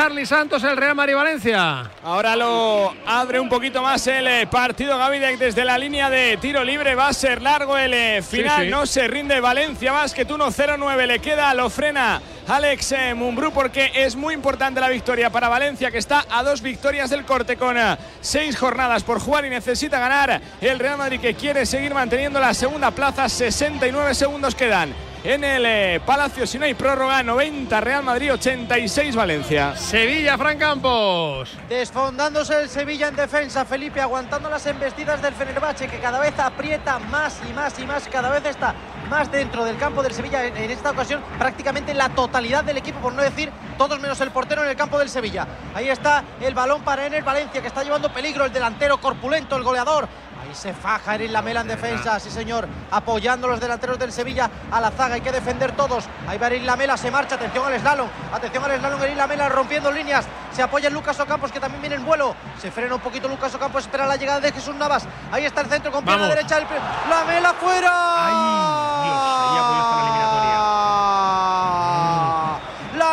Charlie 0.00 0.24
Santos, 0.24 0.64
el 0.64 0.78
Real 0.78 0.94
Madrid-Valencia. 0.94 1.90
Ahora 2.02 2.34
lo 2.34 2.94
abre 3.04 3.38
un 3.38 3.50
poquito 3.50 3.82
más 3.82 4.06
el 4.06 4.26
eh, 4.26 4.46
partido 4.46 4.96
Gavidec 4.96 5.36
desde 5.36 5.62
la 5.62 5.76
línea 5.76 6.08
de 6.08 6.38
tiro 6.38 6.64
libre. 6.64 6.94
Va 6.94 7.08
a 7.08 7.12
ser 7.12 7.42
largo 7.42 7.76
el 7.76 7.92
eh, 7.92 8.22
final. 8.22 8.60
Sí, 8.60 8.64
sí. 8.64 8.70
No 8.70 8.86
se 8.86 9.06
rinde 9.08 9.40
Valencia 9.40 9.92
Basket 9.92 10.26
1-0-9. 10.26 11.06
Le 11.06 11.18
queda, 11.18 11.52
lo 11.52 11.68
frena 11.68 12.22
Alex 12.48 12.92
eh, 12.92 13.14
Mumbrú 13.14 13.52
porque 13.52 13.90
es 13.94 14.16
muy 14.16 14.32
importante 14.32 14.80
la 14.80 14.88
victoria 14.88 15.28
para 15.28 15.50
Valencia 15.50 15.90
que 15.90 15.98
está 15.98 16.24
a 16.30 16.42
dos 16.42 16.62
victorias 16.62 17.10
del 17.10 17.26
corte 17.26 17.58
con 17.58 17.76
seis 18.22 18.56
jornadas 18.56 19.02
por 19.02 19.20
jugar 19.20 19.44
y 19.44 19.50
necesita 19.50 19.98
ganar 19.98 20.40
el 20.62 20.78
Real 20.78 20.96
Madrid 20.96 21.20
que 21.20 21.34
quiere 21.34 21.66
seguir 21.66 21.92
manteniendo 21.92 22.40
la 22.40 22.54
segunda 22.54 22.90
plaza. 22.90 23.28
69 23.28 24.14
segundos 24.14 24.54
quedan. 24.54 24.94
En 25.22 25.44
el 25.44 25.66
eh, 25.66 26.00
Palacio, 26.06 26.46
si 26.46 26.58
no 26.58 26.64
hay 26.64 26.72
prórroga, 26.72 27.22
90 27.22 27.78
Real 27.82 28.02
Madrid, 28.02 28.32
86 28.32 29.14
Valencia. 29.14 29.76
Sevilla, 29.76 30.38
Fran 30.38 30.56
Campos. 30.56 31.58
Desfondándose 31.68 32.62
el 32.62 32.70
Sevilla 32.70 33.08
en 33.08 33.16
defensa, 33.16 33.66
Felipe 33.66 34.00
aguantando 34.00 34.48
las 34.48 34.64
embestidas 34.64 35.20
del 35.20 35.34
Fenerbahce 35.34 35.88
que 35.88 35.98
cada 35.98 36.18
vez 36.20 36.38
aprieta 36.38 36.98
más 36.98 37.38
y 37.46 37.52
más 37.52 37.78
y 37.78 37.84
más, 37.84 38.08
cada 38.08 38.30
vez 38.30 38.46
está 38.46 38.74
más 39.10 39.30
dentro 39.30 39.66
del 39.66 39.76
campo 39.76 40.02
del 40.02 40.14
Sevilla 40.14 40.46
en, 40.46 40.56
en 40.56 40.70
esta 40.70 40.92
ocasión 40.92 41.20
prácticamente 41.38 41.92
la 41.92 42.08
totalidad 42.08 42.64
del 42.64 42.78
equipo, 42.78 43.00
por 43.00 43.12
no 43.12 43.20
decir 43.20 43.50
todos 43.76 44.00
menos 44.00 44.18
el 44.22 44.30
portero 44.30 44.62
en 44.62 44.70
el 44.70 44.76
campo 44.76 44.98
del 44.98 45.10
Sevilla. 45.10 45.46
Ahí 45.74 45.90
está 45.90 46.24
el 46.40 46.54
balón 46.54 46.80
para 46.80 47.06
Ener 47.06 47.24
Valencia 47.24 47.60
que 47.60 47.68
está 47.68 47.82
llevando 47.82 48.10
peligro 48.10 48.46
el 48.46 48.52
delantero 48.54 48.98
corpulento, 48.98 49.54
el 49.56 49.64
goleador. 49.64 50.08
Ahí 50.42 50.54
se 50.54 50.72
faja 50.72 51.16
Erin 51.16 51.32
Lamela 51.32 51.60
en 51.60 51.68
defensa, 51.68 52.18
sí 52.18 52.30
señor, 52.30 52.66
apoyando 52.90 53.46
a 53.46 53.50
los 53.50 53.60
delanteros 53.60 53.98
del 53.98 54.10
Sevilla 54.10 54.50
a 54.70 54.80
la 54.80 54.90
zaga, 54.90 55.16
hay 55.16 55.20
que 55.20 55.32
defender 55.32 55.72
todos. 55.72 56.06
Ahí 56.26 56.38
va 56.38 56.46
Erin 56.46 56.64
Lamela, 56.64 56.96
se 56.96 57.10
marcha, 57.10 57.34
atención 57.34 57.66
al 57.66 57.78
slalom, 57.78 58.08
atención 58.32 58.64
al 58.64 58.78
slalom, 58.78 59.02
Erin 59.02 59.18
Lamela 59.18 59.50
rompiendo 59.50 59.92
líneas, 59.92 60.24
se 60.52 60.62
apoya 60.62 60.88
en 60.88 60.94
Lucas 60.94 61.20
Ocampos 61.20 61.52
que 61.52 61.60
también 61.60 61.82
viene 61.82 61.96
en 61.96 62.06
vuelo, 62.06 62.34
se 62.58 62.70
frena 62.70 62.94
un 62.94 63.00
poquito 63.00 63.28
Lucas 63.28 63.54
Ocampos, 63.54 63.82
espera 63.82 64.06
la 64.06 64.16
llegada 64.16 64.40
de 64.40 64.50
Jesús 64.50 64.74
Navas, 64.74 65.06
ahí 65.30 65.44
está 65.44 65.60
el 65.60 65.68
centro 65.68 65.92
con 65.92 66.04
pierna 66.04 66.22
Vamos. 66.22 66.36
derecha, 66.36 66.56
el... 66.56 66.66
Lamela 67.10 67.52
fuera. 67.54 67.90
La 67.90 68.30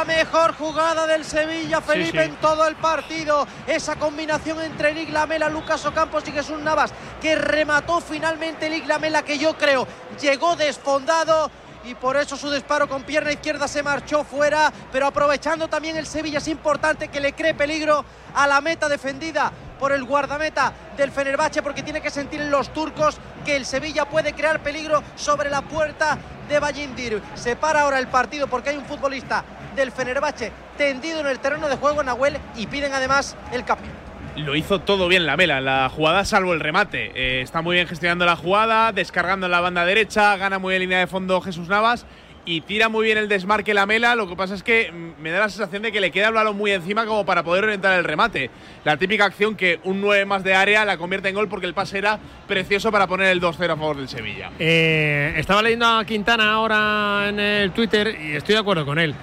mejor 0.06 0.54
jugada 0.56 1.08
del 1.08 1.24
Sevilla, 1.24 1.82
Felipe, 1.82 2.24
sí. 2.24 2.30
en 2.30 2.36
todo 2.38 2.68
el 2.68 2.76
partido. 2.76 3.48
Esa 3.66 3.96
combinación 3.96 4.62
entre 4.62 4.92
Eric 4.92 5.10
Lamela, 5.12 5.50
Lucas 5.50 5.86
Ocampos 5.86 6.28
y 6.28 6.32
Jesús 6.32 6.60
Navas, 6.60 6.92
que 7.22 7.36
remató 7.36 8.02
finalmente 8.02 8.68
Eric 8.68 8.88
Lamela, 8.88 9.24
que 9.24 9.38
yo 9.38 9.58
creo 9.58 9.88
llegó 10.20 10.56
desfondado. 10.56 11.50
Y 11.86 11.96
por 11.96 12.18
eso 12.18 12.36
su 12.36 12.52
disparo 12.52 12.90
con 12.90 13.04
pierna 13.04 13.32
izquierda 13.32 13.68
se 13.68 13.82
marchó 13.82 14.24
fuera. 14.26 14.74
Pero 14.92 15.08
aprovechando 15.08 15.70
también 15.70 15.96
el 15.96 16.06
Sevilla, 16.06 16.40
es 16.40 16.48
importante 16.48 17.08
que 17.08 17.22
le 17.22 17.34
cree 17.34 17.54
peligro 17.54 18.04
a 18.34 18.46
la 18.46 18.60
meta 18.60 18.90
defendida 18.90 19.52
por 19.80 19.92
el 19.92 20.04
guardameta 20.04 20.74
del 20.98 21.12
Fenerbahce, 21.12 21.62
porque 21.62 21.84
tiene 21.84 22.02
que 22.02 22.10
sentir 22.10 22.42
en 22.42 22.52
los 22.52 22.74
turcos 22.74 23.18
que 23.46 23.56
el 23.56 23.66
Sevilla 23.66 24.06
puede 24.06 24.34
crear 24.34 24.62
peligro 24.62 25.02
sobre 25.16 25.50
la 25.50 25.62
puerta 25.62 26.18
de 26.50 26.60
Bayindir. 26.60 27.22
Se 27.36 27.56
para 27.56 27.82
ahora 27.82 28.00
el 28.00 28.08
partido 28.08 28.48
porque 28.48 28.72
hay 28.72 28.78
un 28.78 28.86
futbolista 28.86 29.44
del 29.78 29.92
Fenerbahce 29.92 30.52
tendido 30.78 31.22
en 31.22 31.28
el 31.28 31.40
terreno 31.40 31.70
de 31.70 31.78
juego, 31.78 32.04
Nahuel, 32.04 32.38
y 32.58 32.68
piden 32.68 32.94
además 32.94 33.38
el 33.54 33.64
cambio. 33.64 33.92
Lo 34.36 34.56
hizo 34.56 34.82
todo 34.82 35.08
bien 35.08 35.26
la 35.26 35.38
Mela 35.38 35.62
la 35.62 35.90
jugada, 35.90 36.26
salvo 36.26 36.54
el 36.54 36.60
remate. 36.60 37.12
Eh, 37.16 37.42
está 37.42 37.62
muy 37.62 37.76
bien 37.76 37.88
gestionando 37.88 38.26
la 38.26 38.36
jugada, 38.36 38.92
descargando 38.92 39.46
en 39.48 39.52
la 39.52 39.62
banda 39.62 39.86
derecha, 39.86 40.36
gana 40.38 40.60
muy 40.60 40.74
bien 40.74 40.82
línea 40.82 41.00
de 41.00 41.08
fondo 41.08 41.40
Jesús 41.42 41.70
Navas 41.70 42.06
y 42.48 42.62
tira 42.62 42.88
muy 42.88 43.06
bien 43.06 43.18
el 43.18 43.28
desmarque 43.28 43.74
la 43.74 43.86
Mela. 43.86 44.16
Lo 44.16 44.28
que 44.28 44.36
pasa 44.36 44.56
es 44.56 44.64
que 44.64 44.92
mm, 44.92 45.22
me 45.22 45.32
da 45.32 45.40
la 45.40 45.50
sensación 45.50 45.84
de 45.84 45.92
que 45.92 46.00
le 46.00 46.12
queda 46.12 46.30
el 46.30 46.34
balón 46.34 46.56
muy 46.56 46.72
encima 46.72 47.06
como 47.06 47.26
para 47.26 47.44
poder 47.44 47.66
orientar 47.66 47.98
el 47.98 48.06
remate. 48.06 48.50
La 48.86 48.98
típica 48.98 49.26
acción 49.26 49.56
que 49.56 49.80
un 49.84 50.02
9 50.02 50.26
más 50.26 50.44
de 50.44 50.56
área 50.56 50.86
la 50.86 50.98
convierte 50.98 51.30
en 51.30 51.36
gol 51.36 51.50
porque 51.50 51.66
el 51.66 51.74
pase 51.74 51.98
era 51.98 52.20
precioso 52.48 52.92
para 52.92 53.06
poner 53.06 53.28
el 53.28 53.42
2-0 53.42 53.72
a 53.72 53.76
favor 53.76 53.98
del 53.98 54.08
Sevilla. 54.08 54.52
Eh, 54.60 55.34
estaba 55.36 55.62
leyendo 55.62 55.88
a 55.88 56.06
Quintana 56.06 56.54
ahora 56.54 57.26
en 57.28 57.40
el 57.40 57.72
Twitter 57.72 58.16
y 58.20 58.36
estoy 58.36 58.54
de 58.54 58.62
acuerdo 58.62 58.86
con 58.86 58.98
él. 58.98 59.14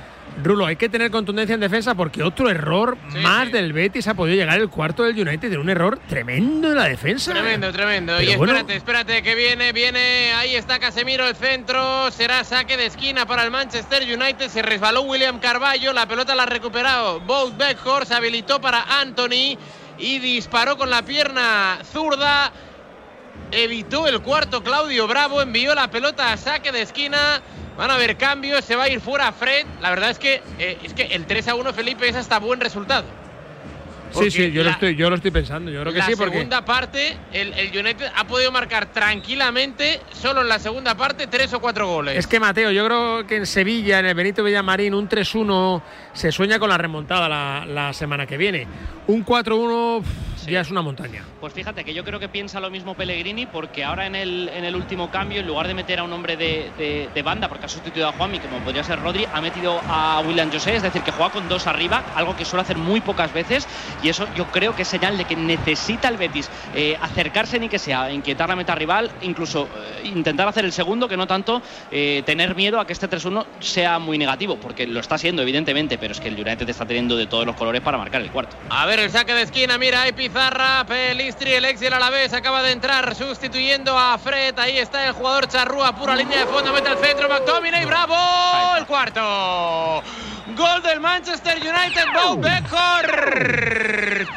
Rulo, 0.43 0.67
hay 0.67 0.77
que 0.77 0.89
tener 0.89 1.11
contundencia 1.11 1.55
en 1.55 1.61
defensa 1.61 1.95
porque 1.95 2.23
otro 2.23 2.51
error 2.51 2.99
más 3.23 3.53
del 3.53 3.73
Betis 3.73 4.09
ha 4.09 4.15
podido 4.15 4.37
llegar 4.37 4.59
el 4.59 4.69
cuarto 4.69 5.05
del 5.05 5.19
United 5.19 5.49
de 5.49 5.59
un 5.59 5.71
error 5.71 6.01
tremendo 6.09 6.69
en 6.69 6.77
la 6.77 6.85
defensa. 6.85 7.33
Tremendo, 7.33 7.73
tremendo. 7.73 8.15
Pero 8.19 8.33
y 8.33 8.37
bueno. 8.37 8.53
espérate, 8.53 8.77
espérate, 8.77 9.23
que 9.23 9.35
viene, 9.35 9.73
viene. 9.73 10.33
Ahí 10.35 10.57
está 10.57 10.81
Casemiro, 10.81 11.29
el 11.29 11.37
centro. 11.37 12.11
Será 12.11 12.43
saque 12.43 12.77
de 12.77 12.87
esquina 12.87 13.27
para 13.27 13.45
el 13.45 13.51
Manchester 13.53 14.03
United. 14.03 14.49
Se 14.49 14.63
resbaló 14.63 15.03
William 15.03 15.39
Carballo. 15.39 15.93
La 15.93 16.07
pelota 16.07 16.35
la 16.35 16.43
ha 16.43 16.47
recuperado. 16.47 17.21
Boat 17.21 17.57
Beckhorst 17.57 18.11
habilitó 18.11 18.61
para 18.61 19.01
Anthony 19.01 19.57
y 19.99 20.19
disparó 20.19 20.77
con 20.77 20.91
la 20.91 21.03
pierna 21.03 21.79
zurda. 21.85 22.53
Evitó 23.53 24.09
el 24.09 24.21
cuarto 24.21 24.65
Claudio 24.65 25.07
Bravo. 25.07 25.41
Envió 25.41 25.75
la 25.77 25.89
pelota 25.89 26.33
a 26.33 26.37
saque 26.37 26.73
de 26.73 26.83
esquina. 26.83 27.41
Van 27.77 27.91
a 27.91 27.95
haber 27.95 28.17
cambios. 28.17 28.65
Se 28.65 28.77
va 28.77 28.85
a 28.85 28.89
ir 28.89 29.01
fuera 29.01 29.33
Fred. 29.33 29.67
La 29.81 29.91
verdad 29.91 30.11
es 30.11 30.19
que, 30.19 30.43
eh, 30.59 30.79
es 30.83 30.95
que 30.95 31.03
el 31.07 31.27
3 31.27 31.49
a 31.49 31.55
1, 31.55 31.73
Felipe, 31.73 32.09
es 32.09 32.17
hasta 32.17 32.39
buen 32.39 32.61
resultado. 32.61 33.05
Sí, 34.13 34.31
sí, 34.31 34.53
yo 34.53 34.63
lo, 34.63 34.69
la- 34.69 34.75
estoy, 34.75 34.95
yo 34.95 35.11
lo 35.11 35.17
estoy 35.17 35.33
pensando. 35.33 35.73
Yo 35.73 35.81
creo 35.81 35.93
que 35.93 35.99
la 35.99 36.07
sí, 36.07 36.15
porque. 36.15 36.35
segunda 36.35 36.65
parte, 36.65 37.17
el, 37.33 37.53
el 37.55 37.77
United 37.77 38.13
ha 38.15 38.25
podido 38.29 38.53
marcar 38.53 38.87
tranquilamente, 38.93 40.01
solo 40.13 40.43
en 40.43 40.49
la 40.49 40.61
segunda 40.61 40.95
parte, 40.97 41.27
tres 41.27 41.53
o 41.53 41.61
cuatro 41.61 41.89
goles. 41.89 42.17
Es 42.17 42.29
que 42.29 42.39
Mateo, 42.39 42.71
yo 42.71 42.85
creo 42.87 43.27
que 43.27 43.35
en 43.39 43.47
Sevilla, 43.47 43.99
en 43.99 44.07
el 44.07 44.15
Benito 44.15 44.45
Villamarín, 44.45 44.95
un 44.95 45.09
3-1 45.09 45.83
se 46.13 46.31
sueña 46.31 46.61
con 46.61 46.69
la 46.69 46.79
remontada 46.79 47.29
la, 47.29 47.67
la 47.67 47.93
semana 47.93 48.25
que 48.25 48.37
viene. 48.37 48.69
Un 49.09 49.25
4-1 49.27 50.05
ya 50.47 50.61
es 50.61 50.71
una 50.71 50.83
montaña. 50.83 51.23
Pues 51.41 51.53
fíjate 51.53 51.85
que 51.85 51.95
yo 51.95 52.05
creo 52.05 52.19
que 52.21 52.29
piensa 52.29 52.61
lo 52.61 52.71
mismo 52.71 52.95
Pellegrini 52.95 53.47
porque 53.47 53.85
ahora 53.85 54.07
en 54.07 54.15
el, 54.15 54.49
en 54.49 54.65
el 54.65 54.75
último 54.77 55.11
cambio, 55.11 55.41
en 55.41 55.47
lugar 55.47 55.67
de 55.69 55.75
meter 55.75 55.99
a 56.01 56.05
un 56.05 56.13
hombre 56.13 56.37
de, 56.37 56.71
de- 56.79 57.09
de 57.15 57.23
banda, 57.23 57.49
porque 57.49 57.67
ha 57.67 57.69
sustituido 57.69 58.09
a 58.09 58.13
Juanmi, 58.13 58.39
como 58.39 58.59
podría 58.59 58.85
ser 58.85 59.01
Rodri, 59.01 59.27
ha 59.33 59.41
metido 59.41 59.81
a 59.89 60.23
William 60.27 60.51
José, 60.53 60.77
es 60.77 60.83
decir, 60.83 61.03
que 61.03 61.13
juega 61.13 61.31
con 61.33 61.49
dos 61.49 61.67
arriba, 61.67 62.03
algo 62.15 62.37
que 62.37 62.45
suele 62.45 62.63
hacer 62.63 62.77
muy 62.79 63.01
pocas 63.01 63.33
veces 63.33 63.67
y 64.03 64.09
eso 64.09 64.27
yo 64.37 64.47
creo 64.47 64.75
que 64.75 64.83
es 64.83 64.89
señal 64.89 65.17
de 65.19 65.25
que 65.25 65.37
necesita 65.37 66.09
el 66.09 66.17
Betis 66.17 66.49
eh, 66.75 66.97
acercarse 67.01 67.59
ni 67.59 67.69
que 67.69 67.79
sea, 67.79 68.11
inquietar 68.13 68.49
la 68.49 68.57
meta 68.57 68.75
rival, 68.75 69.11
incluso 69.23 69.69
eh, 69.77 70.09
intentar 70.09 70.49
hacer 70.49 70.65
el 70.65 70.73
segundo, 70.73 71.09
que 71.09 71.17
no 71.17 71.27
tanto 71.27 71.63
eh, 71.91 72.23
tener 72.27 72.55
miedo 72.55 72.81
a 72.81 72.87
que 72.87 72.93
este 72.93 73.09
3-1 73.09 73.45
sea 73.61 73.99
muy 73.99 74.19
negativo, 74.19 74.57
porque 74.57 74.87
lo 74.87 75.01
está 75.01 75.19
siendo 75.19 75.43
evidentemente, 75.43 75.99
pero 75.99 76.13
es 76.13 76.21
que 76.21 76.29
el 76.29 76.35
United 76.35 76.69
está 76.69 76.87
teniendo 76.87 77.17
de 77.17 77.27
todos 77.27 77.47
los 77.47 77.57
colores 77.57 77.81
para 77.83 77.99
marcar 77.99 78.21
el 78.21 78.31
cuarto. 78.31 78.57
A 78.71 78.87
ver 78.87 78.99
el 79.01 79.11
saque 79.11 79.35
de 79.35 79.43
esquina, 79.43 79.79
mira, 79.79 80.03
hay 80.03 80.13
pizarra, 80.35 80.85
Pelistri, 80.85 81.53
el 81.53 81.65
ex 81.65 81.81
y 81.81 81.87
el 81.87 81.93
Alavés 81.93 82.33
acaba 82.33 82.61
de 82.61 82.73
entrar 82.73 83.15
sustituyendo 83.15 83.97
a 83.97 84.19
Fred, 84.19 84.59
ahí 84.59 84.79
está 84.79 85.07
el 85.07 85.13
jugador 85.13 85.47
Charrúa, 85.47 85.95
pura 85.95 86.17
línea 86.17 86.41
de 86.41 86.47
fondo, 86.47 86.73
mete 86.73 86.91
el 86.91 86.99
centro, 86.99 87.29
McTominay, 87.29 87.85
bravo, 87.85 88.17
el 88.77 88.85
cuarto. 88.85 90.03
Gol 90.57 90.83
del 90.83 90.99
Manchester 90.99 91.57
United, 91.59 92.07
Bob 92.13 92.41
Beckhorst. 92.41 94.29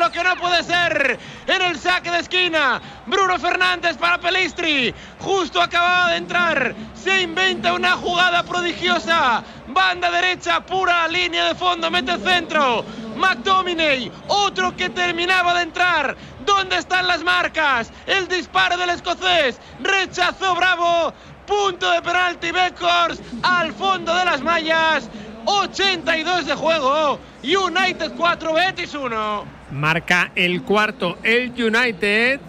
Lo 0.00 0.10
que 0.10 0.24
no 0.24 0.34
puede 0.36 0.62
ser 0.62 1.18
en 1.46 1.60
el 1.60 1.78
saque 1.78 2.10
de 2.10 2.20
esquina. 2.20 2.80
Bruno 3.04 3.38
Fernández 3.38 3.98
para 3.98 4.16
Pelistri. 4.16 4.94
Justo 5.18 5.60
acababa 5.60 6.12
de 6.12 6.16
entrar. 6.16 6.74
Se 6.94 7.20
inventa 7.20 7.74
una 7.74 7.98
jugada 7.98 8.42
prodigiosa. 8.42 9.44
Banda 9.66 10.10
derecha, 10.10 10.64
pura 10.64 11.06
línea 11.06 11.48
de 11.48 11.54
fondo, 11.54 11.90
mete 11.90 12.12
el 12.12 12.24
centro. 12.24 12.82
McTominay, 13.14 14.10
otro 14.28 14.74
que 14.74 14.88
terminaba 14.88 15.52
de 15.52 15.64
entrar. 15.64 16.16
¿Dónde 16.46 16.76
están 16.76 17.06
las 17.06 17.22
marcas? 17.22 17.92
El 18.06 18.26
disparo 18.26 18.78
del 18.78 18.88
escocés. 18.88 19.60
Rechazó 19.82 20.54
Bravo. 20.54 21.12
Punto 21.46 21.90
de 21.90 22.00
penalti 22.00 22.52
Beckhorst 22.52 23.22
al 23.42 23.74
fondo 23.74 24.14
de 24.14 24.24
las 24.24 24.40
mallas. 24.40 25.10
82 25.44 26.46
de 26.46 26.54
juego. 26.54 27.20
United 27.42 28.12
4, 28.16 28.54
Betis 28.54 28.94
1. 28.94 29.59
Marca 29.72 30.32
el 30.34 30.62
cuarto 30.62 31.18
el 31.22 31.50
United. 31.50 32.40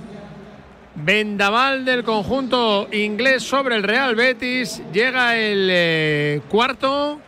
Vendaval 0.93 1.85
del 1.85 2.03
conjunto 2.03 2.89
inglés 2.91 3.43
sobre 3.43 3.75
el 3.75 3.83
Real 3.83 4.15
Betis. 4.15 4.83
Llega 4.91 5.37
el 5.37 5.69
eh, 5.71 6.41
cuarto. 6.49 7.19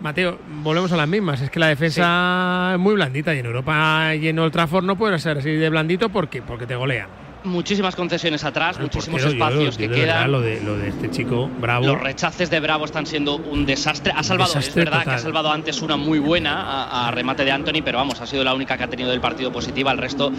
Mateo, 0.00 0.38
volvemos 0.62 0.90
a 0.92 0.96
las 0.96 1.08
mismas. 1.08 1.40
Es 1.40 1.50
que 1.50 1.60
la 1.60 1.68
defensa 1.68 2.70
es 2.74 2.78
muy 2.78 2.94
blandita 2.94 3.34
y 3.34 3.40
en 3.40 3.46
Europa 3.46 4.14
y 4.14 4.28
en 4.28 4.38
Old 4.38 4.52
Trafford 4.52 4.84
no 4.84 4.96
puede 4.96 5.18
ser 5.18 5.38
así 5.38 5.50
de 5.50 5.68
blandito 5.68 6.08
porque, 6.08 6.40
porque 6.40 6.66
te 6.66 6.76
golean. 6.76 7.27
Muchísimas 7.44 7.94
concesiones 7.94 8.42
atrás, 8.44 8.78
muchísimos 8.80 9.22
portero, 9.22 9.38
yo- 9.38 9.44
espacios 9.44 9.76
yo 9.76 9.78
que 9.78 9.88
de 9.88 10.00
verdad, 10.00 10.14
quedan. 10.16 10.32
Lo 10.32 10.40
de, 10.40 10.60
lo 10.60 10.76
de 10.76 10.88
este 10.88 11.10
chico, 11.10 11.48
bravo. 11.60 11.86
Los 11.86 12.00
rechaces 12.00 12.50
de 12.50 12.60
Bravo 12.60 12.84
están 12.84 13.06
siendo 13.06 13.36
un 13.36 13.64
desastre. 13.64 14.12
Ha 14.14 14.22
salvado, 14.22 14.52
Desastre 14.54 14.82
es 14.82 14.90
verdad 14.90 15.04
que 15.04 15.10
ha 15.10 15.18
salvado 15.18 15.50
antes 15.52 15.80
una 15.80 15.96
muy 15.96 16.18
buena 16.18 16.62
a, 16.62 17.08
a 17.08 17.10
remate 17.12 17.44
de 17.44 17.52
Anthony, 17.52 17.82
pero 17.84 17.98
vamos, 17.98 18.20
ha 18.20 18.26
sido 18.26 18.42
la 18.44 18.54
única 18.54 18.76
que 18.76 18.84
ha 18.84 18.88
tenido 18.88 19.10
del 19.10 19.20
partido 19.20 19.52
positiva. 19.52 19.92
El 19.92 19.98
resto, 19.98 20.32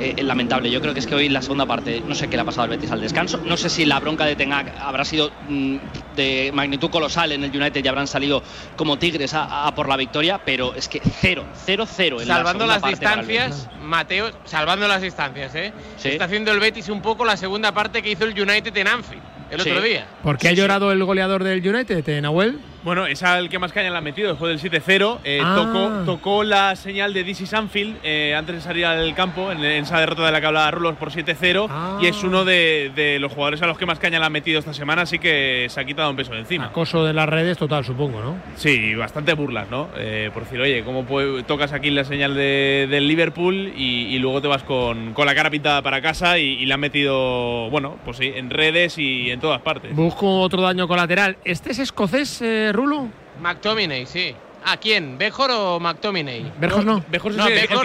eh, 0.00 0.14
lamentable. 0.22 0.70
Yo 0.70 0.80
creo 0.80 0.94
que 0.94 1.00
es 1.00 1.06
que 1.06 1.14
hoy 1.14 1.28
la 1.28 1.42
segunda 1.42 1.66
parte, 1.66 2.02
no 2.06 2.14
sé 2.14 2.28
qué 2.28 2.36
le 2.36 2.42
ha 2.42 2.44
pasado 2.46 2.62
al 2.64 2.70
Betis 2.70 2.90
al 2.90 3.00
descanso. 3.00 3.38
No 3.44 3.56
sé 3.56 3.68
si 3.68 3.84
la 3.84 4.00
bronca 4.00 4.24
de 4.24 4.34
Ten 4.36 4.52
Hag 4.52 4.72
habrá 4.80 5.04
sido 5.04 5.30
mm, 5.48 5.76
de 6.16 6.50
magnitud 6.54 6.88
colosal 6.90 7.32
en 7.32 7.44
el 7.44 7.50
United 7.54 7.84
y 7.84 7.88
habrán 7.88 8.06
salido 8.06 8.42
como 8.76 8.98
tigres 8.98 9.34
a, 9.34 9.66
a 9.66 9.74
por 9.74 9.88
la 9.88 9.96
victoria, 9.98 10.40
pero 10.44 10.74
es 10.74 10.88
que 10.88 11.00
cero, 11.20 11.44
cero, 11.66 11.84
cero. 11.86 12.20
En 12.20 12.26
Salvando 12.26 12.66
las 12.66 12.82
distancias, 12.82 13.68
Mateo, 13.82 14.30
salvando 14.44 14.88
las 14.88 15.02
distancias, 15.02 15.54
¿eh? 15.54 15.72
Sí. 15.98 16.08
Está 16.08 16.24
haciendo 16.24 16.45
el 16.52 16.60
Betis 16.60 16.88
un 16.88 17.02
poco 17.02 17.24
la 17.24 17.36
segunda 17.36 17.72
parte 17.72 18.02
que 18.02 18.10
hizo 18.10 18.24
el 18.24 18.30
United 18.40 18.76
en 18.76 18.88
Anfield 18.88 19.22
el 19.50 19.60
Sí. 19.60 19.70
otro 19.70 19.82
día. 19.82 20.06
¿Por 20.22 20.38
qué 20.38 20.48
ha 20.48 20.52
llorado 20.52 20.90
el 20.92 21.02
goleador 21.04 21.44
del 21.44 21.66
United, 21.66 22.08
eh, 22.08 22.20
Nahuel? 22.20 22.58
Bueno, 22.86 23.04
es 23.08 23.20
al 23.24 23.48
que 23.48 23.58
más 23.58 23.72
caña 23.72 23.90
le 23.90 23.96
ha 23.96 24.00
metido 24.00 24.28
después 24.28 24.48
del 24.62 24.70
7-0. 24.72 25.18
Eh, 25.24 25.40
Ah. 25.42 25.56
tocó, 25.56 26.04
tocó 26.04 26.44
la 26.44 26.76
señal 26.76 27.12
de 27.12 27.24
DC 27.24 27.44
Sanfield 27.44 27.96
eh, 28.04 28.32
antes 28.38 28.54
de 28.54 28.60
salir 28.60 28.86
al 28.86 29.12
campo 29.16 29.50
en, 29.50 29.58
en 29.64 29.82
esa 29.82 29.98
derrota 29.98 30.24
de 30.24 30.30
la 30.30 30.40
que 30.40 30.46
hablaba 30.46 30.70
Rulos 30.70 30.94
por 30.94 31.10
7-0. 31.10 31.66
Ah. 31.68 31.98
Y 32.00 32.06
es 32.06 32.22
uno 32.22 32.44
de, 32.44 32.92
de 32.94 33.18
los 33.18 33.32
jugadores 33.32 33.60
a 33.62 33.66
los 33.66 33.76
que 33.76 33.86
más 33.86 33.98
caña 33.98 34.20
le 34.20 34.26
ha 34.26 34.30
metido 34.30 34.60
esta 34.60 34.72
semana, 34.72 35.02
así 35.02 35.18
que 35.18 35.66
se 35.68 35.80
ha 35.80 35.84
quitado 35.84 36.08
un 36.10 36.14
peso 36.14 36.32
de 36.32 36.38
encima. 36.38 36.66
Acoso 36.66 37.04
de 37.04 37.12
las 37.12 37.28
redes 37.28 37.58
total, 37.58 37.84
supongo, 37.84 38.20
¿no? 38.20 38.36
Sí, 38.54 38.94
bastante 38.94 39.34
burlas, 39.34 39.68
¿no? 39.68 39.88
Eh, 39.98 40.30
por 40.32 40.44
decir, 40.44 40.60
oye, 40.60 40.84
¿cómo 40.84 41.04
puede- 41.06 41.42
tocas 41.42 41.72
aquí 41.72 41.90
la 41.90 42.04
señal 42.04 42.36
de- 42.36 42.86
del 42.88 43.08
Liverpool 43.08 43.72
y, 43.76 44.14
y 44.14 44.18
luego 44.20 44.40
te 44.40 44.46
vas 44.46 44.62
con, 44.62 45.12
con 45.12 45.26
la 45.26 45.34
cara 45.34 45.50
pintada 45.50 45.82
para 45.82 46.00
casa 46.00 46.38
y, 46.38 46.44
y 46.62 46.66
le 46.66 46.74
han 46.74 46.78
metido, 46.80 47.68
bueno, 47.68 47.96
pues 48.04 48.18
sí, 48.18 48.30
en 48.32 48.48
redes 48.48 48.96
y 48.96 49.28
en 49.32 49.40
todas 49.40 49.60
partes. 49.60 49.92
Busco 49.92 50.38
otro 50.40 50.62
daño 50.62 50.86
colateral. 50.86 51.36
¿Este 51.44 51.72
es 51.72 51.80
escocés, 51.80 52.40
eh, 52.42 52.70
Rulo? 52.76 53.08
McTominay, 53.40 54.06
sí. 54.06 54.34
¿A 54.68 54.78
quién? 54.78 55.16
¿Bejor 55.16 55.50
o 55.52 55.78
McTominay? 55.78 56.42
No. 56.42 56.50
Bejor 56.58 56.84
No, 56.84 57.02
Bejor 57.08 57.32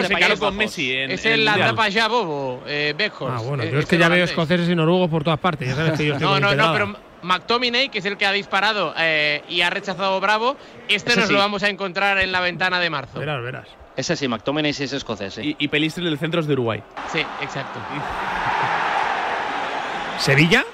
se 0.04 0.38
con 0.38 0.56
Messi 0.56 0.92
en, 0.92 1.12
Es 1.12 1.24
en. 1.26 1.46
Andapa 1.46 1.88
ya 1.88 2.08
bobo, 2.08 2.62
eh, 2.66 2.92
Bejor. 2.96 3.30
Ah, 3.32 3.40
bueno, 3.40 3.62
Eh, 3.62 3.70
yo 3.70 3.78
es 3.78 3.84
es 3.84 3.90
que 3.90 3.98
ya 3.98 4.08
veo 4.08 4.24
escoceses 4.24 4.68
y 4.68 4.74
noruegos 4.74 5.08
por 5.08 5.22
todas 5.22 5.38
partes. 5.38 5.68
Ya 5.68 5.76
sabes 5.76 5.92
que 5.92 6.06
yo 6.06 6.14
estoy 6.14 6.28
No, 6.28 6.40
no, 6.40 6.54
no, 6.54 6.72
pero 6.72 6.96
McTominay, 7.22 7.88
que 7.88 7.98
es 8.00 8.04
el 8.04 8.16
que 8.16 8.26
ha 8.26 8.32
disparado 8.32 8.94
eh, 8.98 9.42
y 9.48 9.60
ha 9.60 9.70
rechazado 9.70 10.20
Bravo, 10.20 10.56
este 10.88 11.10
Ese 11.10 11.20
nos 11.20 11.28
sí. 11.28 11.32
lo 11.34 11.38
vamos 11.38 11.62
a 11.62 11.68
encontrar 11.68 12.18
en 12.18 12.32
la 12.32 12.40
ventana 12.40 12.80
de 12.80 12.90
marzo. 12.90 13.20
Verás, 13.20 13.42
verás. 13.42 13.68
Ese 13.96 14.16
sí, 14.16 14.26
McTominay 14.26 14.72
sí 14.72 14.82
es 14.84 14.92
escocés. 14.92 15.38
Y, 15.38 15.54
y 15.58 15.68
Pelistri 15.68 16.04
del 16.04 16.18
centro 16.18 16.40
es 16.40 16.46
de 16.48 16.54
Uruguay. 16.54 16.82
Sí, 17.12 17.20
exacto. 17.40 17.78
¿Sevilla? 20.18 20.64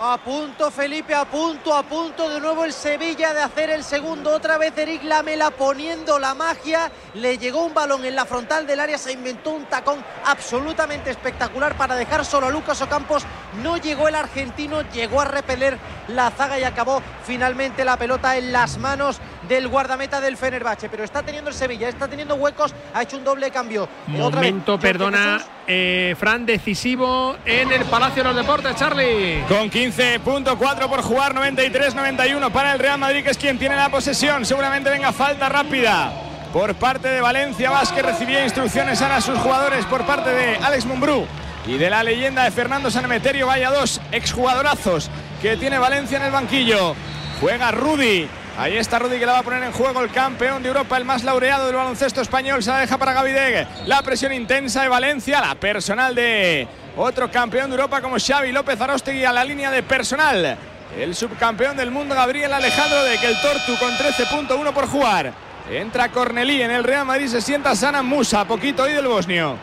A 0.00 0.16
punto, 0.16 0.70
Felipe, 0.70 1.12
a 1.12 1.24
punto, 1.24 1.74
a 1.74 1.82
punto 1.82 2.28
de 2.28 2.38
nuevo 2.38 2.64
el 2.64 2.72
Sevilla 2.72 3.34
de 3.34 3.40
hacer 3.40 3.68
el 3.70 3.82
segundo. 3.82 4.30
Otra 4.30 4.56
vez 4.56 4.72
Eric 4.78 5.02
Lamela 5.02 5.50
poniendo 5.50 6.20
la 6.20 6.34
magia. 6.34 6.92
Le 7.14 7.36
llegó 7.36 7.64
un 7.64 7.74
balón 7.74 8.04
en 8.04 8.14
la 8.14 8.24
frontal 8.24 8.64
del 8.64 8.78
área, 8.78 8.96
se 8.96 9.10
inventó 9.10 9.50
un 9.50 9.64
tacón 9.64 9.96
absolutamente 10.24 11.10
espectacular 11.10 11.76
para 11.76 11.96
dejar 11.96 12.24
solo 12.24 12.46
a 12.46 12.50
Lucas 12.50 12.80
Ocampos. 12.80 13.24
No 13.60 13.76
llegó 13.76 14.06
el 14.06 14.14
argentino, 14.14 14.82
llegó 14.92 15.20
a 15.20 15.24
repeler 15.24 15.76
la 16.06 16.30
zaga 16.30 16.60
y 16.60 16.62
acabó 16.62 17.02
finalmente 17.24 17.84
la 17.84 17.96
pelota 17.96 18.36
en 18.36 18.52
las 18.52 18.78
manos 18.78 19.20
del 19.48 19.68
guardameta 19.68 20.20
del 20.20 20.36
Fenerbahce. 20.36 20.88
Pero 20.88 21.04
está 21.04 21.22
teniendo 21.22 21.50
el 21.50 21.56
Sevilla, 21.56 21.88
está 21.88 22.08
teniendo 22.08 22.34
huecos, 22.34 22.74
ha 22.94 23.02
hecho 23.02 23.16
un 23.16 23.24
doble 23.24 23.50
cambio. 23.50 23.88
Eh, 24.08 24.20
otra 24.20 24.40
vez, 24.40 24.50
Momento, 24.50 24.78
perdona, 24.78 25.40
eh, 25.66 26.14
Fran, 26.18 26.46
decisivo 26.46 27.36
en 27.44 27.72
el 27.72 27.84
Palacio 27.86 28.22
de 28.22 28.28
los 28.28 28.36
Deportes, 28.36 28.76
Charlie. 28.76 29.42
Con 29.48 29.70
15.4 29.70 30.88
por 30.88 31.02
jugar, 31.02 31.34
93-91 31.34 32.50
para 32.50 32.72
el 32.72 32.78
Real 32.78 32.98
Madrid, 32.98 33.24
que 33.24 33.30
es 33.30 33.38
quien 33.38 33.58
tiene 33.58 33.76
la 33.76 33.88
posesión. 33.88 34.44
Seguramente 34.44 34.90
venga 34.90 35.12
falta 35.12 35.48
rápida 35.48 36.12
por 36.52 36.74
parte 36.74 37.08
de 37.08 37.20
Valencia 37.20 37.70
Vázquez. 37.70 38.04
Recibía 38.04 38.44
instrucciones 38.44 39.00
a 39.02 39.20
sus 39.20 39.38
jugadores 39.38 39.84
por 39.86 40.04
parte 40.04 40.30
de 40.30 40.56
Alex 40.56 40.86
Mumbrú 40.86 41.26
y 41.66 41.76
de 41.76 41.90
la 41.90 42.02
leyenda 42.02 42.44
de 42.44 42.50
Fernando 42.50 42.90
Sanemeterio. 42.90 43.46
Vaya 43.46 43.70
dos 43.70 44.00
exjugadorazos 44.12 45.10
que 45.42 45.56
tiene 45.56 45.78
Valencia 45.78 46.18
en 46.18 46.24
el 46.24 46.32
banquillo. 46.32 46.94
Juega 47.40 47.70
Rudy. 47.70 48.28
Ahí 48.58 48.76
está 48.76 48.98
Rudy 48.98 49.20
que 49.20 49.26
la 49.26 49.34
va 49.34 49.38
a 49.38 49.42
poner 49.44 49.62
en 49.62 49.70
juego 49.70 50.02
el 50.02 50.10
campeón 50.10 50.64
de 50.64 50.68
Europa, 50.68 50.96
el 50.96 51.04
más 51.04 51.22
laureado 51.22 51.66
del 51.66 51.76
baloncesto 51.76 52.20
español. 52.20 52.60
Se 52.60 52.70
la 52.70 52.78
deja 52.78 52.98
para 52.98 53.12
Gavideg. 53.12 53.68
La 53.86 54.02
presión 54.02 54.32
intensa 54.32 54.82
de 54.82 54.88
Valencia, 54.88 55.40
la 55.40 55.54
personal 55.54 56.12
de 56.12 56.66
otro 56.96 57.30
campeón 57.30 57.70
de 57.70 57.76
Europa 57.76 58.00
como 58.00 58.16
Xavi 58.18 58.50
López 58.50 58.80
Arostegui 58.80 59.24
a 59.24 59.32
la 59.32 59.44
línea 59.44 59.70
de 59.70 59.84
personal. 59.84 60.58
El 60.98 61.14
subcampeón 61.14 61.76
del 61.76 61.92
mundo 61.92 62.16
Gabriel 62.16 62.52
Alejandro 62.52 63.04
de 63.04 63.18
que 63.18 63.28
el 63.28 63.40
Tortu 63.40 63.76
con 63.78 63.92
13.1 63.92 64.72
por 64.72 64.88
jugar. 64.88 65.32
Entra 65.70 66.08
Cornelí 66.08 66.60
en 66.60 66.72
el 66.72 66.82
Real 66.82 67.04
Madrid, 67.04 67.28
se 67.28 67.40
sienta 67.40 67.76
Sana 67.76 68.02
Musa, 68.02 68.44
poquito 68.44 68.82
hoy 68.82 68.92
del 68.92 69.06
bosnio. 69.06 69.56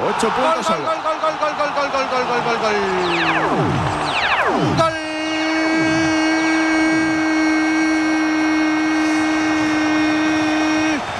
8 0.00 0.20
Gol, 0.20 0.32
puntos 0.34 0.68
gol, 0.68 0.78
gol, 0.78 1.02
gol, 1.02 1.18
gol, 1.20 1.52
gol, 1.54 1.74
gol, 1.74 1.90
gol, 1.90 2.08
gol, 2.08 2.26
gol, 2.26 2.42
gol, 2.44 2.58
gol. 2.60 2.74
Gol 4.78 4.92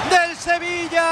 del 0.09 0.35
Sevilla. 0.37 1.09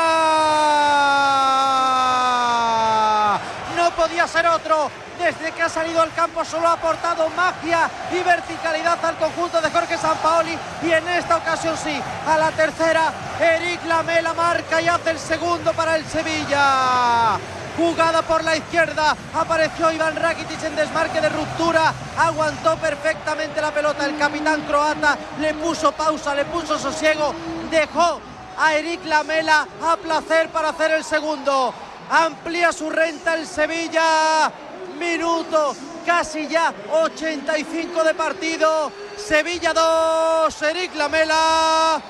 Ser 4.28 4.46
otro. 4.48 4.92
Desde 5.18 5.52
que 5.52 5.64
ha 5.64 5.70
salido 5.70 6.02
al 6.02 6.14
campo 6.14 6.46
solo 6.46 6.68
ha 6.68 6.74
aportado 6.74 7.28
magia 7.30 7.90
y 8.12 8.22
verticalidad 8.22 9.04
al 9.04 9.16
conjunto 9.18 9.60
de 9.60 9.72
Jorge 9.72 9.98
Sampaoli 9.98 10.56
y 10.84 10.92
en 10.92 11.08
esta 11.08 11.38
ocasión 11.38 11.76
sí, 11.76 12.00
a 12.28 12.38
la 12.38 12.52
tercera, 12.52 13.12
Eric 13.40 13.84
Lamela 13.86 14.34
marca 14.34 14.80
y 14.80 14.88
hace 14.88 15.12
el 15.12 15.20
segundo 15.20 15.74
para 15.74 15.96
el 15.96 16.06
Sevilla. 16.06 17.40
Jugada 17.78 18.22
por 18.22 18.44
la 18.44 18.58
izquierda, 18.58 19.16
apareció 19.34 19.92
Iván 19.92 20.16
Rakitic 20.16 20.64
en 20.64 20.76
desmarque 20.76 21.20
de 21.20 21.30
ruptura, 21.30 21.94
aguantó 22.20 22.76
perfectamente 22.78 23.60
la 23.60 23.72
pelota 23.72 24.06
el 24.06 24.18
capitán 24.18 24.62
croata, 24.64 25.18
le 25.40 25.54
puso 25.56 25.92
pausa, 25.94 26.36
le 26.36 26.46
puso 26.46 26.78
sosiego, 26.78 27.34
dejó 27.72 28.20
a 28.60 28.76
Eric 28.76 29.06
Lamela 29.06 29.68
a 29.84 29.96
placer 29.98 30.50
para 30.50 30.70
hacer 30.70 30.92
el 30.92 31.04
segundo. 31.04 31.74
Amplía 32.10 32.72
su 32.72 32.90
renta 32.90 33.36
el 33.36 33.46
Sevilla. 33.46 34.52
Minuto 34.98 35.76
casi 36.06 36.48
ya 36.48 36.74
85 36.92 38.04
de 38.04 38.14
partido. 38.14 38.92
Sevilla 39.18 39.74
2, 39.74 40.62
Eric 40.64 40.96
Lamela. 40.96 42.02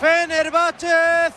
Fenerbahce 0.00 0.86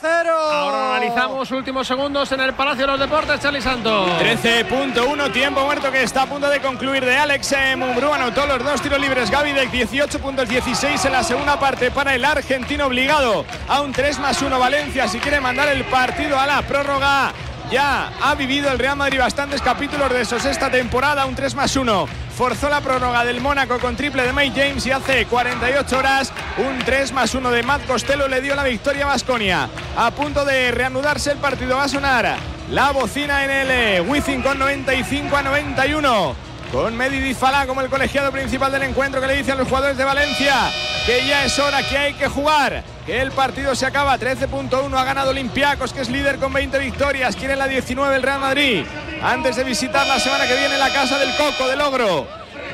0. 0.02 0.32
Ahora 0.32 0.96
analizamos 0.96 1.50
últimos 1.52 1.88
segundos 1.88 2.32
en 2.32 2.42
el 2.42 2.54
Palacio 2.54 2.86
de 2.86 2.92
los 2.92 3.00
Deportes, 3.00 3.40
Charlie 3.40 3.62
Santos. 3.62 4.10
13.1, 4.20 5.32
tiempo 5.32 5.64
muerto 5.64 5.92
que 5.92 6.04
está 6.04 6.24
a 6.24 6.26
punto 6.26 6.50
de 6.50 6.60
concluir 6.60 7.06
de 7.06 7.16
Alex 7.18 7.54
eh, 7.54 7.76
Mumbrú. 7.76 8.14
Anotó 8.14 8.46
los 8.46 8.64
dos 8.64 8.82
tiros 8.82 9.00
libres. 9.00 9.32
Gaby 9.32 9.54
de 9.54 9.68
18 9.68 10.20
puntos 10.20 10.50
16 10.50 11.04
en 11.06 11.12
la 11.12 11.24
segunda 11.24 11.60
parte 11.60 11.92
para 11.92 12.14
el 12.14 12.26
argentino 12.26 12.88
obligado 12.88 13.46
a 13.68 13.82
un 13.82 13.92
3 13.92 14.20
más 14.20 14.42
1 14.42 14.60
Valencia. 14.60 15.08
Si 15.08 15.20
quiere 15.20 15.40
mandar 15.40 15.70
el 15.70 15.84
partido 15.86 16.40
a 16.40 16.46
la 16.46 16.62
prórroga. 16.62 17.34
Ya 17.72 18.14
ha 18.22 18.34
vivido 18.36 18.72
el 18.72 18.80
Real 18.80 18.96
Madrid 18.96 19.20
bastantes 19.20 19.62
capítulos 19.62 20.10
de 20.10 20.22
esos 20.22 20.46
esta 20.46 20.72
temporada, 20.72 21.26
un 21.26 21.36
3 21.36 21.54
más 21.56 21.76
1. 21.76 22.08
Forzó 22.38 22.70
la 22.70 22.80
prórroga 22.80 23.26
del 23.26 23.42
Mónaco 23.42 23.78
con 23.80 23.98
triple 23.98 24.24
de 24.24 24.32
Mike 24.32 24.68
James 24.68 24.86
y 24.86 24.92
hace 24.92 25.26
48 25.26 25.98
horas 25.98 26.32
un 26.58 26.80
3 26.80 27.12
más 27.12 27.36
1 27.36 27.52
de 27.52 27.64
Matt 27.64 27.86
Costello 27.86 28.30
le 28.30 28.40
dio 28.40 28.56
la 28.56 28.64
victoria 28.64 29.04
a 29.04 29.08
Basconia. 29.08 29.68
A 29.98 30.12
punto 30.12 30.46
de 30.46 30.72
reanudarse 30.72 31.32
el 31.32 31.40
partido 31.40 31.76
va 31.76 31.84
a 31.84 31.90
sonar 31.90 32.38
la 32.72 32.92
bocina 32.92 33.44
en 33.44 33.52
el 33.52 33.72
eh, 33.72 34.02
Wizzing 34.02 34.42
con 34.42 34.58
95 34.60 35.36
a 35.36 35.44
91 35.44 36.47
con 36.72 36.96
Medi 36.96 37.20
Difalá 37.20 37.66
como 37.66 37.82
el 37.82 37.90
colegiado 37.90 38.32
principal 38.32 38.72
del 38.72 38.84
encuentro 38.84 39.22
que 39.22 39.28
le 39.28 39.38
dice 39.38 39.52
a 39.52 39.56
los 39.56 39.68
jugadores 39.68 39.98
de 39.98 40.04
Valencia 40.04 40.72
que 41.06 41.26
ya 41.26 41.46
es 41.46 41.58
hora 41.58 41.88
que 41.88 41.98
hay 41.98 42.14
que 42.16 42.28
jugar, 42.28 42.84
que 43.06 43.22
el 43.22 43.32
partido 43.32 43.74
se 43.76 43.86
acaba. 43.86 44.18
13.1 44.20 44.94
ha 44.98 45.04
ganado 45.06 45.30
Olympiacos 45.30 45.94
que 45.94 46.02
es 46.02 46.10
líder 46.10 46.38
con 46.38 46.52
20 46.52 46.78
victorias, 46.80 47.36
quiere 47.36 47.56
la 47.56 47.68
19 47.68 48.16
el 48.16 48.24
Real 48.24 48.40
Madrid. 48.40 48.86
Antes 49.22 49.56
de 49.56 49.64
visitar 49.64 50.06
la 50.06 50.20
semana 50.20 50.46
que 50.46 50.56
viene 50.56 50.78
la 50.78 50.90
casa 50.92 51.18
del 51.18 51.34
Coco 51.36 51.68
del 51.68 51.82
Ogro 51.82 52.28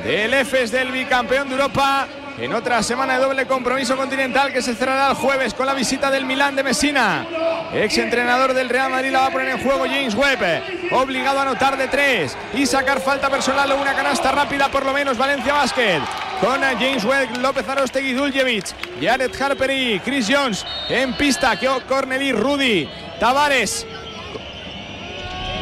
del 0.04 0.34
EFES 0.34 0.72
del 0.72 0.92
bicampeón 0.92 1.48
de 1.48 1.56
Europa 1.56 2.08
en 2.38 2.54
otra 2.54 2.82
semana 2.82 3.14
de 3.14 3.20
doble 3.20 3.46
compromiso 3.46 3.96
continental 3.96 4.52
que 4.52 4.62
se 4.62 4.74
cerrará 4.74 5.10
el 5.10 5.16
jueves 5.16 5.54
con 5.54 5.66
la 5.66 5.74
visita 5.74 6.10
del 6.10 6.26
Milán 6.26 6.56
de 6.56 6.64
Messina. 6.64 7.26
Ex 7.74 7.98
entrenador 7.98 8.54
del 8.54 8.70
Real 8.70 8.90
Madrid 8.90 9.12
la 9.12 9.22
va 9.22 9.26
a 9.28 9.32
poner 9.32 9.50
en 9.50 9.64
juego 9.64 9.86
James 9.86 10.16
Webb, 10.16 10.92
obligado 10.92 11.40
a 11.40 11.42
anotar 11.44 11.78
de 11.78 11.88
tres 11.88 12.36
y 12.54 12.66
sacar 12.66 13.00
falta 13.02 13.30
personal 13.30 13.72
o 13.72 13.82
una 13.82 13.94
canasta 13.94 14.32
rápida 14.32 14.70
por 14.70 14.86
lo 14.86 14.94
menos 14.94 15.18
Valencia 15.18 15.54
Basket. 15.54 16.02
Con 16.42 16.62
James 16.62 17.06
Webb, 17.06 17.38
López 17.38 17.68
Arostegui, 17.70 18.14
Duljevic, 18.14 18.66
Jared 19.02 19.32
Harper 19.42 19.72
y 19.72 20.00
Chris 20.02 20.28
Jones 20.30 20.66
en 20.90 21.14
pista, 21.14 21.58
que 21.58 21.70
Cornelí, 21.88 22.34
Rudy, 22.34 22.90
Tavares, 23.20 23.88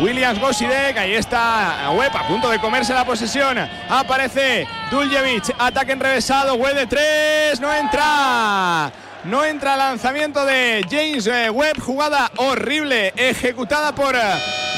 Williams 0.01 0.39
Gosidek, 0.39 0.97
ahí 0.97 1.13
está 1.13 1.91
Webb 1.95 2.17
a 2.17 2.27
punto 2.27 2.49
de 2.49 2.57
comerse 2.57 2.91
la 2.91 3.05
posesión. 3.05 3.55
Aparece 3.87 4.67
Duljevic, 4.89 5.53
ataque 5.59 5.91
enrevesado, 5.91 6.55
Webb 6.55 6.75
de 6.75 6.87
tres, 6.87 7.59
no 7.61 7.71
entra. 7.71 8.91
No 9.25 9.45
entra 9.45 9.77
lanzamiento 9.77 10.43
de 10.43 10.83
James 10.89 11.27
eh, 11.27 11.51
Webb, 11.51 11.79
jugada 11.79 12.31
horrible, 12.37 13.13
ejecutada 13.15 13.93
por 13.93 14.15
eh, 14.15 14.19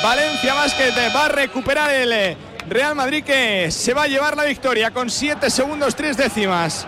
Valencia 0.04 0.54
Basket. 0.54 0.92
Va 1.16 1.28
a 1.28 1.30
recuperar 1.30 1.90
el 1.92 2.12
eh, 2.12 2.38
Real 2.68 2.94
Madrid 2.94 3.24
que 3.24 3.72
se 3.72 3.94
va 3.94 4.04
a 4.04 4.08
llevar 4.08 4.36
la 4.36 4.44
victoria 4.44 4.92
con 4.92 5.10
7 5.10 5.50
segundos 5.50 5.96
3 5.96 6.18
décimas. 6.18 6.86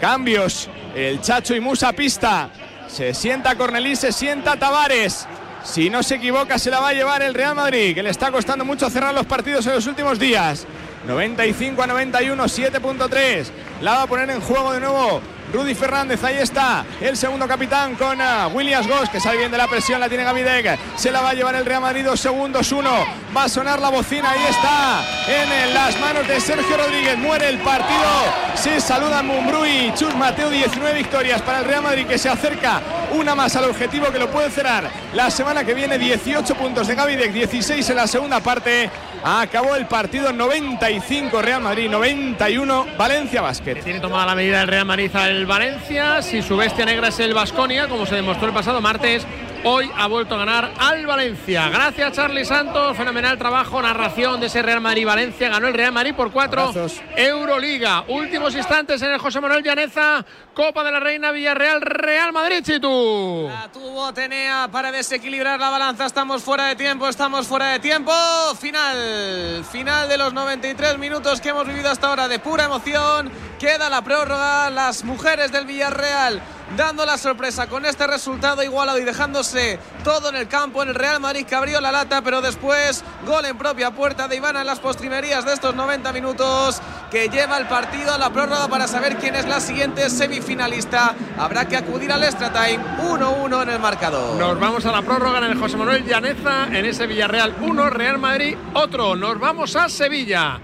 Cambios, 0.00 0.68
el 0.94 1.20
Chacho 1.20 1.56
y 1.56 1.60
Musa 1.60 1.92
pista. 1.92 2.50
Se 2.86 3.12
sienta 3.12 3.56
Cornelí, 3.56 3.96
se 3.96 4.12
sienta 4.12 4.56
Tavares. 4.56 5.26
Si 5.66 5.90
no 5.90 6.02
se 6.02 6.14
equivoca, 6.14 6.58
se 6.58 6.70
la 6.70 6.80
va 6.80 6.90
a 6.90 6.92
llevar 6.94 7.22
el 7.22 7.34
Real 7.34 7.54
Madrid, 7.54 7.94
que 7.94 8.02
le 8.02 8.10
está 8.10 8.30
costando 8.30 8.64
mucho 8.64 8.88
cerrar 8.88 9.12
los 9.12 9.26
partidos 9.26 9.66
en 9.66 9.74
los 9.74 9.86
últimos 9.86 10.18
días. 10.18 10.64
95 11.06 11.82
a 11.82 11.86
91, 11.88 12.44
7.3. 12.44 13.46
La 13.82 13.94
va 13.94 14.02
a 14.02 14.06
poner 14.06 14.30
en 14.30 14.40
juego 14.40 14.72
de 14.72 14.80
nuevo 14.80 15.20
Rudy 15.52 15.74
Fernández, 15.74 16.22
ahí 16.24 16.36
está. 16.38 16.84
El 17.00 17.16
segundo 17.16 17.46
capitán 17.46 17.94
con 17.94 18.20
uh, 18.20 18.48
Williams 18.52 18.86
Goss, 18.88 19.08
que 19.08 19.20
sale 19.20 19.38
bien 19.38 19.50
de 19.50 19.58
la 19.58 19.68
presión, 19.68 20.00
la 20.00 20.08
tiene 20.08 20.24
Gavidec. 20.24 20.78
Se 20.96 21.10
la 21.10 21.20
va 21.20 21.30
a 21.30 21.34
llevar 21.34 21.54
el 21.54 21.64
Real 21.64 21.80
Madrid, 21.80 22.04
dos 22.04 22.20
segundos, 22.20 22.70
uno. 22.72 22.90
Va 23.36 23.44
a 23.44 23.48
sonar 23.48 23.80
la 23.80 23.88
bocina, 23.88 24.30
ahí 24.30 24.44
está. 24.48 25.02
En 25.28 25.74
las 25.74 25.98
manos 26.00 26.26
de 26.26 26.40
Sergio 26.40 26.76
Rodríguez, 26.76 27.18
muere 27.18 27.48
el 27.48 27.58
partido. 27.58 28.06
Se 28.54 28.80
saluda 28.80 29.22
Mumbrui, 29.22 29.92
Chus 29.94 30.14
Mateo, 30.14 30.50
19 30.50 30.98
victorias 30.98 31.42
para 31.42 31.60
el 31.60 31.64
Real 31.64 31.82
Madrid, 31.82 32.06
que 32.06 32.18
se 32.18 32.28
acerca 32.28 32.80
una 33.12 33.34
más 33.34 33.54
al 33.56 33.64
objetivo 33.64 34.06
que 34.10 34.18
lo 34.18 34.30
puede 34.30 34.50
cerrar 34.50 34.90
la 35.14 35.30
semana 35.30 35.64
que 35.64 35.74
viene. 35.74 35.98
18 35.98 36.54
puntos 36.54 36.86
de 36.86 36.94
Gavidec, 36.94 37.32
16 37.32 37.88
en 37.90 37.96
la 37.96 38.06
segunda 38.06 38.40
parte. 38.40 38.90
Acabó 39.24 39.74
el 39.74 39.86
partido 39.86 40.32
95 40.32 41.42
Real 41.42 41.60
Madrid, 41.60 41.90
91 41.90 42.86
Valencia 42.96 43.42
Basket. 43.42 43.82
Tiene 43.82 44.00
tomada 44.00 44.26
la 44.26 44.34
medida 44.34 44.62
el 44.62 44.68
Real 44.68 44.84
Madrid 44.84 45.10
Valencia. 45.44 46.22
Si 46.22 46.40
su 46.40 46.56
bestia 46.56 46.86
negra 46.86 47.08
es 47.08 47.20
el 47.20 47.34
Vasconia, 47.34 47.88
como 47.88 48.06
se 48.06 48.14
demostró 48.14 48.46
el 48.48 48.54
pasado 48.54 48.80
martes, 48.80 49.26
hoy 49.68 49.90
ha 49.96 50.06
vuelto 50.06 50.36
a 50.36 50.38
ganar 50.38 50.72
al 50.78 51.04
Valencia. 51.06 51.68
Gracias, 51.68 52.12
Charlie 52.12 52.44
Santos. 52.44 52.96
Fenomenal 52.96 53.36
trabajo, 53.36 53.82
narración 53.82 54.40
de 54.40 54.46
ese 54.46 54.62
Real 54.62 54.80
Madrid-Valencia. 54.80 55.48
Ganó 55.48 55.66
el 55.66 55.74
Real 55.74 55.92
Madrid 55.92 56.14
por 56.14 56.30
cuatro. 56.30 56.72
Euroliga. 57.16 58.04
Últimos 58.08 58.54
instantes 58.54 59.02
en 59.02 59.10
el 59.10 59.18
José 59.18 59.40
Manuel 59.40 59.64
Llaneza. 59.64 60.24
Copa 60.54 60.84
de 60.84 60.92
la 60.92 61.00
Reina 61.00 61.32
Villarreal, 61.32 61.82
Real 61.82 62.32
Madrid, 62.32 62.62
Chitu. 62.62 63.48
La 63.48 63.70
tuvo 63.70 64.12
Tenea 64.14 64.68
para 64.70 64.92
desequilibrar 64.92 65.58
la 65.58 65.68
balanza. 65.68 66.06
Estamos 66.06 66.42
fuera 66.42 66.66
de 66.66 66.76
tiempo, 66.76 67.08
estamos 67.08 67.46
fuera 67.46 67.66
de 67.72 67.80
tiempo. 67.80 68.12
Final, 68.58 69.64
final 69.70 70.08
de 70.08 70.16
los 70.16 70.32
93 70.32 70.96
minutos 70.98 71.40
que 71.40 71.50
hemos 71.50 71.66
vivido 71.66 71.90
hasta 71.90 72.08
ahora 72.08 72.28
de 72.28 72.38
pura 72.38 72.64
emoción. 72.64 73.30
Queda 73.58 73.90
la 73.90 74.02
prórroga. 74.02 74.70
Las 74.70 75.04
mujeres 75.04 75.50
del 75.50 75.66
Villarreal 75.66 76.40
dando 76.76 77.06
la 77.06 77.16
sorpresa 77.18 77.68
con 77.68 77.84
este 77.84 78.06
resultado 78.06 78.62
igualado 78.62 78.98
y 78.98 79.04
dejándose 79.04 79.78
todo 80.02 80.30
en 80.30 80.36
el 80.36 80.48
campo 80.48 80.82
en 80.82 80.88
el 80.88 80.94
Real 80.94 81.20
Madrid 81.20 81.46
que 81.46 81.54
abrió 81.54 81.80
la 81.80 81.92
lata, 81.92 82.22
pero 82.22 82.40
después 82.40 83.04
gol 83.24 83.44
en 83.44 83.56
propia 83.56 83.92
puerta 83.92 84.26
de 84.26 84.36
Ivana 84.36 84.60
en 84.60 84.66
las 84.66 84.80
postrimerías 84.80 85.44
de 85.44 85.52
estos 85.52 85.74
90 85.74 86.12
minutos 86.12 86.80
que 87.10 87.28
lleva 87.28 87.58
el 87.58 87.66
partido 87.66 88.12
a 88.12 88.18
la 88.18 88.30
prórroga 88.30 88.68
para 88.68 88.88
saber 88.88 89.16
quién 89.16 89.36
es 89.36 89.46
la 89.46 89.60
siguiente 89.60 90.10
semifinalista. 90.10 91.14
Habrá 91.38 91.66
que 91.66 91.76
acudir 91.76 92.10
al 92.10 92.24
extra 92.24 92.52
time 92.52 92.82
1-1 92.98 93.62
en 93.62 93.70
el 93.70 93.78
marcador. 93.78 94.36
Nos 94.36 94.58
vamos 94.58 94.84
a 94.86 94.92
la 94.92 95.02
prórroga 95.02 95.38
en 95.38 95.44
el 95.44 95.58
José 95.58 95.76
Manuel 95.76 96.04
Llaneza, 96.04 96.66
en 96.66 96.84
ese 96.84 97.06
Villarreal 97.06 97.54
1, 97.60 97.90
Real 97.90 98.18
Madrid 98.18 98.56
otro. 98.74 99.14
Nos 99.14 99.38
vamos 99.38 99.76
a 99.76 99.88
Sevilla. 99.88 100.60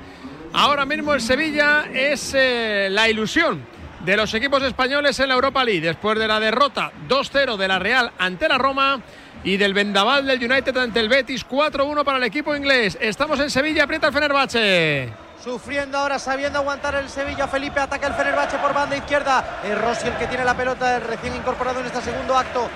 Ahora 0.54 0.84
mismo 0.84 1.14
el 1.14 1.20
Sevilla 1.20 1.84
es 1.92 2.32
eh, 2.34 2.88
la 2.90 3.08
ilusión 3.08 3.71
de 4.04 4.16
los 4.16 4.34
equipos 4.34 4.62
españoles 4.62 5.18
en 5.20 5.28
la 5.28 5.34
Europa 5.34 5.64
League 5.64 5.80
después 5.80 6.18
de 6.18 6.26
la 6.26 6.40
derrota 6.40 6.90
2-0 7.08 7.56
de 7.56 7.68
la 7.68 7.78
Real 7.78 8.12
ante 8.18 8.48
la 8.48 8.58
Roma 8.58 9.00
y 9.44 9.56
del 9.56 9.74
vendaval 9.74 10.26
del 10.26 10.38
United 10.38 10.76
ante 10.76 11.00
el 11.00 11.08
Betis 11.08 11.46
4-1 11.48 12.04
para 12.04 12.18
el 12.18 12.24
equipo 12.24 12.54
inglés. 12.54 12.98
Estamos 13.00 13.38
en 13.40 13.50
Sevilla, 13.50 13.84
aprieta 13.84 14.08
el 14.08 14.12
Fenerbahce. 14.12 15.12
Sufriendo 15.42 15.98
ahora, 15.98 16.20
sabiendo 16.20 16.60
aguantar 16.60 16.94
el 16.94 17.08
Sevilla. 17.08 17.48
Felipe 17.48 17.80
ataca 17.80 18.06
el 18.06 18.14
Fenerbahce 18.14 18.58
por 18.58 18.72
banda 18.72 18.96
izquierda. 18.96 19.60
Es 19.64 19.76
Rossi 19.80 20.06
el 20.06 20.14
que 20.14 20.28
tiene 20.28 20.44
la 20.44 20.56
pelota, 20.56 21.00
recién 21.00 21.34
incorporado 21.34 21.80
en 21.80 21.86
este 21.86 22.00
segundo 22.00 22.36
acto. 22.36 22.68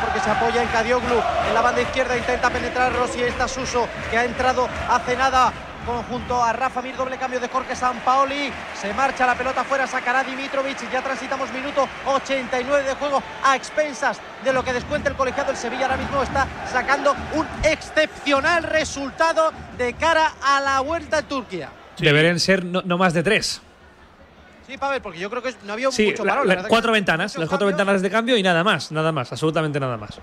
Porque 0.00 0.20
se 0.20 0.30
apoya 0.30 0.62
en 0.62 0.68
Cadioglu 0.68 1.20
en 1.48 1.54
la 1.54 1.60
banda 1.60 1.82
izquierda. 1.82 2.16
Intenta 2.16 2.50
penetrar 2.50 2.92
Rossi. 2.92 3.20
Está 3.20 3.48
Suso 3.48 3.88
que 4.10 4.16
ha 4.16 4.24
entrado 4.24 4.68
hace 4.88 5.16
nada 5.16 5.52
conjunto 5.84 6.42
a 6.42 6.52
Rafa 6.52 6.82
Mir, 6.82 6.96
doble 6.96 7.16
cambio 7.18 7.40
de 7.40 7.48
Jorge 7.48 7.76
Sampaoli. 7.76 8.50
Se 8.80 8.92
marcha 8.94 9.26
la 9.26 9.34
pelota 9.36 9.64
fuera, 9.64 9.86
sacará 9.86 10.24
Dimitrovic. 10.24 10.90
Ya 10.90 11.02
transitamos 11.02 11.52
minuto 11.52 11.88
89 12.06 12.82
de 12.82 12.94
juego 12.94 13.22
a 13.42 13.56
expensas 13.56 14.20
de 14.42 14.52
lo 14.52 14.64
que 14.64 14.72
descuenta 14.72 15.08
el 15.08 15.16
colegiado. 15.16 15.50
El 15.50 15.56
Sevilla 15.56 15.82
ahora 15.82 15.96
mismo 15.96 16.22
está 16.22 16.46
sacando 16.70 17.14
un 17.34 17.46
excepcional 17.62 18.64
resultado 18.64 19.52
de 19.78 19.94
cara 19.94 20.32
a 20.42 20.60
la 20.60 20.80
vuelta 20.80 21.20
en 21.20 21.24
Turquía. 21.26 21.70
Deberían 21.98 22.40
ser 22.40 22.64
no, 22.64 22.98
más 22.98 23.14
de 23.14 23.22
tres. 23.22 23.62
Sí, 24.66 24.78
Pavel, 24.78 25.02
porque 25.02 25.18
yo 25.18 25.28
creo 25.28 25.42
que 25.42 25.54
no 25.64 25.74
había 25.74 25.90
sí, 25.90 26.06
mucho 26.06 26.24
valor. 26.24 26.66
cuatro 26.68 26.90
ventanas, 26.92 27.36
las 27.36 27.48
cuatro 27.48 27.66
ventanas 27.66 28.00
de 28.00 28.10
cambio 28.10 28.36
y 28.36 28.42
nada 28.42 28.64
más, 28.64 28.90
nada 28.90 29.12
más, 29.12 29.30
absolutamente 29.30 29.78
nada 29.78 29.98
más. 29.98 30.18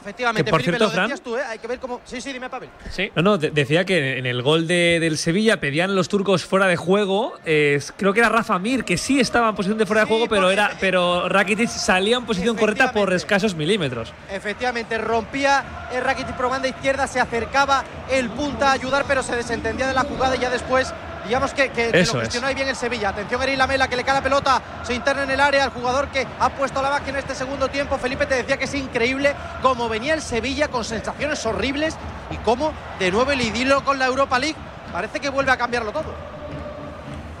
Efectivamente, 0.00 0.50
por 0.50 0.62
cierto, 0.62 0.90
Fran, 0.90 1.12
tú, 1.18 1.36
¿eh? 1.36 1.42
Hay 1.48 1.58
que 1.58 1.66
ver 1.66 1.78
cómo. 1.78 2.00
Sí, 2.04 2.20
sí, 2.20 2.32
dime, 2.32 2.48
Pavel. 2.48 2.70
Sí. 2.90 3.10
No, 3.14 3.22
no, 3.22 3.38
decía 3.38 3.84
que 3.84 4.18
en 4.18 4.26
el 4.26 4.42
gol 4.42 4.66
de, 4.66 4.98
del 5.00 5.18
Sevilla 5.18 5.60
pedían 5.60 5.94
los 5.94 6.08
turcos 6.08 6.44
fuera 6.44 6.66
de 6.66 6.76
juego. 6.76 7.34
creo 7.44 8.12
que 8.12 8.20
era 8.20 8.28
Rafa 8.28 8.58
Mir, 8.58 8.84
que 8.84 8.96
sí 8.96 9.20
estaba 9.20 9.48
en 9.48 9.54
posición 9.54 9.78
de 9.78 9.86
fuera 9.86 10.02
de 10.02 10.08
juego, 10.08 10.28
pero 10.28 10.50
era 10.50 10.76
pero 10.80 11.28
Rakitic 11.28 11.68
salía 11.68 12.16
en 12.16 12.26
posición 12.26 12.56
correcta 12.56 12.92
por 12.92 13.12
escasos 13.12 13.54
milímetros. 13.54 14.12
Efectivamente, 14.30 14.98
rompía 14.98 15.88
el 15.92 16.02
Rakitic 16.02 16.36
por 16.36 16.48
banda 16.48 16.68
izquierda, 16.68 17.06
se 17.06 17.20
acercaba 17.20 17.84
el 18.10 18.28
punta 18.30 18.70
a 18.70 18.72
ayudar, 18.72 19.04
pero 19.06 19.22
se 19.22 19.36
desentendía 19.36 19.86
de 19.86 19.94
la 19.94 20.02
jugada 20.02 20.36
y 20.36 20.40
ya 20.40 20.50
después 20.50 20.92
digamos 21.28 21.52
que, 21.52 21.70
que, 21.70 21.92
lo 21.92 22.20
gestionó 22.20 22.46
ahí 22.46 22.54
bien 22.54 22.68
el 22.68 22.74
Sevilla. 22.74 23.10
Atención 23.10 23.42
Eri 23.42 23.54
Lamela 23.54 23.86
que 23.86 23.96
le 23.96 24.02
cae 24.02 24.14
la 24.14 24.22
pelota, 24.22 24.62
se 24.82 24.94
interna 24.94 25.22
en 25.24 25.30
el 25.30 25.40
área, 25.40 25.64
el 25.64 25.70
jugador 25.70 26.08
que 26.08 26.26
ha 26.40 26.48
puesto 26.48 26.82
la 26.82 26.90
máquina 26.90 27.18
en 27.18 27.24
este 27.24 27.34
segundo 27.34 27.68
tiempo. 27.68 27.98
Felipe 27.98 28.26
te 28.26 28.34
decía 28.34 28.56
que 28.56 28.64
es 28.64 28.74
increíble 28.74 29.34
cómo 29.62 29.88
venía 29.88 30.14
el 30.14 30.22
Sevilla 30.22 30.68
con 30.68 30.84
sensaciones 30.84 31.44
horribles 31.44 31.96
y 32.30 32.36
cómo 32.38 32.72
de 32.98 33.12
nuevo 33.12 33.30
el 33.30 33.42
idilo 33.42 33.84
con 33.84 33.98
la 33.98 34.06
Europa 34.06 34.38
League 34.38 34.56
parece 34.90 35.20
que 35.20 35.28
vuelve 35.28 35.52
a 35.52 35.56
cambiarlo 35.56 35.92
todo. 35.92 36.14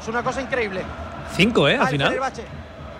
Es 0.00 0.06
una 0.06 0.22
cosa 0.22 0.42
increíble. 0.42 0.82
Cinco, 1.34 1.68
¿eh? 1.68 1.76
Al 1.76 1.88
final. 1.88 2.20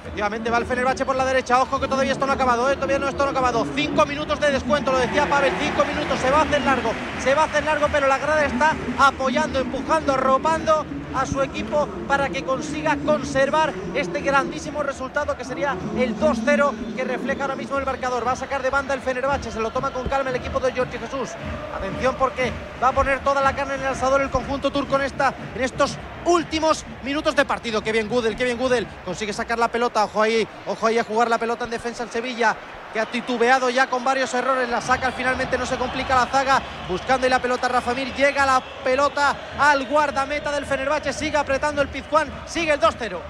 Efectivamente 0.09 0.51
va 0.51 0.57
el 0.57 0.65
Fenerbahce 0.65 1.05
por 1.05 1.17
la 1.17 1.25
derecha. 1.27 1.61
Ojo 1.61 1.79
que 1.79 1.87
todavía 1.87 2.13
esto 2.13 2.25
no 2.25 2.33
ha 2.33 2.35
acabado, 2.35 2.71
¿eh? 2.71 2.77
todavía 2.77 2.99
no 2.99 3.09
esto 3.09 3.25
no 3.25 3.29
ha 3.29 3.31
acabado. 3.31 3.67
Cinco 3.75 4.07
minutos 4.07 4.41
de 4.41 4.51
descuento, 4.51 4.91
lo 4.91 4.99
decía 4.99 5.29
Pavel. 5.29 5.53
Cinco 5.61 5.85
minutos, 5.85 6.19
se 6.19 6.31
va 6.31 6.39
a 6.39 6.43
hacer 6.45 6.63
largo, 6.63 6.93
se 7.23 7.35
va 7.35 7.43
a 7.43 7.45
hacer 7.45 7.65
largo, 7.65 7.89
pero 7.93 8.07
la 8.07 8.17
grada 8.17 8.47
está 8.47 8.75
apoyando, 8.99 9.61
empujando, 9.61 10.15
arropando 10.15 10.87
a 11.15 11.27
su 11.27 11.43
equipo 11.43 11.87
para 12.07 12.29
que 12.29 12.45
consiga 12.45 12.97
conservar 13.05 13.73
este 13.95 14.21
grandísimo 14.21 14.83
resultado 14.83 15.37
que 15.37 15.45
sería 15.45 15.77
el 15.97 16.19
2-0 16.19 16.95
que 16.95 17.05
refleja 17.05 17.43
ahora 17.43 17.57
mismo 17.57 17.79
el 17.79 17.87
marcador. 17.87 18.27
Va 18.27 18.33
a 18.33 18.37
sacar 18.37 18.63
de 18.63 18.71
banda 18.71 18.95
el 18.95 19.01
Fenerbahce, 19.01 19.51
se 19.51 19.61
lo 19.61 19.71
toma 19.71 19.91
con 19.91 20.09
calma 20.09 20.31
el 20.31 20.37
equipo 20.37 20.61
de 20.61 20.73
Jorge 20.73 20.99
Jesús. 20.99 21.31
Atención 21.77 22.15
porque 22.19 22.53
va 22.83 22.89
a 22.89 22.93
poner 22.93 23.21
toda 23.21 23.43
la 23.43 23.55
carne 23.55 23.75
en 23.75 23.81
el 23.83 23.89
asador 23.89 24.21
el 24.21 24.31
conjunto 24.31 24.71
turco 24.71 24.97
en, 24.97 25.03
esta, 25.03 25.35
en 25.55 25.63
estos 25.63 25.97
últimos 26.25 26.85
minutos 27.03 27.35
de 27.35 27.45
partido. 27.45 27.83
Qué 27.83 27.93
bien 27.93 28.09
Gudel, 28.09 28.37
qué 28.37 28.45
bien 28.45 28.59
Gudel. 28.59 28.87
Consigue 29.05 29.33
sacar 29.33 29.59
la 29.59 29.69
pelota, 29.69 30.05
ojo 30.05 30.23
ahí, 30.23 30.47
ojo 30.67 30.87
ahí 30.87 30.99
a 30.99 31.05
jugar 31.05 31.31
la 31.31 31.39
pelota 31.39 31.65
en 31.65 31.71
defensa 31.71 32.03
en 32.03 32.11
Sevilla 32.11 32.57
que 32.99 33.03
ha 33.03 33.07
titubeado 33.07 33.71
ya 33.71 33.87
con 33.87 34.03
varios 34.03 34.35
errores, 34.35 34.69
la 34.69 34.81
saca, 34.81 35.13
finalmente 35.13 35.57
no 35.57 35.65
se 35.67 35.77
complica 35.77 36.17
la 36.17 36.27
zaga, 36.27 36.61
buscando 36.89 37.29
y 37.29 37.31
la 37.31 37.39
pelota 37.39 37.69
Rafa 37.69 37.95
Mir, 37.95 38.13
llega 38.13 38.45
la 38.45 38.61
pelota 38.83 39.37
al 39.57 39.87
guardameta 39.87 40.51
del 40.51 40.67
Fenerbahce, 40.67 41.13
sigue 41.13 41.37
apretando 41.37 41.81
el 41.81 41.87
Pizjuán, 41.87 42.29
sigue 42.45 42.73
el 42.73 42.81
2-0. 42.81 43.21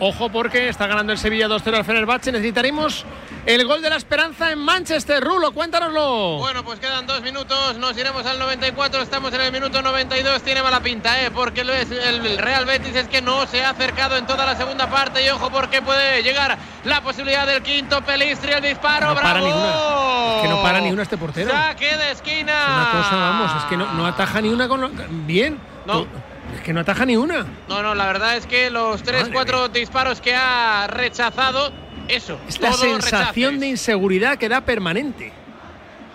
Ojo 0.00 0.28
porque 0.28 0.68
está 0.68 0.86
ganando 0.86 1.12
el 1.12 1.18
Sevilla 1.18 1.46
2-0 1.46 1.76
al 1.76 1.84
Fenerbahce. 1.84 2.32
Necesitaremos 2.32 3.04
el 3.46 3.64
gol 3.64 3.80
de 3.80 3.90
la 3.90 3.96
esperanza 3.96 4.50
en 4.50 4.58
Manchester. 4.58 5.22
Rulo, 5.22 5.52
cuéntanoslo. 5.52 6.38
Bueno, 6.38 6.64
pues 6.64 6.80
quedan 6.80 7.06
dos 7.06 7.22
minutos. 7.22 7.78
Nos 7.78 7.96
iremos 7.96 8.26
al 8.26 8.38
94. 8.40 9.02
Estamos 9.02 9.32
en 9.34 9.40
el 9.40 9.52
minuto 9.52 9.82
92. 9.82 10.42
Tiene 10.42 10.62
mala 10.62 10.80
pinta, 10.80 11.22
¿eh? 11.22 11.30
Porque 11.30 11.60
el 11.60 12.38
Real 12.38 12.64
Betis 12.64 12.96
es 12.96 13.08
que 13.08 13.22
no 13.22 13.46
se 13.46 13.64
ha 13.64 13.70
acercado 13.70 14.16
en 14.16 14.26
toda 14.26 14.44
la 14.44 14.56
segunda 14.56 14.90
parte. 14.90 15.24
Y 15.24 15.28
ojo 15.28 15.50
porque 15.50 15.80
puede 15.80 16.22
llegar 16.24 16.58
la 16.84 17.00
posibilidad 17.00 17.46
del 17.46 17.62
quinto. 17.62 18.02
Pelistri, 18.02 18.52
el 18.52 18.62
disparo. 18.62 19.08
No 19.08 19.14
¡Bravo! 19.14 20.36
Es 20.36 20.42
que 20.42 20.48
no 20.48 20.62
para 20.62 20.80
ni 20.80 20.90
una 20.90 21.02
este 21.02 21.16
portero. 21.16 21.50
Saque 21.52 21.96
de 21.96 22.10
esquina. 22.10 22.52
una 22.66 23.02
cosa, 23.02 23.16
vamos, 23.16 23.62
es 23.62 23.64
que 23.68 23.76
no, 23.76 23.92
no 23.92 24.06
ataja 24.06 24.40
ni 24.40 24.48
una 24.48 24.66
con. 24.66 25.24
Bien. 25.24 25.58
No. 25.86 26.33
Que 26.64 26.72
no 26.72 26.80
ataja 26.80 27.06
ni 27.06 27.16
una. 27.16 27.46
No, 27.68 27.82
no, 27.82 27.94
la 27.94 28.06
verdad 28.06 28.36
es 28.36 28.46
que 28.46 28.70
los 28.70 29.04
3-4 29.04 29.70
disparos 29.70 30.20
que 30.20 30.34
ha 30.34 30.88
rechazado, 30.88 31.72
eso. 32.08 32.38
Es 32.48 32.60
la 32.60 32.72
sensación 32.72 33.60
de 33.60 33.68
inseguridad 33.68 34.38
que 34.38 34.48
da 34.48 34.62
permanente. 34.62 35.32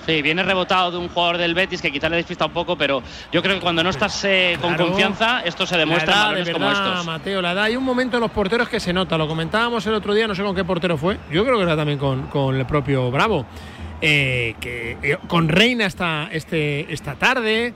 Sí, 0.06 0.22
viene 0.22 0.42
rebotado 0.42 0.92
de 0.92 0.98
un 0.98 1.10
jugador 1.10 1.38
del 1.38 1.54
Betis 1.54 1.82
que 1.82 1.92
quizá 1.92 2.10
le 2.10 2.16
despista 2.16 2.46
un 2.46 2.52
poco, 2.52 2.76
pero 2.76 3.04
yo 3.32 3.44
creo 3.44 3.56
que 3.56 3.62
cuando 3.62 3.84
no 3.84 3.92
estás 3.92 4.24
eh, 4.26 4.58
con 4.60 4.76
confianza, 4.76 5.42
esto 5.42 5.68
se 5.68 5.78
demuestra 5.78 6.14
en 6.14 6.20
balones 6.20 6.50
como 6.50 6.72
estos. 6.72 7.06
Mateo, 7.06 7.42
la 7.42 7.52
edad. 7.52 7.66
Hay 7.66 7.76
un 7.76 7.84
momento 7.84 8.18
en 8.18 8.22
los 8.22 8.32
porteros 8.32 8.68
que 8.68 8.80
se 8.80 8.92
nota, 8.92 9.18
lo 9.18 9.28
comentábamos 9.28 9.86
el 9.86 9.94
otro 9.94 10.14
día, 10.14 10.28
no 10.28 10.34
sé 10.34 10.42
con 10.42 10.56
qué 10.56 10.64
portero 10.64 10.98
fue, 10.98 11.20
yo 11.32 11.46
creo 11.46 11.58
que 11.58 11.64
era 11.64 11.76
también 11.76 12.00
con, 12.00 12.56
el 12.56 12.66
propio 12.66 13.12
Bravo, 13.12 13.46
eh, 14.02 14.56
que 14.60 14.98
eh, 15.04 15.18
con 15.28 15.48
Reina 15.48 15.86
esta, 15.86 16.30
este, 16.32 16.92
esta 16.92 17.14
tarde 17.14 17.76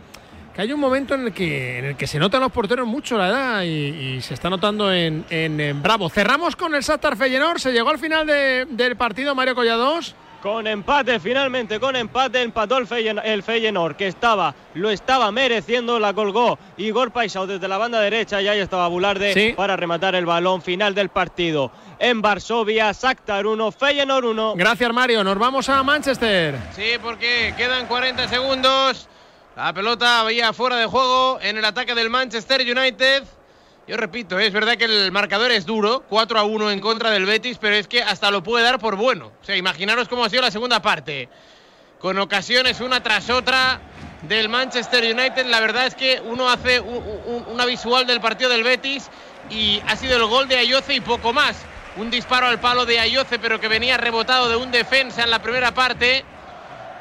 que 0.53 0.61
hay 0.61 0.71
un 0.71 0.79
momento 0.79 1.15
en 1.15 1.27
el 1.27 1.33
que, 1.33 1.79
en 1.79 1.85
el 1.85 1.95
que 1.95 2.05
se 2.05 2.19
notan 2.19 2.41
los 2.41 2.51
porteros 2.51 2.87
mucho 2.87 3.17
la 3.17 3.27
edad 3.27 3.63
y, 3.63 4.21
se 4.21 4.33
está 4.33 4.49
notando 4.49 4.93
en, 4.93 5.23
Bravo. 5.81 6.09
Cerramos 6.09 6.55
con 6.55 6.75
el 6.75 6.81
Shakhtar 6.81 7.17
Feyenoord. 7.17 7.59
Se 7.59 7.71
llegó 7.71 7.89
al 7.89 7.99
final 7.99 8.27
del 8.27 8.95
partido 8.95 9.33
Mario 9.33 9.55
Collados. 9.55 10.15
con 10.41 10.67
empate, 10.67 11.19
finalmente 11.19 11.79
con 11.79 11.95
empate, 11.95 12.41
empató 12.41 12.77
el, 12.77 12.85
Feyenoord, 13.43 13.95
que 13.95 14.07
estaba, 14.07 14.53
lo 14.75 14.89
estaba 14.89 15.31
mereciendo, 15.31 15.99
la 15.99 16.13
colgó 16.13 16.59
Igor 16.77 17.11
Paisao 17.11 17.47
desde 17.47 17.67
la 17.67 17.77
banda 17.77 17.99
derecha 18.01 18.41
y 18.41 18.47
ahí 18.47 18.59
estaba 18.59 18.87
Bularde 18.89 19.53
para 19.55 19.75
rematar 19.75 20.15
el 20.15 20.25
balón 20.25 20.61
final 20.61 20.93
del 20.93 21.09
partido. 21.09 21.71
En 21.97 22.21
Varsovia, 22.21 22.91
Shakhtar 22.91 23.47
1, 23.47 23.71
Feyenoord 23.71 24.25
1. 24.25 24.53
Gracias 24.55 24.93
Mario, 24.93 25.23
nos 25.23 25.39
vamos 25.39 25.69
a 25.69 25.81
Manchester. 25.81 26.57
Sí, 26.75 26.91
porque 27.01 27.53
quedan 27.57 27.87
40 27.87 28.27
segundos. 28.27 29.07
La 29.55 29.71
pelota 29.71 30.21
había 30.21 30.51
fuera 30.51 30.77
de 30.77 30.87
juego 30.87 31.37
en 31.39 31.57
el 31.57 31.65
ataque 31.65 31.93
del 31.93 32.09
Manchester 32.09 32.61
United. 32.61 33.23
Yo 33.87 33.97
repito, 33.97 34.39
es 34.39 34.51
verdad 34.51 34.77
que 34.77 34.85
el 34.85 35.11
marcador 35.11 35.51
es 35.51 35.67
duro, 35.67 36.03
4 36.09 36.39
a 36.39 36.43
1 36.43 36.71
en 36.71 36.79
contra 36.79 37.11
del 37.11 37.27
Betis, 37.27 37.59
pero 37.61 37.75
es 37.75 37.87
que 37.87 38.01
hasta 38.01 38.31
lo 38.31 38.41
puede 38.41 38.63
dar 38.63 38.79
por 38.79 38.95
bueno. 38.95 39.31
O 39.39 39.45
sea, 39.45 39.55
imaginaros 39.55 40.07
cómo 40.07 40.25
ha 40.25 40.29
sido 40.29 40.41
la 40.41 40.49
segunda 40.49 40.81
parte. 40.81 41.29
Con 41.99 42.17
ocasiones 42.17 42.81
una 42.81 43.03
tras 43.03 43.29
otra 43.29 43.79
del 44.23 44.49
Manchester 44.49 45.03
United. 45.03 45.45
La 45.45 45.59
verdad 45.59 45.85
es 45.85 45.93
que 45.93 46.19
uno 46.25 46.49
hace 46.49 46.79
una 46.79 47.65
visual 47.65 48.07
del 48.07 48.21
partido 48.21 48.49
del 48.49 48.63
Betis 48.63 49.07
y 49.51 49.83
ha 49.85 49.95
sido 49.95 50.17
el 50.17 50.25
gol 50.25 50.47
de 50.47 50.57
Ayoce 50.57 50.95
y 50.95 50.99
poco 50.99 51.31
más. 51.31 51.57
Un 51.97 52.09
disparo 52.09 52.47
al 52.47 52.59
palo 52.59 52.87
de 52.87 52.99
Ayoce, 52.99 53.37
pero 53.37 53.59
que 53.59 53.67
venía 53.67 53.97
rebotado 53.97 54.49
de 54.49 54.55
un 54.55 54.71
defensa 54.71 55.23
en 55.23 55.29
la 55.29 55.43
primera 55.43 55.75
parte. 55.75 56.25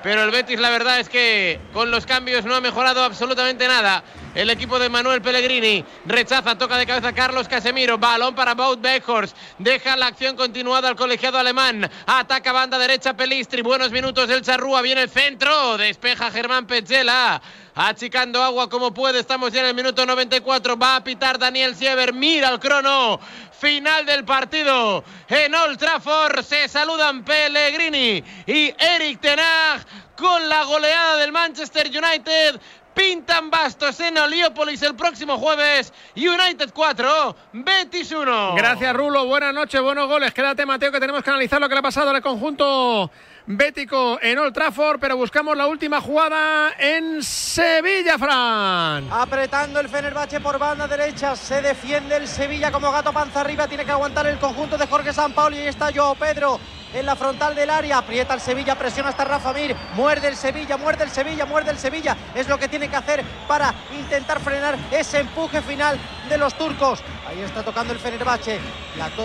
Pero 0.03 0.25
el 0.25 0.31
Betis 0.31 0.59
la 0.59 0.71
verdad 0.71 0.99
es 0.99 1.09
que 1.09 1.61
con 1.73 1.91
los 1.91 2.07
cambios 2.07 2.45
no 2.45 2.55
ha 2.55 2.61
mejorado 2.61 3.05
absolutamente 3.05 3.69
nada. 3.69 4.03
El 4.35 4.49
equipo 4.49 4.79
de 4.79 4.89
Manuel 4.89 5.21
Pellegrini 5.21 5.85
rechaza, 6.07 6.57
toca 6.57 6.79
de 6.79 6.87
cabeza 6.87 7.13
Carlos 7.13 7.49
Casemiro. 7.49 7.99
Balón 7.99 8.35
para 8.35 8.55
Bout 8.55 8.81
Beckhorst. 8.81 9.37
Deja 9.59 9.95
la 9.95 10.07
acción 10.07 10.37
continuada 10.37 10.89
al 10.89 10.97
colegiado 10.97 11.37
alemán. 11.39 11.91
Ataca 12.07 12.51
banda 12.51 12.79
derecha 12.79 13.15
Pelistri. 13.15 13.61
Buenos 13.61 13.91
minutos 13.91 14.29
del 14.29 14.41
Charrúa. 14.41 14.81
Viene 14.81 15.03
el 15.03 15.11
centro. 15.11 15.77
Despeja 15.77 16.31
Germán 16.31 16.67
Pechela. 16.67 17.43
Achicando 17.75 18.43
agua 18.43 18.71
como 18.71 18.95
puede. 18.95 19.21
Estamos 19.21 19.53
ya 19.53 19.61
en 19.61 19.67
el 19.67 19.75
minuto 19.75 20.07
94. 20.07 20.79
Va 20.79 20.97
a 20.97 21.05
pitar 21.05 21.39
Daniel 21.39 21.77
Siever. 21.77 22.15
Mira 22.15 22.49
el 22.49 22.59
crono. 22.59 23.21
Final 23.61 24.07
del 24.07 24.25
partido 24.25 25.05
en 25.29 25.55
Old 25.55 25.79
Trafford. 25.79 26.43
Se 26.43 26.69
saludan 26.69 27.23
Pellegrini 27.23 28.25
y 28.47 28.75
Eric 28.79 29.21
Tenag 29.21 29.87
con 30.17 30.49
la 30.49 30.65
goleada 30.65 31.17
del 31.17 31.33
Manchester 31.33 31.87
United 31.87 32.61
pintan 32.95 33.51
bastos 33.51 33.99
en 34.01 34.19
Oliópolis 34.19 34.83
el 34.83 34.95
próximo 34.95 35.39
jueves. 35.39 35.93
United 36.17 36.71
4, 36.73 37.37
Betis 37.53 38.13
1. 38.13 38.55
Gracias, 38.57 38.95
Rulo. 38.95 39.27
Buenas 39.27 39.55
noches, 39.55 39.81
buenos 39.81 40.09
goles. 40.09 40.33
Quédate, 40.33 40.67
Mateo, 40.67 40.93
que 40.93 41.01
tenemos 41.01 41.23
que 41.23 41.31
analizar 41.31 41.61
lo 41.61 41.69
que 41.69 41.75
le 41.75 41.81
ha 41.81 41.83
pasado 41.83 42.11
al 42.11 42.23
conjunto 42.23 43.11
bético 43.47 44.19
en 44.23 44.39
Old 44.39 44.55
Trafford, 44.55 45.01
pero 45.01 45.17
buscamos 45.17 45.57
la 45.57 45.67
última 45.67 46.01
jugada 46.01 46.73
en 46.79 47.23
Sevilla, 47.23 48.19
Fran. 48.19 49.09
Apretando 49.11 49.81
el 49.81 49.89
Fenerbahce 49.89 50.41
por 50.41 50.59
banda 50.59 50.87
derecha, 50.87 51.35
se 51.35 51.61
defiende 51.61 52.17
el 52.17 52.29
Sevilla 52.29 52.71
como 52.71 52.93
gato 52.93 53.13
panza 53.13 53.41
arriba, 53.41 53.67
tiene 53.67 53.85
que 53.85 53.91
aguantar 53.91 54.27
el 54.27 54.39
conjunto 54.39 54.79
de 54.79 54.87
Jorge 54.87 55.13
Sampaoli 55.13 55.57
y 55.57 55.61
ahí 55.61 55.67
está 55.69 55.91
Joao 55.93 56.15
Pedro 56.15 56.61
en 56.95 57.07
la 57.07 57.17
frontal 57.17 57.55
del 57.55 57.71
área. 57.71 57.99
Aprieta 57.99 58.35
el 58.35 58.41
Sevilla, 58.41 58.75
presiona 58.75 59.11
hasta 59.11 59.25
Rafa 59.25 59.53
Mir. 59.53 59.77
Muerde 59.95 60.29
el 60.29 60.37
Sevilla, 60.37 60.77
muerde 60.77 61.05
el 61.05 61.11
Sevilla, 61.11 61.47
muerde 61.47 61.71
el 61.71 61.79
Sevilla. 61.79 62.17
Es 62.35 62.49
lo 62.49 62.59
que 62.59 62.69
tiene 62.69 62.89
que 62.89 62.97
hacer 62.97 63.25
para 63.47 63.75
intentar 63.93 64.41
frenar 64.41 64.77
ese 64.91 65.21
empuje 65.21 65.61
final 65.63 65.99
de 66.29 66.39
los 66.39 66.55
turcos. 66.55 67.01
Ahí 67.29 67.41
está 67.41 67.63
tocando 67.63 67.93
el 67.93 67.99
Fenerbahce. 67.99 68.61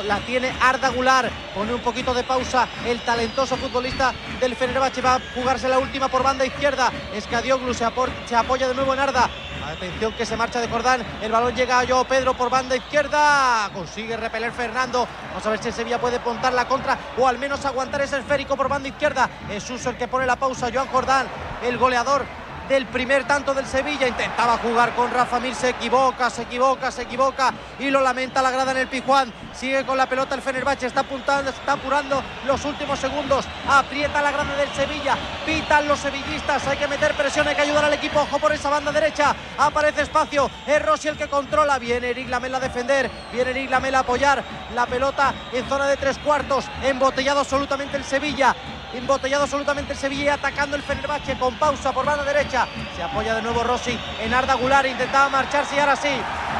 La, 0.05 0.19
tiene 0.19 0.51
Arda 0.61 0.89
Gular. 0.89 1.29
Pone 1.53 1.73
un 1.73 1.81
poquito 1.81 2.13
de 2.13 2.23
pausa 2.23 2.67
el 2.85 2.99
talentoso 3.01 3.57
futbolista 3.57 4.13
del 4.39 4.55
Fenerbahce. 4.55 5.01
Va 5.01 5.15
a 5.15 5.21
jugarse 5.35 5.67
la 5.67 5.79
última 5.79 6.07
por 6.07 6.23
banda 6.23 6.45
izquierda. 6.45 6.91
Escadioglu 7.13 7.73
se 7.73 7.85
apoya 7.85 8.67
de 8.67 8.75
nuevo 8.75 8.93
en 8.93 8.99
Arda. 8.99 9.29
Atención 9.67 10.13
que 10.13 10.25
se 10.25 10.37
marcha 10.37 10.61
de 10.61 10.69
Jordán. 10.69 11.05
El 11.21 11.29
balón 11.29 11.53
llega 11.53 11.81
a 11.81 11.85
Joao 11.85 12.05
Pedro 12.05 12.33
por 12.33 12.49
banda 12.49 12.73
izquierda. 12.73 13.69
Consigue 13.73 14.15
repeler 14.15 14.53
Fernando. 14.53 15.05
Vamos 15.29 15.45
a 15.45 15.49
ver 15.49 15.59
si 15.59 15.67
el 15.67 15.73
Sevilla 15.73 15.99
puede 15.99 16.21
pontar 16.21 16.53
la 16.53 16.65
contra 16.69 16.97
o 17.17 17.27
al 17.27 17.37
menos 17.37 17.65
aguantar 17.65 18.01
ese 18.01 18.17
esférico 18.17 18.55
por 18.55 18.69
banda 18.69 18.87
izquierda. 18.87 19.29
Es 19.51 19.69
Uso 19.69 19.89
el 19.89 19.97
que 19.97 20.07
pone 20.07 20.25
la 20.25 20.37
pausa. 20.37 20.69
Joan 20.73 20.87
Jordán, 20.87 21.27
el 21.63 21.77
goleador 21.77 22.23
del 22.67 22.85
primer 22.87 23.25
tanto 23.25 23.53
del 23.53 23.65
Sevilla. 23.65 24.07
Intentaba 24.07 24.57
jugar 24.57 24.93
con 24.95 25.11
Rafa 25.11 25.39
Mir, 25.39 25.55
se 25.55 25.69
equivoca, 25.69 26.29
se 26.29 26.43
equivoca, 26.43 26.91
se 26.91 27.03
equivoca 27.03 27.53
y 27.79 27.89
lo 27.89 28.01
lamenta 28.01 28.41
la 28.41 28.51
grada 28.51 28.71
en 28.71 28.77
el 28.77 28.87
Pijuán. 28.87 29.31
Sigue 29.53 29.85
con 29.85 29.97
la 29.97 30.07
pelota 30.07 30.35
el 30.35 30.41
Fenerbahce, 30.41 30.87
está 30.87 31.01
apuntando, 31.01 31.49
está 31.51 31.73
apurando 31.73 32.21
los 32.45 32.63
últimos 32.65 32.99
segundos. 32.99 33.45
Aprieta 33.67 34.21
la 34.21 34.31
grada 34.31 34.55
del 34.55 34.69
Sevilla, 34.69 35.15
pitan 35.45 35.87
los 35.87 35.99
sevillistas. 35.99 36.67
Hay 36.67 36.77
que 36.77 36.87
meter 36.87 37.13
presión, 37.13 37.47
hay 37.47 37.55
que 37.55 37.61
ayudar 37.61 37.85
al 37.85 37.93
equipo. 37.93 38.21
Ojo 38.21 38.39
por 38.39 38.51
esa 38.51 38.69
banda 38.69 38.91
derecha, 38.91 39.35
aparece 39.57 40.03
espacio. 40.03 40.49
Es 40.65 40.83
Rossi 40.83 41.07
el 41.07 41.17
que 41.17 41.27
controla. 41.27 41.79
Viene 41.79 42.09
Eric 42.09 42.29
Lamela 42.29 42.57
a 42.57 42.61
defender, 42.61 43.09
viene 43.31 43.51
Eric 43.51 43.69
Lamela 43.69 43.99
a 43.99 44.01
apoyar 44.01 44.43
la 44.75 44.85
pelota 44.85 45.33
en 45.53 45.67
zona 45.67 45.87
de 45.87 45.97
tres 45.97 46.17
cuartos. 46.19 46.65
Embotellado 46.83 47.39
absolutamente 47.39 47.97
el 47.97 48.03
Sevilla 48.03 48.55
embotellado 48.97 49.43
absolutamente 49.43 49.93
el 49.93 49.99
Sevilla 49.99 50.33
atacando 50.35 50.75
el 50.75 50.83
Fenerbahce 50.83 51.37
con 51.37 51.55
pausa 51.55 51.91
por 51.93 52.05
banda 52.05 52.23
derecha. 52.23 52.67
Se 52.95 53.03
apoya 53.03 53.35
de 53.35 53.41
nuevo 53.41 53.63
Rossi 53.63 53.97
en 54.21 54.33
Arda 54.33 54.55
Gular, 54.55 54.85
intentaba 54.85 55.29
marcharse 55.29 55.75
y 55.75 55.79
ahora 55.79 55.95
sí, 55.95 56.09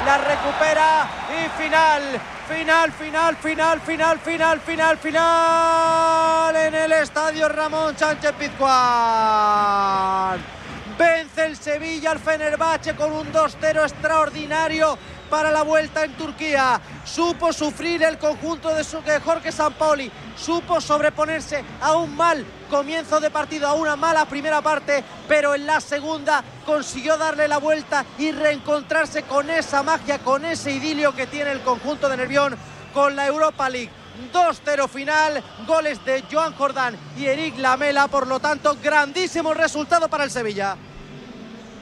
la 0.06 0.18
recupera 0.18 1.08
y 1.30 1.50
final. 1.62 2.22
Final, 2.48 2.94
final, 2.94 3.36
final, 3.36 3.82
final, 3.82 4.20
final, 4.22 4.62
final, 4.62 4.98
final 4.98 6.56
en 6.56 6.76
el 6.76 6.94
estadio 6.94 7.50
Ramón 7.50 7.98
Sánchez 7.98 8.32
Pizjuán. 8.40 8.70
Vence 10.98 11.46
el 11.46 11.58
Sevilla 11.58 12.12
al 12.12 12.20
Fenerbahce 12.20 12.96
con 12.96 13.12
un 13.12 13.34
2-0 13.34 13.84
extraordinario 13.84 14.98
para 15.30 15.52
la 15.52 15.64
vuelta 15.64 16.04
en 16.04 16.14
Turquía. 16.14 16.82
Supo 17.06 17.54
sufrir 17.54 18.04
el 18.04 18.18
conjunto 18.18 18.74
de 18.74 18.84
Jorge 19.20 19.52
Sampaoli, 19.52 20.12
supo 20.36 20.82
sobreponerse 20.82 21.64
a 21.82 21.96
un 21.96 22.16
mal 22.16 22.46
comienzo 22.70 23.20
de 23.20 23.30
partido, 23.30 23.68
a 23.68 23.74
una 23.74 23.96
mala 23.96 24.26
primera 24.26 24.62
parte, 24.62 25.04
pero 25.28 25.56
en 25.56 25.66
la 25.66 25.80
segunda 25.80 26.44
consiguió 26.66 27.18
darle 27.18 27.48
la 27.48 27.58
vuelta 27.58 28.06
y 28.18 28.32
reencontrarse 28.32 29.24
con 29.24 29.50
esa 29.50 29.84
magia, 29.84 30.20
con 30.20 30.46
ese 30.46 30.72
idilio 30.72 31.16
que 31.16 31.28
tiene 31.28 31.52
el 31.52 31.62
conjunto 31.62 32.10
de 32.10 32.18
Nervión 32.18 32.58
con 32.94 33.16
la 33.16 33.28
Europa 33.28 33.70
League. 33.70 33.92
2-0 34.34 34.88
final, 34.90 35.44
goles 35.68 36.04
de 36.04 36.24
Joan 36.32 36.54
Jordán 36.56 36.98
y 37.16 37.26
Eric 37.26 37.60
Lamela, 37.60 38.08
por 38.08 38.28
lo 38.28 38.40
tanto, 38.40 38.76
grandísimo 38.82 39.54
resultado 39.54 40.10
para 40.10 40.24
el 40.24 40.32
Sevilla. 40.32 40.76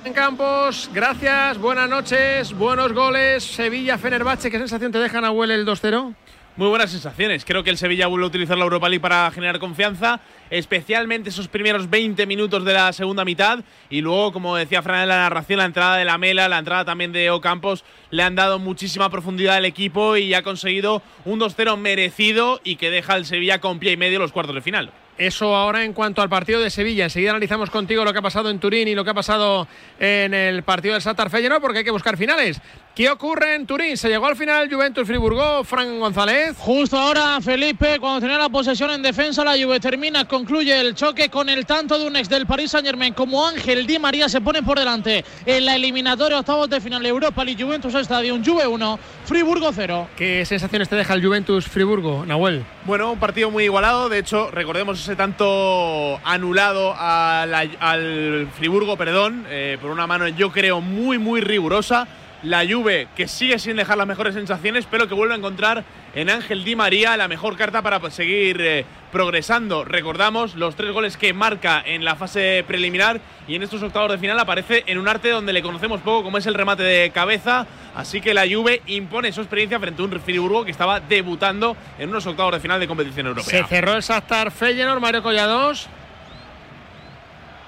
En 0.06 0.14
Campos, 0.14 0.88
gracias, 0.94 1.58
buenas 1.58 1.90
noches, 1.90 2.54
buenos 2.54 2.94
goles. 2.94 3.44
Sevilla, 3.44 3.98
Fenerbahce, 3.98 4.52
¿qué 4.52 4.60
sensación 4.60 4.92
te 4.92 5.00
dejan 5.00 5.26
a 5.26 5.32
Huele 5.32 5.56
el 5.56 5.66
2-0? 5.66 6.14
Muy 6.58 6.68
buenas 6.68 6.92
sensaciones. 6.92 7.44
Creo 7.44 7.64
que 7.64 7.72
el 7.72 7.78
Sevilla 7.80 8.06
vuelve 8.06 8.26
a 8.26 8.28
utilizar 8.28 8.56
la 8.56 8.66
Europa 8.66 8.88
League 8.88 9.02
para 9.02 9.32
generar 9.32 9.58
confianza, 9.58 10.20
especialmente 10.52 11.30
esos 11.30 11.48
primeros 11.48 11.90
20 11.90 12.28
minutos 12.28 12.64
de 12.64 12.74
la 12.74 12.94
segunda 12.94 13.26
mitad. 13.26 13.64
Y 13.90 14.02
luego, 14.02 14.32
como 14.32 14.56
decía 14.56 14.84
Fran 14.84 15.02
en 15.02 15.10
la 15.10 15.18
narración, 15.18 15.58
la 15.58 15.66
entrada 15.66 15.98
de 15.98 16.06
la 16.06 16.20
Mela, 16.20 16.48
la 16.50 16.60
entrada 16.60 16.86
también 16.86 17.12
de 17.12 17.32
Ocampos, 17.32 17.84
le 18.12 18.22
han 18.22 18.36
dado 18.36 18.60
muchísima 18.60 19.10
profundidad 19.10 19.56
al 19.56 19.66
equipo 19.66 20.18
y 20.18 20.36
ha 20.36 20.44
conseguido 20.44 21.02
un 21.26 21.40
2-0 21.40 21.78
merecido 21.78 22.62
y 22.64 22.76
que 22.76 22.92
deja 22.92 23.14
al 23.14 23.26
Sevilla 23.26 23.60
con 23.60 23.80
pie 23.80 23.94
y 23.94 23.98
medio 23.98 24.20
los 24.20 24.32
cuartos 24.32 24.54
de 24.54 24.62
final. 24.62 24.92
Eso 25.18 25.56
ahora 25.56 25.84
en 25.84 25.94
cuanto 25.94 26.22
al 26.22 26.30
partido 26.30 26.60
de 26.60 26.70
Sevilla. 26.70 27.06
Enseguida 27.06 27.32
analizamos 27.32 27.70
contigo 27.70 28.04
lo 28.04 28.12
que 28.12 28.20
ha 28.20 28.24
pasado 28.24 28.50
en 28.50 28.60
Turín 28.60 28.88
y 28.88 28.96
lo 28.96 29.04
que 29.04 29.12
ha 29.12 29.14
pasado 29.14 29.68
en 30.00 30.34
el 30.34 30.64
partido 30.64 30.94
del 30.94 31.02
Satar 31.02 31.30
Feyenoord 31.30 31.62
porque 31.62 31.80
hay 31.80 31.86
que 31.86 31.92
buscar 31.92 32.18
finales. 32.18 32.62
¿Qué 32.96 33.10
ocurre 33.10 33.56
en 33.56 33.68
Turín? 33.68 33.98
¿Se 33.98 34.08
llegó 34.08 34.26
al 34.26 34.38
final 34.38 34.74
Juventus 34.74 35.06
Friburgo, 35.06 35.66
Frank 35.66 36.00
González? 36.00 36.56
Justo 36.58 36.98
ahora, 36.98 37.42
Felipe, 37.42 38.00
cuando 38.00 38.22
tenía 38.22 38.38
la 38.38 38.48
posesión 38.48 38.90
en 38.90 39.02
defensa, 39.02 39.44
la 39.44 39.62
Juve 39.62 39.82
termina, 39.82 40.24
concluye 40.26 40.80
el 40.80 40.96
choque 40.96 41.28
con 41.28 41.50
el 41.50 41.66
tanto 41.66 42.00
de 42.00 42.08
un 42.08 42.16
ex 42.16 42.30
del 42.30 42.46
Paris 42.46 42.72
Saint 42.72 42.88
Germain 42.88 43.14
como 43.14 43.46
Ángel 43.46 43.86
Di 43.86 44.00
María 44.00 44.30
se 44.30 44.40
pone 44.40 44.64
por 44.64 44.80
delante 44.80 45.26
en 45.46 45.66
la 45.66 45.76
eliminatoria 45.76 46.40
octavos 46.40 46.70
de 46.70 46.80
final 46.80 47.06
Europa 47.06 47.44
League 47.44 47.62
Juventus 47.62 47.94
Stadium, 47.94 48.42
Juve 48.46 48.66
1, 48.66 49.00
Friburgo 49.26 49.74
0. 49.74 50.08
¿Qué 50.16 50.46
sensaciones 50.46 50.88
te 50.88 50.96
deja 50.96 51.16
el 51.16 51.26
Juventus 51.26 51.66
Friburgo, 51.66 52.26
Nahuel? 52.26 52.64
Bueno, 52.86 53.12
un 53.12 53.20
partido 53.20 53.52
muy 53.52 53.66
igualado, 53.66 54.08
de 54.08 54.20
hecho, 54.20 54.52
recordemos 54.52 55.02
ese 55.02 55.18
tanto 55.18 56.18
anulado 56.24 56.96
al, 56.98 58.48
Friburgo, 58.56 58.96
perdón, 58.96 59.46
eh, 59.50 59.78
por 59.82 59.92
una 59.92 60.08
mano 60.08 60.30
yo 60.30 60.50
creo 60.54 60.80
muy, 60.80 61.18
muy 61.18 61.42
rigurosa 61.42 62.08
la 62.46 62.66
Juve 62.66 63.08
que 63.16 63.28
sigue 63.28 63.60
sin 63.60 63.76
dejar 63.76 63.98
las 63.98 64.08
mejores 64.08 64.34
sensaciones, 64.36 64.88
pero 64.90 65.08
que 65.08 65.14
vuelve 65.14 65.34
a 65.34 65.38
encontrar 65.38 65.84
en 66.14 66.30
Ángel 66.30 66.64
Di 66.64 66.76
María, 66.76 67.18
la 67.18 67.28
mejor 67.28 67.58
carta 67.58 67.82
para 67.82 68.00
seguir 68.10 68.62
eh, 68.62 68.86
progresando. 69.12 69.84
Recordamos 69.84 70.56
los 70.56 70.76
tres 70.76 70.92
goles 70.92 71.18
que 71.18 71.34
marca 71.34 71.82
en 71.86 72.06
la 72.06 72.16
fase 72.16 72.64
preliminar 72.68 73.20
y 73.48 73.56
en 73.56 73.64
estos 73.64 73.82
octavos 73.84 74.12
de 74.12 74.18
final 74.18 74.40
aparece 74.40 74.84
en 74.88 74.98
un 74.98 75.08
arte 75.08 75.30
donde 75.30 75.54
le 75.54 75.62
conocemos 75.62 76.02
poco, 76.02 76.24
como 76.24 76.38
es 76.38 76.46
el 76.46 76.54
remate 76.54 76.84
de 76.84 77.10
cabeza. 77.10 77.66
Así 77.96 78.22
que 78.22 78.34
la 78.34 78.44
Juve 78.48 78.82
impone 78.88 79.32
su 79.32 79.42
experiencia 79.42 79.80
frente 79.80 80.02
a 80.02 80.06
un 80.06 80.20
Friburgo 80.20 80.64
que 80.64 80.72
estaba 80.72 81.00
debutando 81.00 81.76
en 81.98 82.10
unos 82.10 82.26
octavos 82.28 82.54
de 82.54 82.60
final 82.60 82.80
de 82.80 82.88
competición 82.88 83.28
europea. 83.28 83.64
Se 83.64 83.68
cerró 83.68 83.96
el 83.96 84.02
Shakhtar 84.02 84.52
Feyenoord, 84.52 85.02
Mario 85.02 85.24
Collados. 85.24 85.88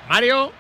Mario. 0.07 0.51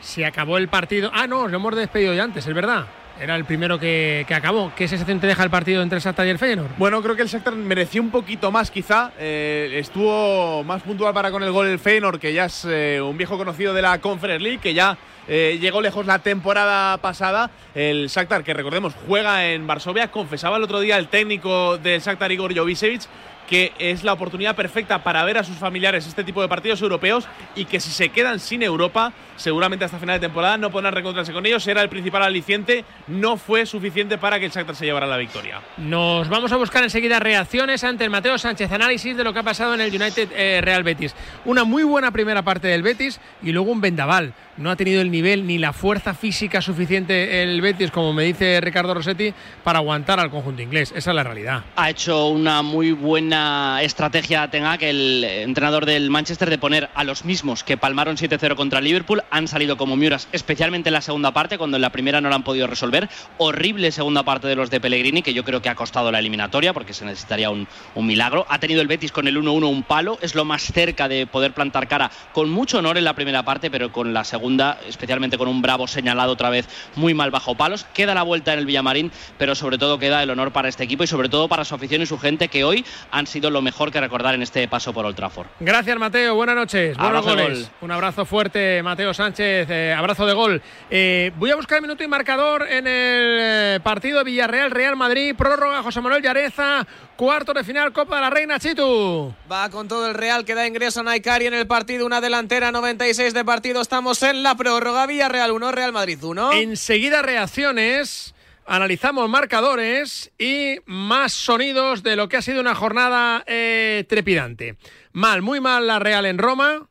Se 0.00 0.24
acabó 0.24 0.58
el 0.58 0.68
partido. 0.68 1.10
Ah, 1.14 1.26
no, 1.26 1.48
lo 1.48 1.56
hemos 1.56 1.76
despedido 1.76 2.14
ya 2.14 2.24
antes, 2.24 2.46
es 2.46 2.54
verdad. 2.54 2.86
Era 3.20 3.36
el 3.36 3.44
primero 3.44 3.78
que, 3.78 4.24
que 4.26 4.34
acabó. 4.34 4.72
¿Qué 4.74 4.88
sensación 4.88 5.20
te 5.20 5.26
deja 5.26 5.42
el 5.42 5.50
partido 5.50 5.82
entre 5.82 5.98
el 5.98 6.02
Shakhtar 6.02 6.26
y 6.26 6.30
el 6.30 6.38
Feyenoord? 6.38 6.70
Bueno, 6.78 7.02
creo 7.02 7.14
que 7.14 7.20
el 7.20 7.28
Shakhtar 7.28 7.54
mereció 7.54 8.00
un 8.00 8.10
poquito 8.10 8.50
más, 8.50 8.70
quizá. 8.70 9.12
Eh, 9.18 9.76
estuvo 9.78 10.64
más 10.64 10.80
puntual 10.80 11.12
para 11.12 11.30
con 11.30 11.42
el 11.42 11.52
gol 11.52 11.66
el 11.66 11.78
Feyenoord, 11.78 12.18
que 12.18 12.32
ya 12.32 12.46
es 12.46 12.64
eh, 12.64 12.98
un 13.02 13.18
viejo 13.18 13.36
conocido 13.36 13.74
de 13.74 13.82
la 13.82 13.98
Conference 14.00 14.42
League, 14.42 14.60
que 14.62 14.72
ya 14.72 14.96
eh, 15.28 15.58
llegó 15.60 15.82
lejos 15.82 16.06
la 16.06 16.20
temporada 16.20 16.96
pasada. 16.96 17.50
El 17.74 18.08
Shakhtar, 18.08 18.42
que 18.42 18.54
recordemos, 18.54 18.94
juega 19.06 19.48
en 19.48 19.66
Varsovia. 19.66 20.10
Confesaba 20.10 20.56
el 20.56 20.62
otro 20.62 20.80
día 20.80 20.96
el 20.96 21.08
técnico 21.08 21.76
del 21.76 22.00
Shakhtar, 22.00 22.32
Igor 22.32 22.56
Jovicevic, 22.56 23.02
que 23.50 23.72
es 23.80 24.04
la 24.04 24.12
oportunidad 24.12 24.54
perfecta 24.54 25.02
para 25.02 25.24
ver 25.24 25.36
a 25.36 25.42
sus 25.42 25.56
familiares 25.56 26.06
este 26.06 26.22
tipo 26.22 26.40
de 26.40 26.46
partidos 26.46 26.80
europeos 26.82 27.26
y 27.56 27.64
que 27.64 27.80
si 27.80 27.90
se 27.90 28.10
quedan 28.10 28.38
sin 28.38 28.62
Europa, 28.62 29.12
seguramente 29.34 29.84
hasta 29.84 29.98
final 29.98 30.20
de 30.20 30.26
temporada 30.28 30.56
no 30.56 30.70
podrán 30.70 30.94
reencontrarse 30.94 31.32
con 31.32 31.44
ellos. 31.44 31.66
Era 31.66 31.82
el 31.82 31.88
principal 31.88 32.22
aliciente, 32.22 32.84
no 33.08 33.36
fue 33.36 33.66
suficiente 33.66 34.18
para 34.18 34.38
que 34.38 34.46
el 34.46 34.52
Shakhtar 34.52 34.76
se 34.76 34.84
llevara 34.84 35.08
la 35.08 35.16
victoria. 35.16 35.60
Nos 35.78 36.28
vamos 36.28 36.52
a 36.52 36.56
buscar 36.56 36.84
enseguida 36.84 37.18
reacciones 37.18 37.82
ante 37.82 38.04
el 38.04 38.10
Mateo 38.10 38.38
Sánchez, 38.38 38.70
análisis 38.70 39.16
de 39.16 39.24
lo 39.24 39.32
que 39.32 39.40
ha 39.40 39.42
pasado 39.42 39.74
en 39.74 39.80
el 39.80 40.00
United 40.00 40.28
eh, 40.32 40.60
Real 40.62 40.84
Betis. 40.84 41.16
Una 41.44 41.64
muy 41.64 41.82
buena 41.82 42.12
primera 42.12 42.42
parte 42.42 42.68
del 42.68 42.84
Betis 42.84 43.20
y 43.42 43.50
luego 43.50 43.72
un 43.72 43.80
vendaval. 43.80 44.32
No 44.58 44.70
ha 44.70 44.76
tenido 44.76 45.00
el 45.00 45.10
nivel 45.10 45.46
ni 45.46 45.58
la 45.58 45.72
fuerza 45.72 46.14
física 46.14 46.60
suficiente 46.60 47.42
el 47.42 47.60
Betis, 47.62 47.90
como 47.90 48.12
me 48.12 48.24
dice 48.24 48.60
Ricardo 48.60 48.94
Rossetti, 48.94 49.32
para 49.64 49.78
aguantar 49.80 50.20
al 50.20 50.30
conjunto 50.30 50.62
inglés. 50.62 50.92
Esa 50.94 51.10
es 51.10 51.16
la 51.16 51.24
realidad. 51.24 51.64
Ha 51.76 51.90
hecho 51.90 52.28
una 52.28 52.62
muy 52.62 52.92
buena 52.92 53.39
estrategia 53.82 54.48
tenga 54.50 54.78
que 54.78 54.90
el 54.90 55.24
entrenador 55.24 55.86
del 55.86 56.10
Manchester 56.10 56.50
de 56.50 56.58
poner 56.58 56.90
a 56.94 57.04
los 57.04 57.24
mismos 57.24 57.64
que 57.64 57.76
palmaron 57.76 58.16
7-0 58.16 58.54
contra 58.54 58.80
Liverpool 58.80 59.22
han 59.30 59.48
salido 59.48 59.76
como 59.76 59.96
miuras, 59.96 60.28
especialmente 60.32 60.88
en 60.88 60.94
la 60.94 61.00
segunda 61.00 61.32
parte, 61.32 61.58
cuando 61.58 61.76
en 61.76 61.82
la 61.82 61.90
primera 61.90 62.20
no 62.20 62.28
la 62.28 62.36
han 62.36 62.42
podido 62.42 62.66
resolver. 62.66 63.08
Horrible 63.38 63.92
segunda 63.92 64.22
parte 64.22 64.48
de 64.48 64.56
los 64.56 64.70
de 64.70 64.80
Pellegrini, 64.80 65.22
que 65.22 65.34
yo 65.34 65.44
creo 65.44 65.62
que 65.62 65.68
ha 65.68 65.74
costado 65.74 66.10
la 66.10 66.18
eliminatoria, 66.18 66.72
porque 66.72 66.94
se 66.94 67.04
necesitaría 67.04 67.50
un, 67.50 67.68
un 67.94 68.06
milagro. 68.06 68.46
Ha 68.48 68.58
tenido 68.58 68.80
el 68.80 68.88
Betis 68.88 69.12
con 69.12 69.28
el 69.28 69.36
1-1 69.36 69.68
un 69.68 69.82
palo, 69.82 70.18
es 70.22 70.34
lo 70.34 70.44
más 70.44 70.62
cerca 70.62 71.08
de 71.08 71.26
poder 71.26 71.52
plantar 71.52 71.88
cara 71.88 72.10
con 72.32 72.50
mucho 72.50 72.78
honor 72.78 72.98
en 72.98 73.04
la 73.04 73.14
primera 73.14 73.44
parte, 73.44 73.70
pero 73.70 73.92
con 73.92 74.12
la 74.12 74.24
segunda, 74.24 74.78
especialmente 74.88 75.38
con 75.38 75.48
un 75.48 75.62
bravo 75.62 75.86
señalado 75.86 76.32
otra 76.32 76.50
vez 76.50 76.68
muy 76.96 77.14
mal 77.14 77.30
bajo 77.30 77.54
palos. 77.54 77.84
Queda 77.94 78.14
la 78.14 78.22
vuelta 78.22 78.52
en 78.52 78.58
el 78.58 78.66
Villamarín, 78.66 79.12
pero 79.38 79.54
sobre 79.54 79.78
todo 79.78 79.98
queda 79.98 80.22
el 80.22 80.30
honor 80.30 80.52
para 80.52 80.68
este 80.68 80.84
equipo 80.84 81.04
y 81.04 81.06
sobre 81.06 81.28
todo 81.28 81.48
para 81.48 81.64
su 81.64 81.74
afición 81.74 82.02
y 82.02 82.06
su 82.06 82.18
gente 82.18 82.48
que 82.48 82.64
hoy 82.64 82.84
han 83.10 83.19
sido 83.26 83.50
lo 83.50 83.62
mejor 83.62 83.90
que 83.92 84.00
recordar 84.00 84.34
en 84.34 84.42
este 84.42 84.66
paso 84.68 84.92
por 84.92 85.04
Old 85.06 85.16
Trafford. 85.16 85.46
Gracias, 85.60 85.98
Mateo. 85.98 86.34
Buenas 86.34 86.56
noches. 86.56 86.96
Buenos 86.96 87.18
Abrazo 87.26 87.36
de 87.36 87.42
goles. 87.42 87.58
gol. 87.62 87.70
Un 87.82 87.90
abrazo 87.90 88.24
fuerte, 88.24 88.82
Mateo 88.82 89.12
Sánchez. 89.14 89.68
eh, 89.70 89.94
abrazo 89.96 90.26
de 90.26 90.32
gol. 90.34 90.62
Eh, 90.90 91.32
voy 91.36 91.50
a 91.50 91.56
buscar 91.56 91.76
el 91.76 91.82
minuto 91.82 92.02
y 92.04 92.08
marcador 92.08 92.62
en 92.68 92.86
el 92.86 93.38
eh, 93.40 93.80
partido 93.82 94.22
Villarreal-Real 94.24 94.96
Madrid. 94.96 95.34
Prórroga, 95.36 95.82
José 95.82 96.00
Manuel 96.00 96.22
Llareza. 96.22 96.86
Cuarto 97.16 97.52
de 97.52 97.64
final, 97.64 97.92
Copa 97.92 98.16
de 98.16 98.20
la 98.22 98.30
Reina, 98.30 98.58
Chitu. 98.58 99.34
Va 99.50 99.68
con 99.68 99.88
todo 99.88 100.08
el 100.08 100.14
Real 100.14 100.44
que 100.46 100.54
da 100.54 100.66
ingreso 100.66 101.00
a 101.00 101.02
Naikari 101.02 101.46
en 101.46 101.54
el 101.54 101.66
partido, 101.66 102.06
una 102.06 102.20
delantera 102.22 102.72
96 102.72 103.34
de 103.34 103.44
partido. 103.44 103.82
Estamos 103.82 104.22
en 104.22 104.42
la 104.42 104.54
prórroga 104.54 105.06
Villarreal 105.06 105.50
1, 105.50 105.72
Real 105.72 105.92
Madrid 105.92 106.18
1. 106.22 106.52
Enseguida 106.52 107.20
reacciones. 107.20 108.34
Analizamos 108.66 109.28
marcadores 109.28 110.32
y 110.38 110.76
más 110.86 111.32
sonidos 111.32 112.02
de 112.02 112.16
lo 112.16 112.28
que 112.28 112.36
ha 112.36 112.42
sido 112.42 112.60
una 112.60 112.74
jornada 112.74 113.42
eh, 113.46 114.04
trepidante. 114.08 114.76
Mal, 115.12 115.42
muy 115.42 115.60
mal 115.60 115.86
la 115.86 115.98
Real 115.98 116.24
en 116.26 116.38
Roma. 116.38 116.88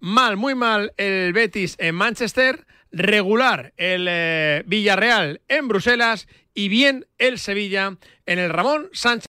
Mal, 0.00 0.36
muy 0.36 0.54
mal 0.54 0.92
el 0.96 1.32
Betis 1.32 1.76
en 1.78 1.94
Manchester. 1.94 2.66
Regular 2.90 3.74
el 3.76 4.06
eh, 4.08 4.62
Villarreal 4.66 5.42
en 5.48 5.68
Bruselas. 5.68 6.28
Y 6.54 6.68
bien 6.68 7.06
el 7.18 7.38
Sevilla 7.38 7.96
en 8.24 8.38
el 8.38 8.50
Ramón 8.50 8.88
Sánchez. 8.92 9.26